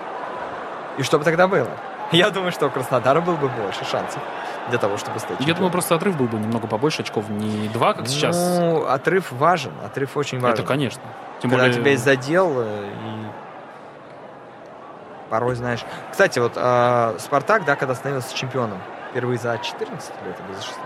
[0.98, 1.68] И что бы тогда было?
[2.12, 4.20] Я думаю, что у Краснодара было бы больше шансов
[4.68, 5.56] для того, чтобы стать Я чемпионом.
[5.56, 7.28] думаю, просто отрыв был бы немного побольше очков.
[7.28, 8.36] Не два, как сейчас.
[8.36, 10.54] Ну, отрыв важен, отрыв очень важен.
[10.58, 11.02] это, конечно.
[11.40, 11.80] Тем Когда более...
[11.80, 13.26] тебя есть задел, э, и
[15.30, 15.80] порой знаешь...
[16.10, 18.78] Кстати, вот а, Спартак, да, когда становился чемпионом,
[19.10, 20.80] впервые за 14 лет или за 16?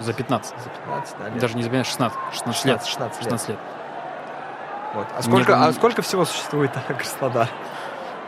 [0.00, 0.54] За 15.
[0.58, 1.38] За 15, да, лет.
[1.38, 2.18] Даже не забывай, 16.
[2.32, 2.84] 16 лет.
[2.84, 3.24] 16, 16 лет.
[3.24, 3.58] 16 лет.
[4.94, 5.06] Вот.
[5.16, 7.48] А, сколько, Не- а сколько всего существует Краснодар?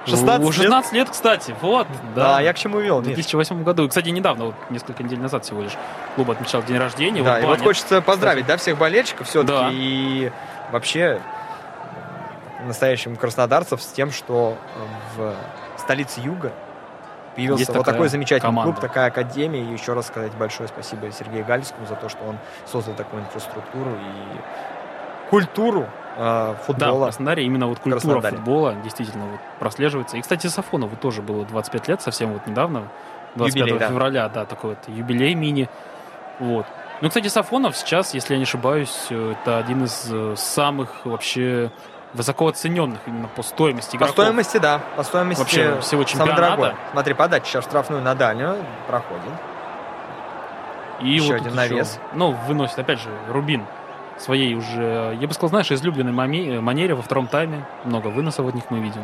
[0.07, 0.55] 16 О, лет?
[0.55, 1.55] 16 лет, кстати.
[1.61, 1.87] Вот.
[2.15, 3.01] Да, Да, я к чему вел.
[3.01, 3.85] В 2008 году.
[3.85, 5.73] И, Кстати, недавно, вот несколько недель назад всего лишь,
[6.15, 7.23] клуб отмечал день рождения.
[7.23, 7.63] Да, и вот Баня.
[7.65, 9.69] хочется поздравить, да, всех болельщиков все-таки Да.
[9.73, 10.31] и
[10.73, 11.21] вообще
[12.67, 14.57] настоящим краснодарцев с тем, что
[15.19, 15.33] э,
[15.77, 16.53] в столице Юга
[17.35, 18.73] появился Есть вот такая такой замечательный команда.
[18.73, 19.63] клуб, такая академия.
[19.63, 23.91] И еще раз сказать большое спасибо Сергею Гальскому за то, что он создал такую инфраструктуру
[23.91, 27.05] и культуру э, Да, в футбола.
[27.07, 28.37] Краснодаре именно вот культура Краснодаре.
[28.37, 30.17] футбола действительно вот прослеживается.
[30.17, 32.89] И, кстати, Сафонову тоже было 25 лет, совсем вот недавно,
[33.37, 33.89] 25 Юбилей, да.
[33.89, 35.69] февраля, да, такой вот юбилей мини.
[36.39, 36.67] Вот.
[37.03, 41.71] Ну, кстати, Сафонов сейчас, если я не ошибаюсь, э, это один из э, самых вообще
[42.15, 44.15] высоко оцененных именно по стоимости По игроков.
[44.15, 46.37] стоимости, да, по стоимости Вообще всего самый чемпионата.
[46.41, 46.73] дорогой.
[46.93, 48.57] Смотри, подача сейчас штрафную на дальнюю
[48.89, 49.23] проходит.
[51.01, 51.91] И Еще вот один навес.
[51.93, 53.67] еще, ну, выносит, опять же, Рубин
[54.19, 57.65] своей уже, я бы сказал, знаешь, излюбленной манере во втором тайме.
[57.85, 59.03] Много выносов от них мы видим.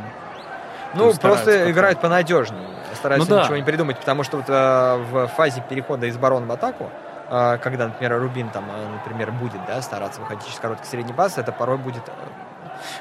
[0.94, 2.68] Ну, просто играют понадежнее.
[2.94, 3.42] Стараются Ну да.
[3.42, 6.90] ничего не придумать, потому что вот э, в фазе перехода из обороны в атаку,
[7.30, 11.38] э, когда, например, Рубин там, э, например, будет, да, стараться выходить через короткий средний пас,
[11.38, 12.12] это порой будет, э,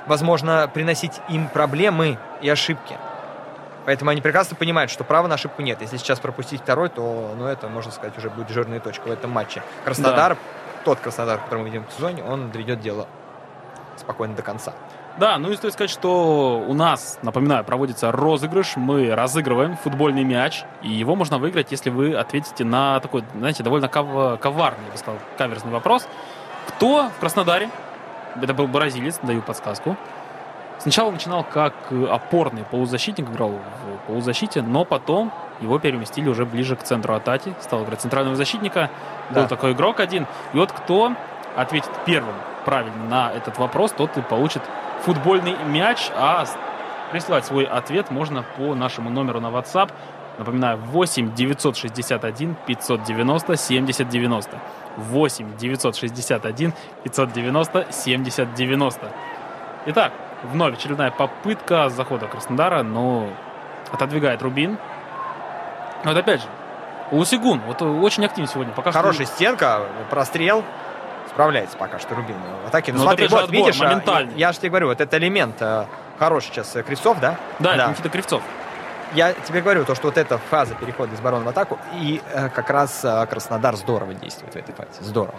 [0.05, 2.95] возможно, приносить им проблемы и ошибки.
[3.85, 5.81] Поэтому они прекрасно понимают, что права на ошибку нет.
[5.81, 9.31] Если сейчас пропустить второй, то, ну, это, можно сказать, уже будет жирная точка в этом
[9.31, 9.63] матче.
[9.83, 10.37] Краснодар,
[10.83, 13.07] тот Краснодар, который мы видим в сезоне, он доведет дело
[13.97, 14.73] спокойно до конца.
[15.17, 18.77] Да, ну и стоит сказать, что у нас, напоминаю, проводится розыгрыш.
[18.77, 23.89] Мы разыгрываем футбольный мяч, и его можно выиграть, если вы ответите на такой, знаете, довольно
[23.89, 26.07] ков- коварный, я бы сказал, каверзный вопрос.
[26.69, 27.69] Кто в Краснодаре,
[28.41, 29.97] это был бразилец, даю подсказку,
[30.81, 35.31] сначала начинал как э, опорный полузащитник, играл в полузащите, но потом
[35.61, 38.89] его переместили уже ближе к центру атаки, стал играть центрального защитника.
[39.29, 39.47] Был Да.
[39.47, 40.25] такой игрок один.
[40.53, 41.13] И вот кто
[41.55, 42.35] ответит первым
[42.65, 44.61] правильно на этот вопрос, тот и получит
[45.03, 46.45] футбольный мяч, а
[47.11, 49.91] прислать свой ответ можно по нашему номеру на WhatsApp.
[50.37, 54.59] Напоминаю, 8 961 590 70 90.
[54.97, 59.11] 8 961 590 70 90.
[59.87, 60.13] Итак,
[60.43, 63.29] вновь очередная попытка захода Краснодара, но
[63.91, 64.77] отодвигает Рубин.
[66.03, 66.47] Но вот опять же,
[67.11, 68.73] Лусигун, вот очень активен сегодня.
[68.73, 70.63] Пока что- Хорошая стенка, прострел.
[71.29, 72.91] Справляется пока что Рубин в атаке.
[72.91, 74.33] Ну, Ну, смотри, вот отбор видишь, а, моментальный.
[74.35, 75.85] я же тебе говорю, вот этот элемент э,
[76.19, 77.37] хороший сейчас э, Кривцов, да?
[77.59, 78.41] Да, это Никита Кривцов.
[79.13, 82.49] Я тебе говорю, то, что вот эта фаза перехода из обороны в атаку, и э,
[82.49, 84.89] как раз э, Краснодар здорово действует в этой фазе.
[85.01, 85.35] Здорово.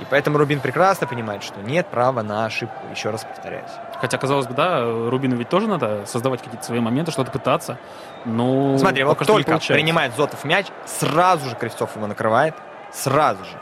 [0.00, 2.80] И поэтому Рубин прекрасно понимает, что нет права на ошибку.
[2.90, 3.70] Еще раз повторяюсь.
[4.00, 7.78] Хотя, казалось бы, да, Рубину ведь тоже надо создавать какие-то свои моменты, что-то пытаться.
[8.24, 12.54] Но Смотри, вот только принимает Зотов мяч, сразу же Кривцов его накрывает.
[12.92, 13.56] Сразу же.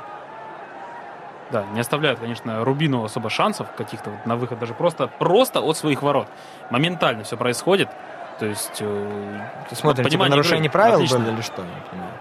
[1.51, 5.77] Да, не оставляют, конечно, Рубину особо шансов каких-то вот на выход даже просто, просто от
[5.77, 6.29] своих ворот.
[6.71, 7.91] Моментально все происходит.
[8.39, 8.79] То есть...
[8.81, 11.19] э, Ты смотришь, типа, нарушение игры правил отлично.
[11.19, 11.63] было или что?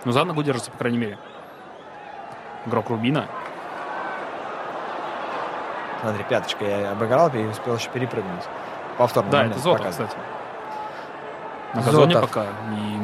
[0.04, 1.18] Ну, за ногу держится, по крайней мере.
[2.66, 3.28] Игрок Рубина.
[6.02, 8.44] Смотри, пяточка я обыграл и успел еще перепрыгнуть.
[8.98, 9.32] Повторно.
[9.32, 10.10] Да, это Зотов, показывает.
[10.12, 10.26] кстати.
[11.74, 12.30] На газоне Зотов.
[12.30, 12.46] пока.
[12.46, 12.98] И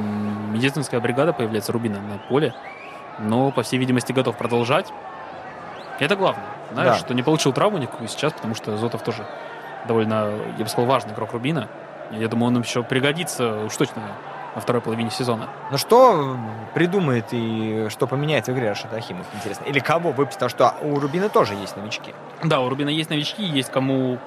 [0.51, 2.53] медицинская бригада появляется Рубина на поле.
[3.19, 4.91] Но, по всей видимости, готов продолжать.
[5.99, 6.43] И это главное.
[6.73, 6.97] Знаешь, Да.
[6.97, 9.25] что не получил травму никакую сейчас, потому что Зотов тоже
[9.87, 11.67] довольно, я бы сказал, важный игрок Рубина.
[12.11, 14.01] Я думаю, он им еще пригодится уж точно
[14.57, 15.47] во второй половине сезона.
[15.69, 16.35] Ну что
[16.73, 19.65] придумает и что поменяет в игре Рашид Ахимов, интересно?
[19.65, 20.39] Или кого выпустит?
[20.39, 22.11] Потому что у Рубина тоже есть новички.
[22.43, 24.17] Да, у Рубина есть новички, есть кому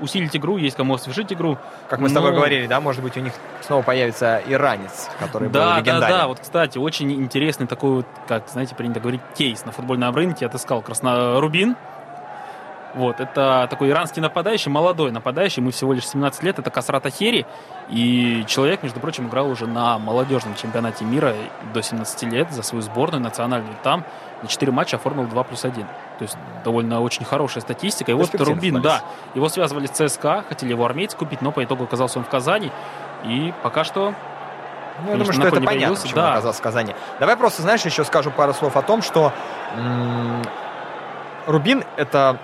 [0.00, 1.58] усилить игру, есть кому освежить игру.
[1.88, 5.48] Как мы с тобой Ну, говорили, да, может быть, у них снова появится иранец, который
[5.48, 6.16] был Да, да, легендарен.
[6.16, 6.26] да.
[6.28, 10.46] Вот, кстати, очень интересный такой вот, как, знаете, принято говорить, кейс на футбольном рынке.
[10.46, 11.40] Отыскал Красно...
[11.40, 11.76] Рубин.
[12.94, 17.46] Вот, это такой иранский нападающий, молодой нападающий, ему всего лишь 17 лет, это Касрат Ахери,
[17.88, 21.34] и человек, между прочим, играл уже на молодежном чемпионате мира
[21.72, 24.04] до 17 лет за свою сборную национальную, там
[24.42, 25.86] на 4 матча оформил 2 плюс 1.
[26.18, 28.10] То есть довольно очень хорошая статистика.
[28.10, 29.00] И вот Рубин, да,
[29.34, 32.70] его связывали с ЦСКА, хотели его армейцы купить, но по итогу оказался он в Казани,
[33.24, 34.14] и пока что
[35.04, 36.26] Ну, я думаю, что это понятно, появился, почему да.
[36.26, 36.94] он оказался в Казани.
[37.20, 39.32] Давай просто, знаешь, еще скажу пару слов о том, что
[39.76, 40.42] м,
[41.46, 42.38] Рубин— это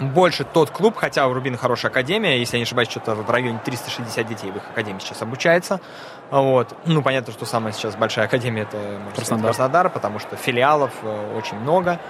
[0.00, 3.60] больше тот клуб, хотя у Рубина хорошая академия, если я не ошибаюсь, что-то в районе
[3.64, 5.80] 360 детей в их академии сейчас обучается.
[6.30, 6.74] Вот.
[6.86, 9.44] Ну, понятно, что самая сейчас большая академия это сказать, Краснодар.
[9.46, 12.00] Краснодар, потому что филиалов э, очень много.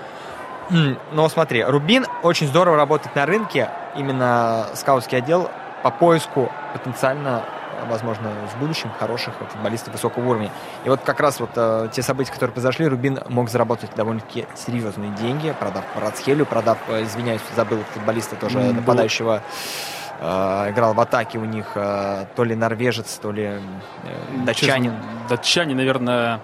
[1.10, 5.50] Но смотри, Рубин очень здорово работает на рынке, именно скаутский отдел
[5.82, 7.44] по поиску потенциально,
[7.88, 10.50] возможно, в будущем хороших футболистов высокого уровня.
[10.84, 15.10] И вот как раз вот э, те события, которые произошли, Рубин мог заработать довольно-таки серьезные
[15.12, 19.42] деньги, продав Парацхелю, продав, э, извиняюсь, забыл футболиста тоже М, нападающего,
[20.20, 23.60] э, играл в атаке у них то ли норвежец, то ли э,
[24.44, 24.92] датчанин.
[24.92, 26.40] Честно, датчане, наверное...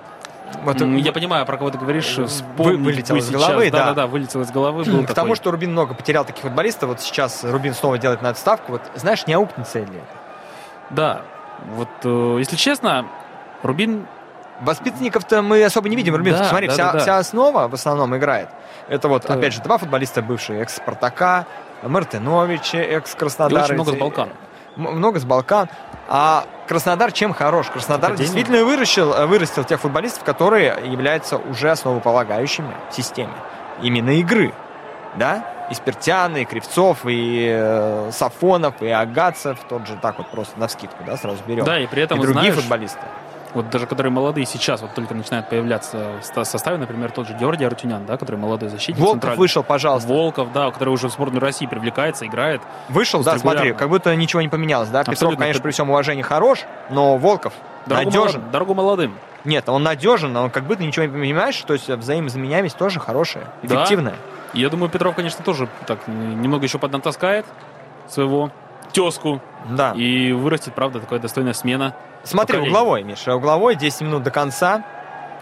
[0.62, 2.18] Вот, э, я понимаю, про кого ты говоришь.
[2.26, 3.42] Вспомнить вылетел из сейчас.
[3.42, 3.78] головы, да.
[3.78, 4.84] Да-да-да, вылетел из головы.
[4.84, 5.36] Был К тому, такой.
[5.36, 8.72] что Рубин много потерял таких футболистов, вот сейчас Рубин снова делает на это ставку.
[8.72, 10.25] Вот знаешь, не аукнется ли это?
[10.90, 11.22] Да.
[11.74, 13.06] Вот, э, если честно,
[13.62, 14.06] Рубин...
[14.62, 16.16] Воспитанников-то мы особо не видим.
[16.16, 16.98] Рубин, Да, смотри, да, вся, да, да.
[17.00, 18.48] вся основа в основном играет.
[18.88, 21.44] Это вот, Это- опять же, два футболиста бывшие, экс-Спартака,
[21.82, 23.64] Мартынович, И экс-Краснодар.
[23.64, 24.30] очень много с Балкан.
[24.76, 25.68] Много с Балкан.
[26.08, 27.66] А Краснодар чем хорош?
[27.68, 28.32] Краснодар Академия.
[28.32, 33.32] действительно вырастил, э, вырастил тех футболистов, которые являются уже основополагающими в системе.
[33.82, 34.54] Именно игры.
[35.16, 35.44] Да?
[35.70, 40.68] И Спиртян, и Кривцов, и э, Сафонов, и Агацев, тот же так вот просто на
[40.68, 41.64] вскидку, да, сразу берем.
[41.64, 43.00] Да, и при этом, и другие знаешь, футболисты.
[43.52, 47.34] вот даже которые молодые сейчас вот только начинают появляться в ста- составе, например, тот же
[47.34, 49.38] Георгий Арутюнян, да, который молодой защитник Волков центральный.
[49.38, 50.08] вышел, пожалуйста.
[50.08, 52.60] Волков, да, который уже в сборную России привлекается, играет.
[52.88, 55.00] Вышел, да, смотри, как будто ничего не поменялось, да.
[55.00, 55.38] Петров, Абсолютно.
[55.44, 56.60] конечно, при всем уважении хорош,
[56.90, 57.52] но Волков
[57.86, 58.40] Дорогу, надежен.
[58.40, 59.14] молод- дорогу молодым.
[59.44, 63.84] Нет, он надежен, он как будто ничего не понимаешь, то есть взаимозаменяемость тоже хорошая, Да.
[64.56, 67.44] И я думаю, Петров, конечно, тоже так немного еще поднатаскает
[68.08, 68.50] своего
[68.92, 69.42] тезку.
[69.68, 69.92] Да.
[69.92, 71.94] И вырастет, правда, такая достойная смена.
[72.24, 74.82] Смотри, угловой, Миша, угловой, 10 минут до конца.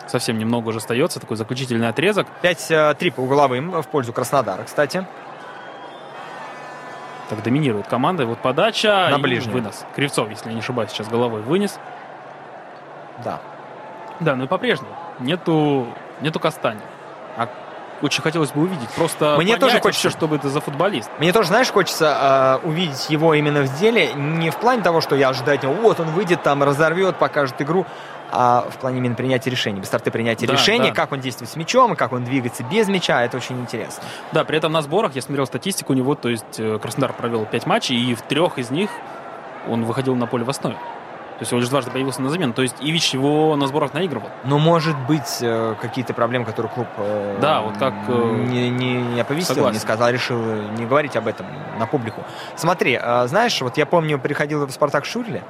[0.08, 2.26] Совсем немного уже остается, такой заключительный отрезок.
[2.42, 5.06] 5-3 по угловым в пользу Краснодара, кстати.
[7.30, 8.24] Так доминирует команда.
[8.24, 9.52] И вот подача На и ближнем.
[9.52, 9.86] вынос.
[9.94, 11.78] Кривцов, если я не ошибаюсь, сейчас головой вынес.
[13.24, 13.40] Да.
[14.18, 14.90] Да, ну и по-прежнему.
[15.20, 15.86] Нету,
[16.20, 16.80] нету Кастани.
[17.36, 17.48] А
[18.04, 18.88] очень хотелось бы увидеть.
[18.90, 20.10] Просто Мне тоже вообще, хочется.
[20.10, 21.10] что бы это за футболист.
[21.18, 25.16] Мне тоже, знаешь, хочется э, увидеть его именно в деле, не в плане того, что
[25.16, 27.86] я ожидаю от него, вот он выйдет там, разорвет, покажет игру,
[28.30, 30.94] а в плане именно принятия решений, быстроты принятия Да, решений, да.
[30.94, 34.02] как он действует с мячом, как он двигается без мяча, это очень интересно.
[34.32, 37.46] Да, при этом на сборах я смотрел статистику у него, то есть э, Краснодар провел
[37.46, 38.90] 5 матчей, и в трех из них
[39.68, 40.76] он выходил на поле в основе.
[41.44, 42.54] То есть он лишь дважды появился на замену.
[42.54, 44.30] То есть Ивич его на сборах наигрывал.
[44.44, 48.12] Но может быть э, какие-то проблемы, которые клуб э, Да, вот как, э,
[48.48, 49.74] не, не, не оповестил, согласен.
[49.74, 51.46] не сказал, решил не говорить об этом
[51.78, 52.22] на публику.
[52.56, 55.42] Смотри, э, знаешь, вот я помню, приходил в Спартак Шурли,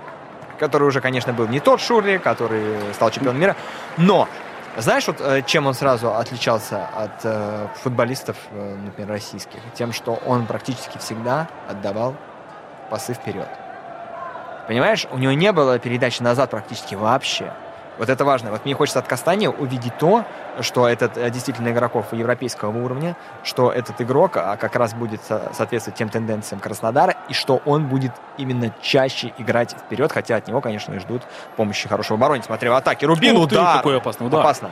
[0.58, 3.54] который уже, конечно, был не тот Шурли, который стал чемпионом мира,
[3.96, 4.28] но
[4.76, 9.60] знаешь, вот чем он сразу отличался от э, футболистов, э, например, российских?
[9.74, 12.16] Тем, что он практически всегда отдавал
[12.90, 13.46] пасы вперед.
[14.66, 17.52] Понимаешь, у него не было передачи назад практически вообще.
[17.98, 18.50] Вот это важно.
[18.50, 20.24] Вот мне хочется от Кастани увидеть то,
[20.60, 25.52] что этот э, действительно игроков европейского уровня, что этот игрок а, как раз будет со-
[25.54, 30.60] соответствовать тем тенденциям Краснодара, и что он будет именно чаще играть вперед, хотя от него,
[30.60, 31.22] конечно, и ждут
[31.56, 32.42] помощи хорошего обороны.
[32.42, 33.76] Смотри, в атаке Рубин, Ух ты, удар!
[33.76, 34.40] какой опасный удар.
[34.40, 34.70] Опасно.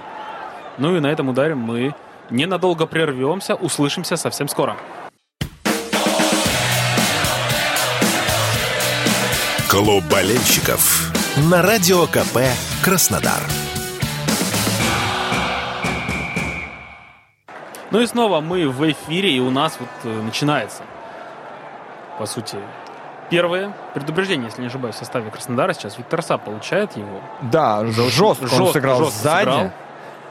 [0.79, 1.95] Ну и на этом ударе мы
[2.31, 4.77] Ненадолго прервемся, услышимся совсем скоро.
[9.73, 11.11] Клуб болельщиков
[11.51, 12.41] на Радио КП
[12.85, 13.41] Краснодар.
[17.91, 20.83] Ну и снова мы в эфире, и у нас вот э, начинается,
[22.19, 22.59] по сути,
[23.31, 25.73] первое предупреждение, если не ошибаюсь, в составе Краснодара.
[25.73, 27.23] Сейчас Виктор Са получает его.
[27.41, 29.45] Да, жестко он жестко- сыграл жестко сзади.
[29.51, 29.71] сыграл.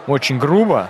[0.05, 0.87] Очень грубо.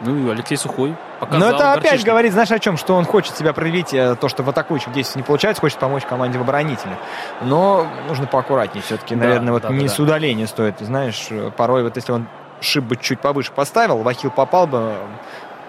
[0.00, 0.96] Ну и Алексей Сухой
[1.26, 1.50] показал.
[1.50, 2.06] Но это опять горчичник.
[2.08, 2.76] говорит, знаешь, о чем?
[2.76, 6.04] Что он хочет себя проявить, э, то, что в атакующих действиях не получается, хочет помочь
[6.04, 6.98] команде в оборонительных.
[7.40, 10.02] Но нужно поаккуратнее все-таки, Да, наверное, вот да, не да, с да.
[10.02, 10.76] удаления стоит.
[10.80, 12.26] Знаешь, э, порой вот если он
[12.60, 14.94] шип бы чуть повыше поставил, Вахил попал бы,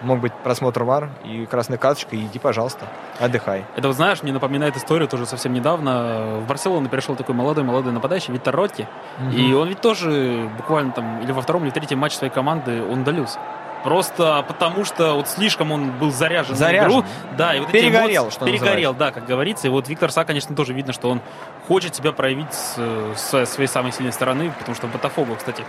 [0.03, 2.85] мог быть просмотр вар и красная карточка, и иди, пожалуйста,
[3.19, 3.63] отдыхай.
[3.75, 6.39] Это, вот, знаешь, мне напоминает историю тоже совсем недавно.
[6.41, 8.87] В Барселону перешел такой молодой-молодой нападающий Витер Ротти.
[9.35, 12.83] И он ведь тоже буквально там или во втором, или в третьем матче своей команды
[12.83, 13.39] он удалился.
[13.83, 16.87] Просто потому, что вот слишком он был заряжен, Заряжен.
[16.87, 17.05] на игру.
[17.37, 19.67] Да, и вот Перегорел, эмоции- что Перегорел, да, как говорится.
[19.67, 21.21] И вот Виктор Са, конечно, тоже видно, что он
[21.67, 22.77] хочет себя проявить с,
[23.15, 25.63] с своей самой сильной стороны, потому что Ботафого, кстати,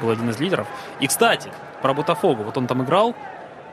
[0.00, 0.66] был один из лидеров.
[0.98, 1.50] И, кстати,
[1.82, 2.42] про Ботафого.
[2.42, 3.14] Вот он там играл,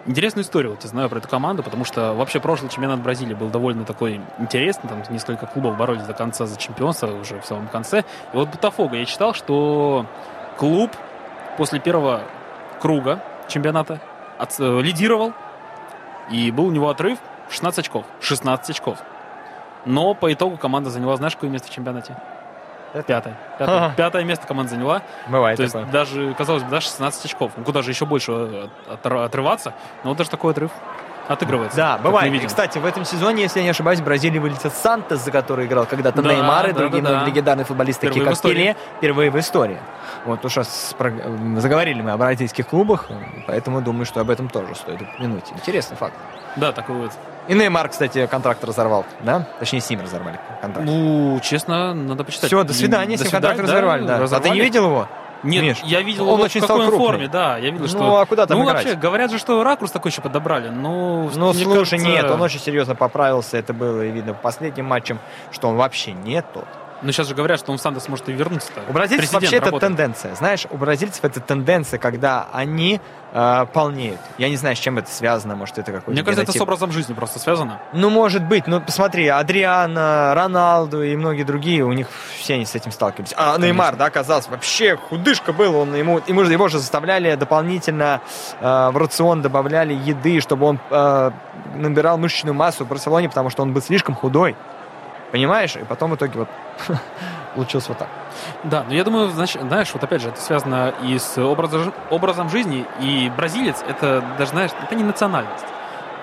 [0.07, 3.49] Интересную историю вот я знаю про эту команду, потому что вообще прошлый чемпионат Бразилии был
[3.49, 8.05] довольно такой интересный, там несколько клубов боролись до конца за чемпионство уже в самом конце.
[8.31, 10.05] И вот Ботафого я читал, что
[10.55, 10.91] клуб
[11.57, 12.21] после первого
[12.79, 13.99] круга чемпионата
[14.37, 15.33] от- э, лидировал,
[16.29, 17.19] и был у него отрыв
[17.49, 18.05] 16 очков.
[18.21, 18.97] 16 очков.
[19.85, 22.15] Но по итогу команда заняла, знаешь, какое место в чемпионате?
[23.05, 23.37] Пятое.
[23.59, 23.93] Пятое, Ага.
[23.95, 25.01] Пятое место команда заняла.
[25.27, 25.91] Бывает То есть такое.
[25.91, 27.51] даже, казалось бы, да, 16 очков.
[27.55, 29.73] Ну, куда же еще больше э, от- отрываться.
[30.03, 30.71] Но вот даже такой отрыв
[31.27, 31.77] отыгрывается.
[31.77, 32.33] Да, бывает.
[32.33, 35.65] И, кстати, в этом сезоне, если я не ошибаюсь, в Бразилии вылетел Сантос, за который
[35.65, 37.25] играл когда-то Да, Неймар и да, другие да, да.
[37.25, 38.51] легендарные футболисты, такие Впервые в как.
[38.51, 39.77] Пеле, впервые в истории.
[40.25, 40.95] Вот уж раз
[41.57, 43.07] заговорили мы о бразильских клубах,
[43.45, 45.45] поэтому думаю, что об этом тоже стоит упомянуть.
[45.55, 46.15] Интересный факт.
[46.55, 47.11] Да, такой вот.
[47.47, 49.47] И Неймар, кстати, контракт разорвал, да?
[49.59, 50.85] Точнее, с ним разорвали контракт.
[50.85, 52.47] Ну, честно, надо почитать.
[52.47, 54.15] Все, до свидания, До ним контракт свидания, разорвали, да.
[54.15, 54.53] А ты разорвали.
[54.53, 55.07] не видел его?
[55.47, 57.57] Нет, Миш, я видел он его очень в стал какой он форме, да.
[57.57, 58.19] Я видел, Ну, что...
[58.19, 58.85] а куда там ну, играть?
[58.85, 60.69] вообще, говорят же, что ракурс такой еще подобрали.
[60.69, 63.57] Ну, Ну, слушай, кажется, нет, он очень серьезно поправился.
[63.57, 65.19] Это было и видно по последним матчам,
[65.51, 66.67] что он вообще не тот.
[67.01, 68.71] Ну, сейчас же говорят, что он в Сандос может и вернуться.
[68.89, 69.91] У бразильцев Президент вообще это работает.
[69.97, 70.35] тенденция.
[70.35, 72.99] Знаешь, у бразильцев это тенденция, когда они
[73.33, 74.19] э, полнеют.
[74.37, 75.55] Я не знаю, с чем это связано.
[75.55, 76.67] Может, это какой-то Мне кажется, это с генотип.
[76.67, 77.79] образом жизни просто связано.
[77.93, 78.65] Ну, может быть.
[78.67, 82.07] Ну, посмотри, Адриана, Роналду и многие другие, у них
[82.39, 83.33] все они с этим сталкивались.
[83.37, 85.75] А Неймар, да, оказался вообще худышка был.
[85.75, 88.21] Он ему, ему его же заставляли дополнительно
[88.59, 91.31] э, в рацион добавляли еды, чтобы он э,
[91.75, 94.55] набирал мышечную массу в Барселоне, потому что он был слишком худой.
[95.31, 95.75] Понимаешь?
[95.75, 96.49] И потом в итоге вот
[97.55, 98.07] получилось вот так.
[98.63, 102.49] Да, но я думаю, знаешь, знаешь, вот опять же, это связано и с образом, образом
[102.49, 105.65] жизни, и бразилец, это даже, знаешь, это не национальность.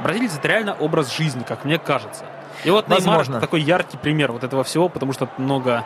[0.02, 2.24] Бразилец это реально образ жизни, как мне кажется.
[2.64, 3.40] И вот Неймар Возможно.
[3.40, 5.84] такой яркий пример вот этого всего, потому что много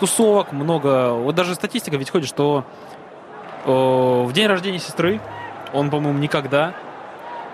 [0.00, 1.12] тусовок, много...
[1.12, 2.64] Вот даже статистика ведь ходит, что
[3.64, 5.20] э, в день рождения сестры
[5.72, 6.72] он, по-моему, никогда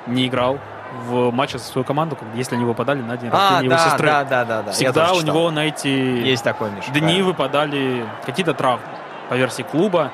[0.06, 0.58] не играл
[1.06, 4.06] в матче со свою команду, если они выпадали на день А, рождения его да, сестры.
[4.06, 4.72] да, да, да, да.
[4.72, 5.34] Всегда у читал.
[5.34, 6.90] него на эти есть такой, Миша.
[6.90, 7.24] дни правильно.
[7.26, 8.84] выпадали какие-то травмы
[9.28, 10.10] по версии клуба.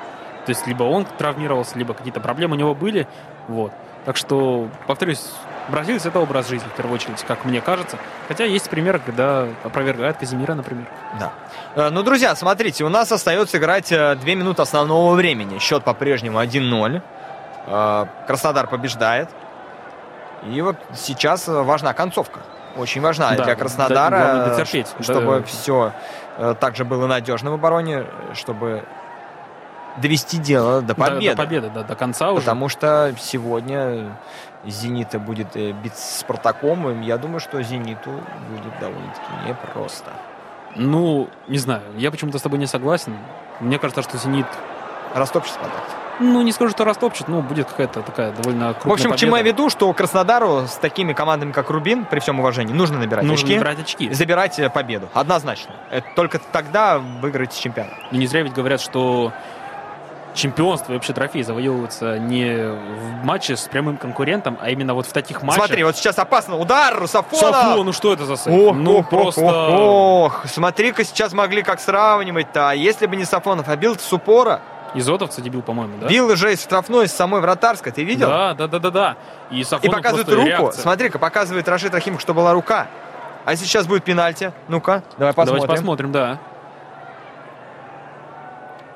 [0.46, 3.06] То есть либо он травмировался, либо какие-то проблемы у него были.
[3.48, 3.72] Вот.
[4.06, 5.22] Так что, повторюсь,
[5.68, 7.98] бразилец это образ жизни, в первую очередь, как мне кажется.
[8.28, 10.86] Хотя есть примеры, когда опровергают Казимира, например.
[11.20, 11.32] Да.
[11.76, 15.58] Э, Ну, друзья, смотрите, у нас остается играть э, две минуты основного времени.
[15.58, 17.02] Счет по-прежнему 1-0.
[17.66, 19.28] Э, Краснодар побеждает.
[20.46, 22.40] И вот сейчас э, важна концовка.
[22.76, 24.88] Очень важна Да, для да, Краснодара, э, дотерпеть.
[24.98, 25.42] ш- чтобы Да.
[25.44, 25.92] все
[26.60, 28.84] также было надежно в обороне, э, чтобы
[29.98, 31.34] довести дело до До- победы.
[31.34, 32.40] До, победы, да, до конца уже.
[32.42, 34.16] Потому что сегодня
[34.64, 38.10] «Зенита» будет э, биться с «Спартаком», и я думаю, что «Зениту»
[38.50, 40.10] будет довольно-таки непросто.
[40.76, 43.16] Ну, не знаю, я почему-то с тобой не согласен.
[43.58, 44.46] Мне кажется, что «Зенит»,
[45.14, 45.82] Растопчет «Спартак».
[46.20, 49.18] Ну, не скажу, что растопчет, но будет какая-то такая довольно крупная В общем, к победа.
[49.18, 53.24] чему я веду, что Краснодару с такими командами, как Рубин, при всем уважении, нужно набирать
[53.24, 54.12] Нужно очки, набирать очки.
[54.12, 55.08] забирать э, победу.
[55.14, 55.74] Однозначно.
[55.90, 57.94] Это только тогда выиграете чемпионат.
[58.10, 59.32] Ну, не зря ведь говорят, что
[60.34, 65.12] чемпионство и вообще трофей завоевываются не в матче с прямым конкурентом, а именно вот в
[65.12, 65.66] таких матчах.
[65.66, 66.56] Смотри, вот сейчас опасно.
[66.56, 67.52] Удар Русафона!
[67.52, 68.68] Сафо, ну что это за сейв?
[68.68, 69.40] Ох, ну ох, просто...
[69.42, 70.46] ох, ох.
[70.46, 72.70] Смотри-ка, сейчас могли как сравнивать-то.
[72.70, 74.60] А если бы не Сафонов, а бил с упора,
[74.94, 76.08] Изотовца дебил, по-моему, да?
[76.08, 78.28] бил уже из штрафной, с самой вратарской, ты видел?
[78.28, 79.16] Да, да, да, да, да.
[79.50, 80.46] И И показывает руку.
[80.46, 80.82] реакция.
[80.82, 82.86] Смотри-ка, показывает Рашид Рахимов, что была рука.
[83.44, 84.52] А сейчас будет пенальти?
[84.68, 85.62] Ну-ка, давай посмотрим.
[85.62, 86.38] Давайте посмотрим, да.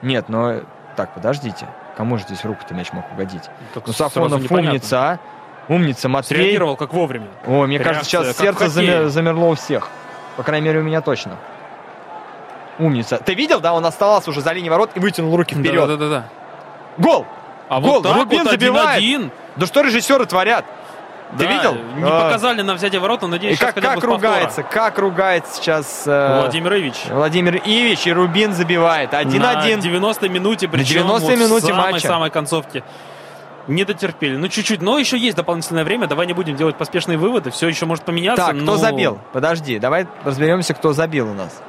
[0.03, 0.61] Нет, но...
[0.97, 1.67] Так, подождите.
[1.97, 3.45] Кому же здесь руку-то мяч мог угодить?
[3.73, 5.19] Так Ну, Сафонов умница, а?
[5.69, 6.37] Умница, Матвей.
[6.39, 7.29] Среагировал как вовремя.
[7.47, 9.89] Ой, мне кажется, Реакция, сейчас как сердце замер- замерло у всех.
[10.37, 11.37] По крайней мере, у меня точно.
[12.79, 13.19] Умница.
[13.19, 15.87] Ты видел, да, он оставался уже за линией ворот и вытянул руки вперед.
[15.89, 16.25] Да-да-да.
[16.99, 17.27] Гол!
[17.69, 19.03] А Гол, вот так Рубин вот забивает.
[19.03, 19.31] 1-1.
[19.57, 20.65] Да что режиссеры творят?
[21.39, 21.75] Ты Да, видел?
[21.97, 22.21] Не А.
[22.27, 24.13] показали на взятие ворот, но надеюсь, И как, как с повтора.
[24.13, 26.95] ругается, как ругается сейчас э, Владимир Ивич.
[27.11, 29.13] Владимир Ивич и Рубин забивает.
[29.13, 29.81] На 1-1.
[29.81, 32.07] 90 минуте, причем 90 вот минуте самой, матча.
[32.07, 32.85] самой концовке.
[33.67, 34.37] Не дотерпели.
[34.37, 34.83] Ну, чуть-чуть.
[34.83, 36.07] Но еще есть дополнительное время.
[36.07, 37.51] Давай не будем делать поспешные выводы.
[37.51, 38.45] Все еще может поменяться.
[38.45, 39.19] Так, кто но- забил?
[39.33, 41.63] Подожди, давай разберемся, кто забил у нас.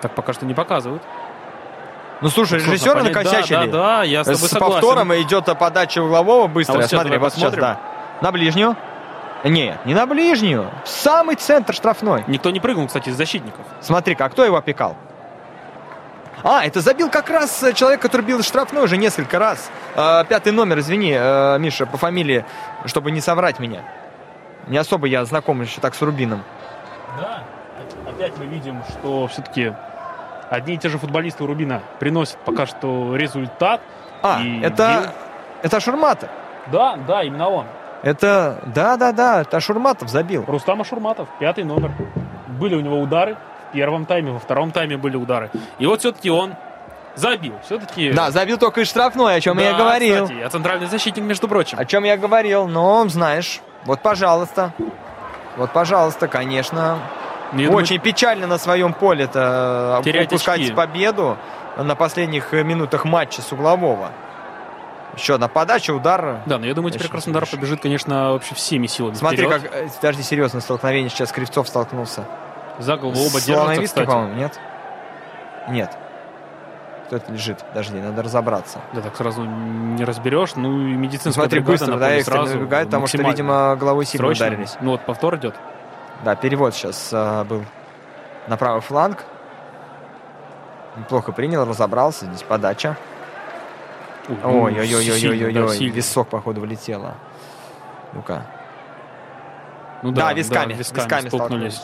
[0.00, 1.02] Так пока что не показывают.
[2.20, 3.66] Ну слушай, режиссеры накосячили.
[3.66, 4.72] Да, да, да, я с тобой С согласен.
[4.80, 6.74] повтором идет подача углового быстро.
[6.74, 7.60] А вот Смотри, вот сейчас, посмотрим.
[7.60, 7.80] да.
[8.22, 8.76] На ближнюю.
[9.44, 10.70] Нет, не на ближнюю.
[10.84, 12.24] В самый центр штрафной.
[12.26, 13.64] Никто не прыгнул, кстати, из защитников.
[13.80, 14.96] Смотри-ка, а кто его опекал?
[16.42, 19.70] А, это забил как раз э, человек, который бил штрафной уже несколько раз.
[19.94, 22.44] Э, пятый номер, извини, э, Миша, по фамилии,
[22.84, 23.82] чтобы не соврать меня.
[24.66, 26.42] Не особо я знаком еще так с Рубином.
[27.20, 27.42] Да,
[28.16, 29.72] опять мы видим, что все-таки
[30.50, 33.80] одни и те же футболисты у Рубина приносят пока что результат.
[34.22, 35.12] А, И это,
[35.62, 36.30] это Шурматов.
[36.72, 37.66] Да, да, именно он.
[38.02, 40.44] Это, да-да-да, это Шурматов забил.
[40.46, 41.92] Рустам Ашурматов, пятый номер.
[42.46, 43.36] Были у него удары
[43.68, 45.50] в первом тайме, во втором тайме были удары.
[45.78, 46.54] И вот все-таки он
[47.14, 47.54] забил.
[47.64, 48.12] Все-таки...
[48.12, 50.24] Да, забил только из штрафной, о чем я Да, говорил.
[50.24, 51.78] Кстати, а центральный защитник, между прочим.
[51.78, 54.72] О чем я говорил, но знаешь, вот пожалуйста.
[55.56, 56.98] Вот, пожалуйста, конечно.
[57.52, 60.72] Я думаю, Очень печально на своем поле-то Терять упускать очки.
[60.72, 61.36] победу
[61.76, 64.10] на последних э, минутах матча с углового.
[65.16, 66.40] Еще одна подача, удар.
[66.46, 67.58] Да, но я думаю, теперь Краснодар смешно.
[67.58, 69.62] побежит, конечно, вообще всеми силами Смотри, вперед.
[69.62, 69.74] как...
[69.74, 72.24] э, Подожди, серьезно, столкновение сейчас Кривцов столкнулся.
[72.78, 74.06] За голову оба держатся, кстати.
[74.06, 74.60] по-моему, нет?
[75.70, 75.96] Нет.
[77.06, 77.64] Кто это лежит?
[77.68, 78.80] Подожди, надо разобраться.
[78.92, 80.56] Да, так сразу не разберешь.
[80.56, 84.26] Ну и медицинская Смотри, бригада быстро, да, экстренно сразу, выбегает, потому что, видимо, головой сильно
[84.26, 84.46] срочно.
[84.46, 84.76] ударились.
[84.80, 85.54] Ну вот повтор идет.
[86.24, 87.64] Да, перевод сейчас а, был
[88.48, 89.24] на правый фланг.
[90.96, 92.26] Неплохо принял, разобрался.
[92.26, 92.96] Здесь подача.
[94.28, 95.88] Да, Ой-ой-ой-ой-ой-ой.
[95.88, 97.14] Висок, походу, влетело.
[98.12, 98.46] Ну-ка.
[100.02, 101.74] Ну Да, да, висками, да, висками столкнулись.
[101.74, 101.82] столкнулись.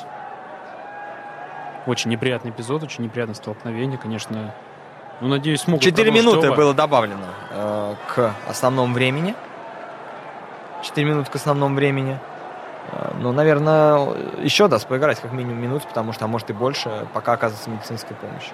[1.86, 4.54] Очень неприятный эпизод, очень неприятное столкновение, конечно.
[5.20, 6.56] Ну, надеюсь, смогут Четыре минуты оба.
[6.56, 9.34] было добавлено э, к основному времени.
[10.82, 12.18] Четыре минуты к основному времени.
[12.90, 14.09] Э, ну, наверное,
[14.42, 18.16] еще даст поиграть как минимум минут, потому что, а может и больше, пока оказывается медицинская
[18.16, 18.50] помощь.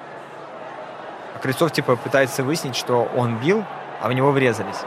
[1.34, 3.64] А Крыльцов, типа, пытается выяснить, что он бил,
[4.02, 4.80] а в него врезались.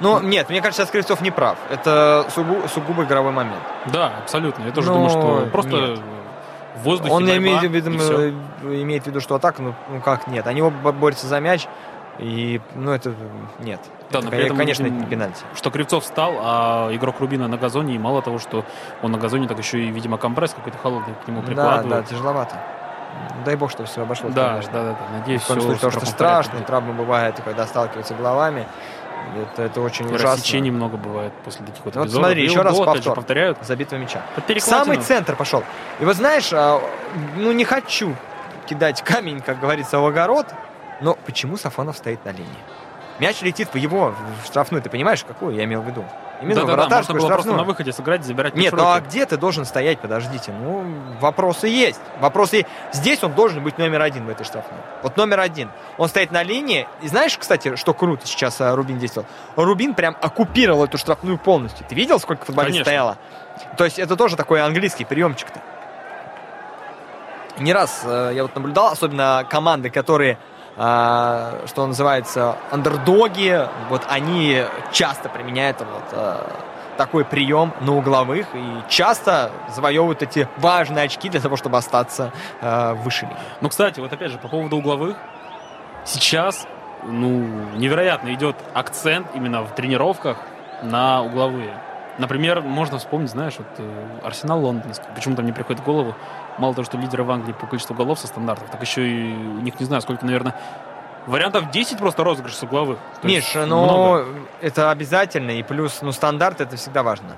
[0.00, 1.56] Но нет, мне кажется, сейчас Крыльцов не прав.
[1.70, 3.62] Это сугу- сугубо игровой момент.
[3.86, 4.64] Да, абсолютно.
[4.64, 6.00] Я тоже Но думаю, что просто нет.
[6.76, 8.02] в воздухе Он борьба, имеет, видимо,
[8.62, 10.46] имеет в виду, что атака, ну, ну как нет.
[10.48, 11.68] Они оба борются за мяч,
[12.18, 13.14] и, ну, это
[13.60, 13.80] нет.
[14.20, 15.42] Да, но при этом конечно, это не пенальти.
[15.54, 18.64] что Кривцов встал, а игрок Рубина на газоне, и мало того, что
[19.02, 21.88] он на газоне, так еще и, видимо, компресс какой-то холодный к нему Да, прикладывает.
[21.88, 22.56] да, тяжеловато.
[23.44, 24.32] Дай бог, что все обошлось.
[24.34, 24.72] да, конечно.
[24.72, 25.18] да, да, да.
[25.18, 28.66] Надеюсь, все случае, потому что страшно, травмы бывают, когда сталкиваются головами.
[29.54, 30.32] Это, это очень И ужасно.
[30.32, 32.26] рассечений много бывает после таких вот Вот эпизодов.
[32.26, 33.14] смотри, И еще раз опять же, повтор.
[33.14, 33.58] повторяют.
[33.62, 34.20] Забитого мяча.
[34.46, 35.62] В самый центр пошел.
[36.00, 36.80] И вот знаешь, а,
[37.36, 38.14] ну не хочу
[38.66, 40.46] кидать камень, как говорится, в огород,
[41.00, 42.48] но почему Сафонов стоит на линии?
[43.18, 44.14] Мяч летит в его
[44.44, 46.04] штрафную, ты понимаешь, какую я имел в виду?
[46.42, 49.24] Именно в Да-да-да, можно вратарскую было просто на выходе сыграть, забирать Нет, ну а где
[49.24, 50.00] ты должен стоять?
[50.00, 50.52] Подождите.
[50.52, 50.84] Ну,
[51.20, 52.00] вопросы есть.
[52.20, 52.68] Вопросы есть.
[52.92, 54.80] Здесь он должен быть номер один в этой штрафной.
[55.02, 55.70] Вот номер один.
[55.96, 56.88] Он стоит на линии.
[57.02, 59.26] И знаешь, кстати, что круто сейчас а, Рубин действовал?
[59.56, 61.86] Рубин прям оккупировал эту штрафную полностью.
[61.88, 63.16] Ты видел, сколько футболистов стояло?
[63.76, 65.60] То есть это тоже такой английский приемчик-то.
[67.58, 70.38] Не раз э, я вот наблюдал, особенно команды, которые,
[70.76, 76.46] что называется, андердоги, вот они часто применяют вот э,
[76.96, 83.26] такой прием на угловых и часто завоевывают эти важные очки для того, чтобы остаться выше
[83.26, 83.36] линии.
[83.60, 85.16] Ну, кстати, вот опять же, по поводу угловых.
[86.04, 86.66] Сейчас,
[87.04, 87.46] ну,
[87.76, 90.38] невероятно идет акцент именно в тренировках
[90.82, 91.74] на угловые.
[92.18, 95.06] Например, можно вспомнить, знаешь, вот э, Арсенал лондонский.
[95.14, 96.14] Почему-то мне приходит в голову,
[96.58, 99.60] мало того, что лидеры в Англии по количеству голов со стандартов, так еще и у
[99.60, 100.54] них, не знаю, сколько, наверное,
[101.26, 102.98] вариантов 10 просто розыгрыш с угловых.
[103.20, 104.26] То Миш, ну много.
[104.60, 107.36] это обязательно, и плюс, ну стандарт это всегда важно.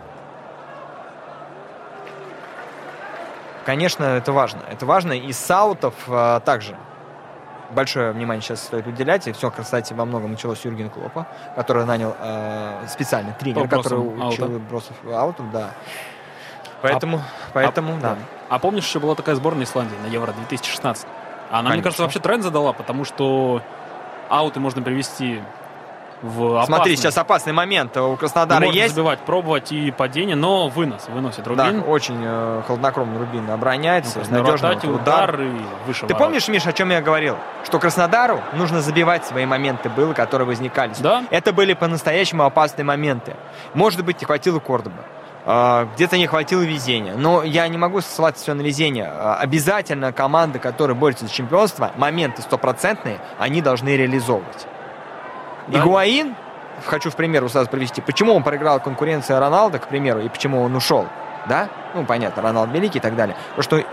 [3.65, 4.61] Конечно, это важно.
[4.71, 5.13] Это важно.
[5.13, 6.77] И саутов а, также
[7.71, 9.27] большое внимание сейчас стоит уделять.
[9.29, 13.99] И все, кстати, во многом началось с Юргена Клопа, который нанял э, специальный тренер, который
[13.99, 14.59] учил аута.
[14.59, 15.71] бросов аутов, да.
[16.83, 17.23] Поэтому,
[17.53, 18.17] поэтому, да.
[18.49, 21.07] А помнишь, еще была такая сборная Исландии на Евро 2016?
[21.51, 21.83] Она, мне Конечно.
[21.85, 23.63] кажется, вообще тренд задала, потому что
[24.29, 25.41] ауты можно привести
[26.23, 26.75] в опасный.
[26.75, 28.95] Смотри, сейчас опасный момент у Краснодара Можно есть.
[28.95, 31.85] забивать, пробовать и падение, но вынос, выносит Да, Рубин.
[31.87, 34.69] очень э, хладнокровно Рубин обороняется, На надежно.
[34.69, 35.51] вратате удар и
[35.87, 36.19] выше Ты ворот.
[36.19, 37.37] помнишь, Миш, о чем я говорил?
[37.65, 40.93] Что Краснодару нужно забивать свои моменты было, которые возникали.
[41.01, 41.25] Да.
[41.31, 43.37] Это были по-настоящему опасные моменты.
[43.75, 44.97] Может быть, не хватило Кордоба.
[45.49, 47.15] А, Где-то не хватило везения.
[47.17, 49.07] Но я не могу ссылаться все на везение.
[49.09, 54.67] А, Обязательно команды, которые борются за чемпионство, моменты стопроцентные, они должны реализовывать.
[55.69, 55.81] Да.
[55.81, 56.35] Игуаин,
[56.85, 60.75] хочу в пример сразу привести, почему он проиграл конкуренцию Роналда, к примеру, и почему он
[60.77, 61.07] ушел.
[61.49, 61.69] Да?
[61.95, 63.37] Ну, понятно, Роналд великий и так далее.
[63.57, 63.91] Потому что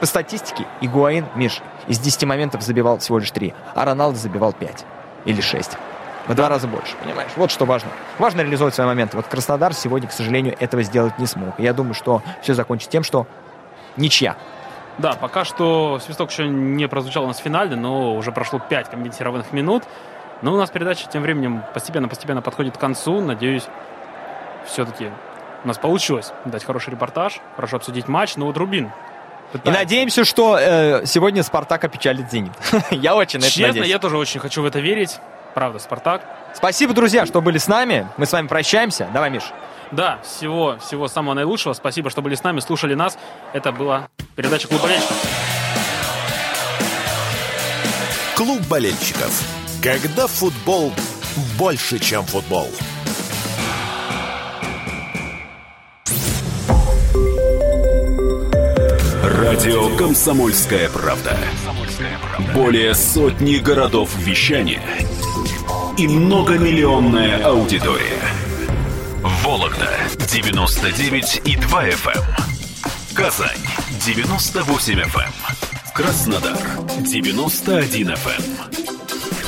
[0.00, 4.84] по статистике Игуаин, Миш, из 10 моментов забивал всего лишь 3, а Роналдо забивал 5
[5.24, 5.78] или 6.
[6.26, 7.30] В два раза больше, понимаешь?
[7.36, 7.90] Вот что важно.
[8.18, 9.16] Важно реализовать свои моменты.
[9.16, 11.58] Вот Краснодар сегодня, к сожалению, этого сделать не смог.
[11.58, 13.28] Я думаю, что все закончится тем, что
[13.96, 14.36] ничья.
[14.98, 18.90] Да, пока что свисток еще не прозвучал у нас в финале, но уже прошло 5
[18.90, 19.84] комментированных минут.
[20.42, 23.20] Но у нас передача тем временем постепенно-постепенно подходит к концу.
[23.20, 23.64] Надеюсь,
[24.66, 25.10] все-таки
[25.64, 28.36] у нас получилось дать хороший репортаж, хорошо обсудить матч.
[28.36, 29.80] Но вот Рубин И пытается.
[29.80, 32.52] надеемся, что э, сегодня Спартак опечалит Зенит.
[32.90, 33.88] Я очень на это Честно, надеюсь.
[33.88, 35.18] я тоже очень хочу в это верить.
[35.54, 36.20] Правда, Спартак.
[36.54, 38.06] Спасибо, друзья, что были с нами.
[38.18, 39.08] Мы с вами прощаемся.
[39.14, 39.44] Давай, Миш.
[39.90, 41.72] Да, всего, всего самого наилучшего.
[41.72, 43.16] Спасибо, что были с нами, слушали нас.
[43.54, 45.16] Это была передача «Клуб болельщиков».
[48.36, 49.42] Клуб болельщиков.
[49.86, 50.92] Когда футбол
[51.56, 52.68] больше, чем футбол.
[59.22, 61.38] Радио «Комсомольская правда».
[62.52, 64.82] Более сотни городов вещания
[65.96, 68.20] и многомиллионная аудитория.
[69.22, 72.24] Вологда 99 и 2 FM.
[73.14, 73.62] Казань
[74.04, 75.32] 98 FM.
[75.94, 76.58] Краснодар
[77.04, 79.05] 91 FM.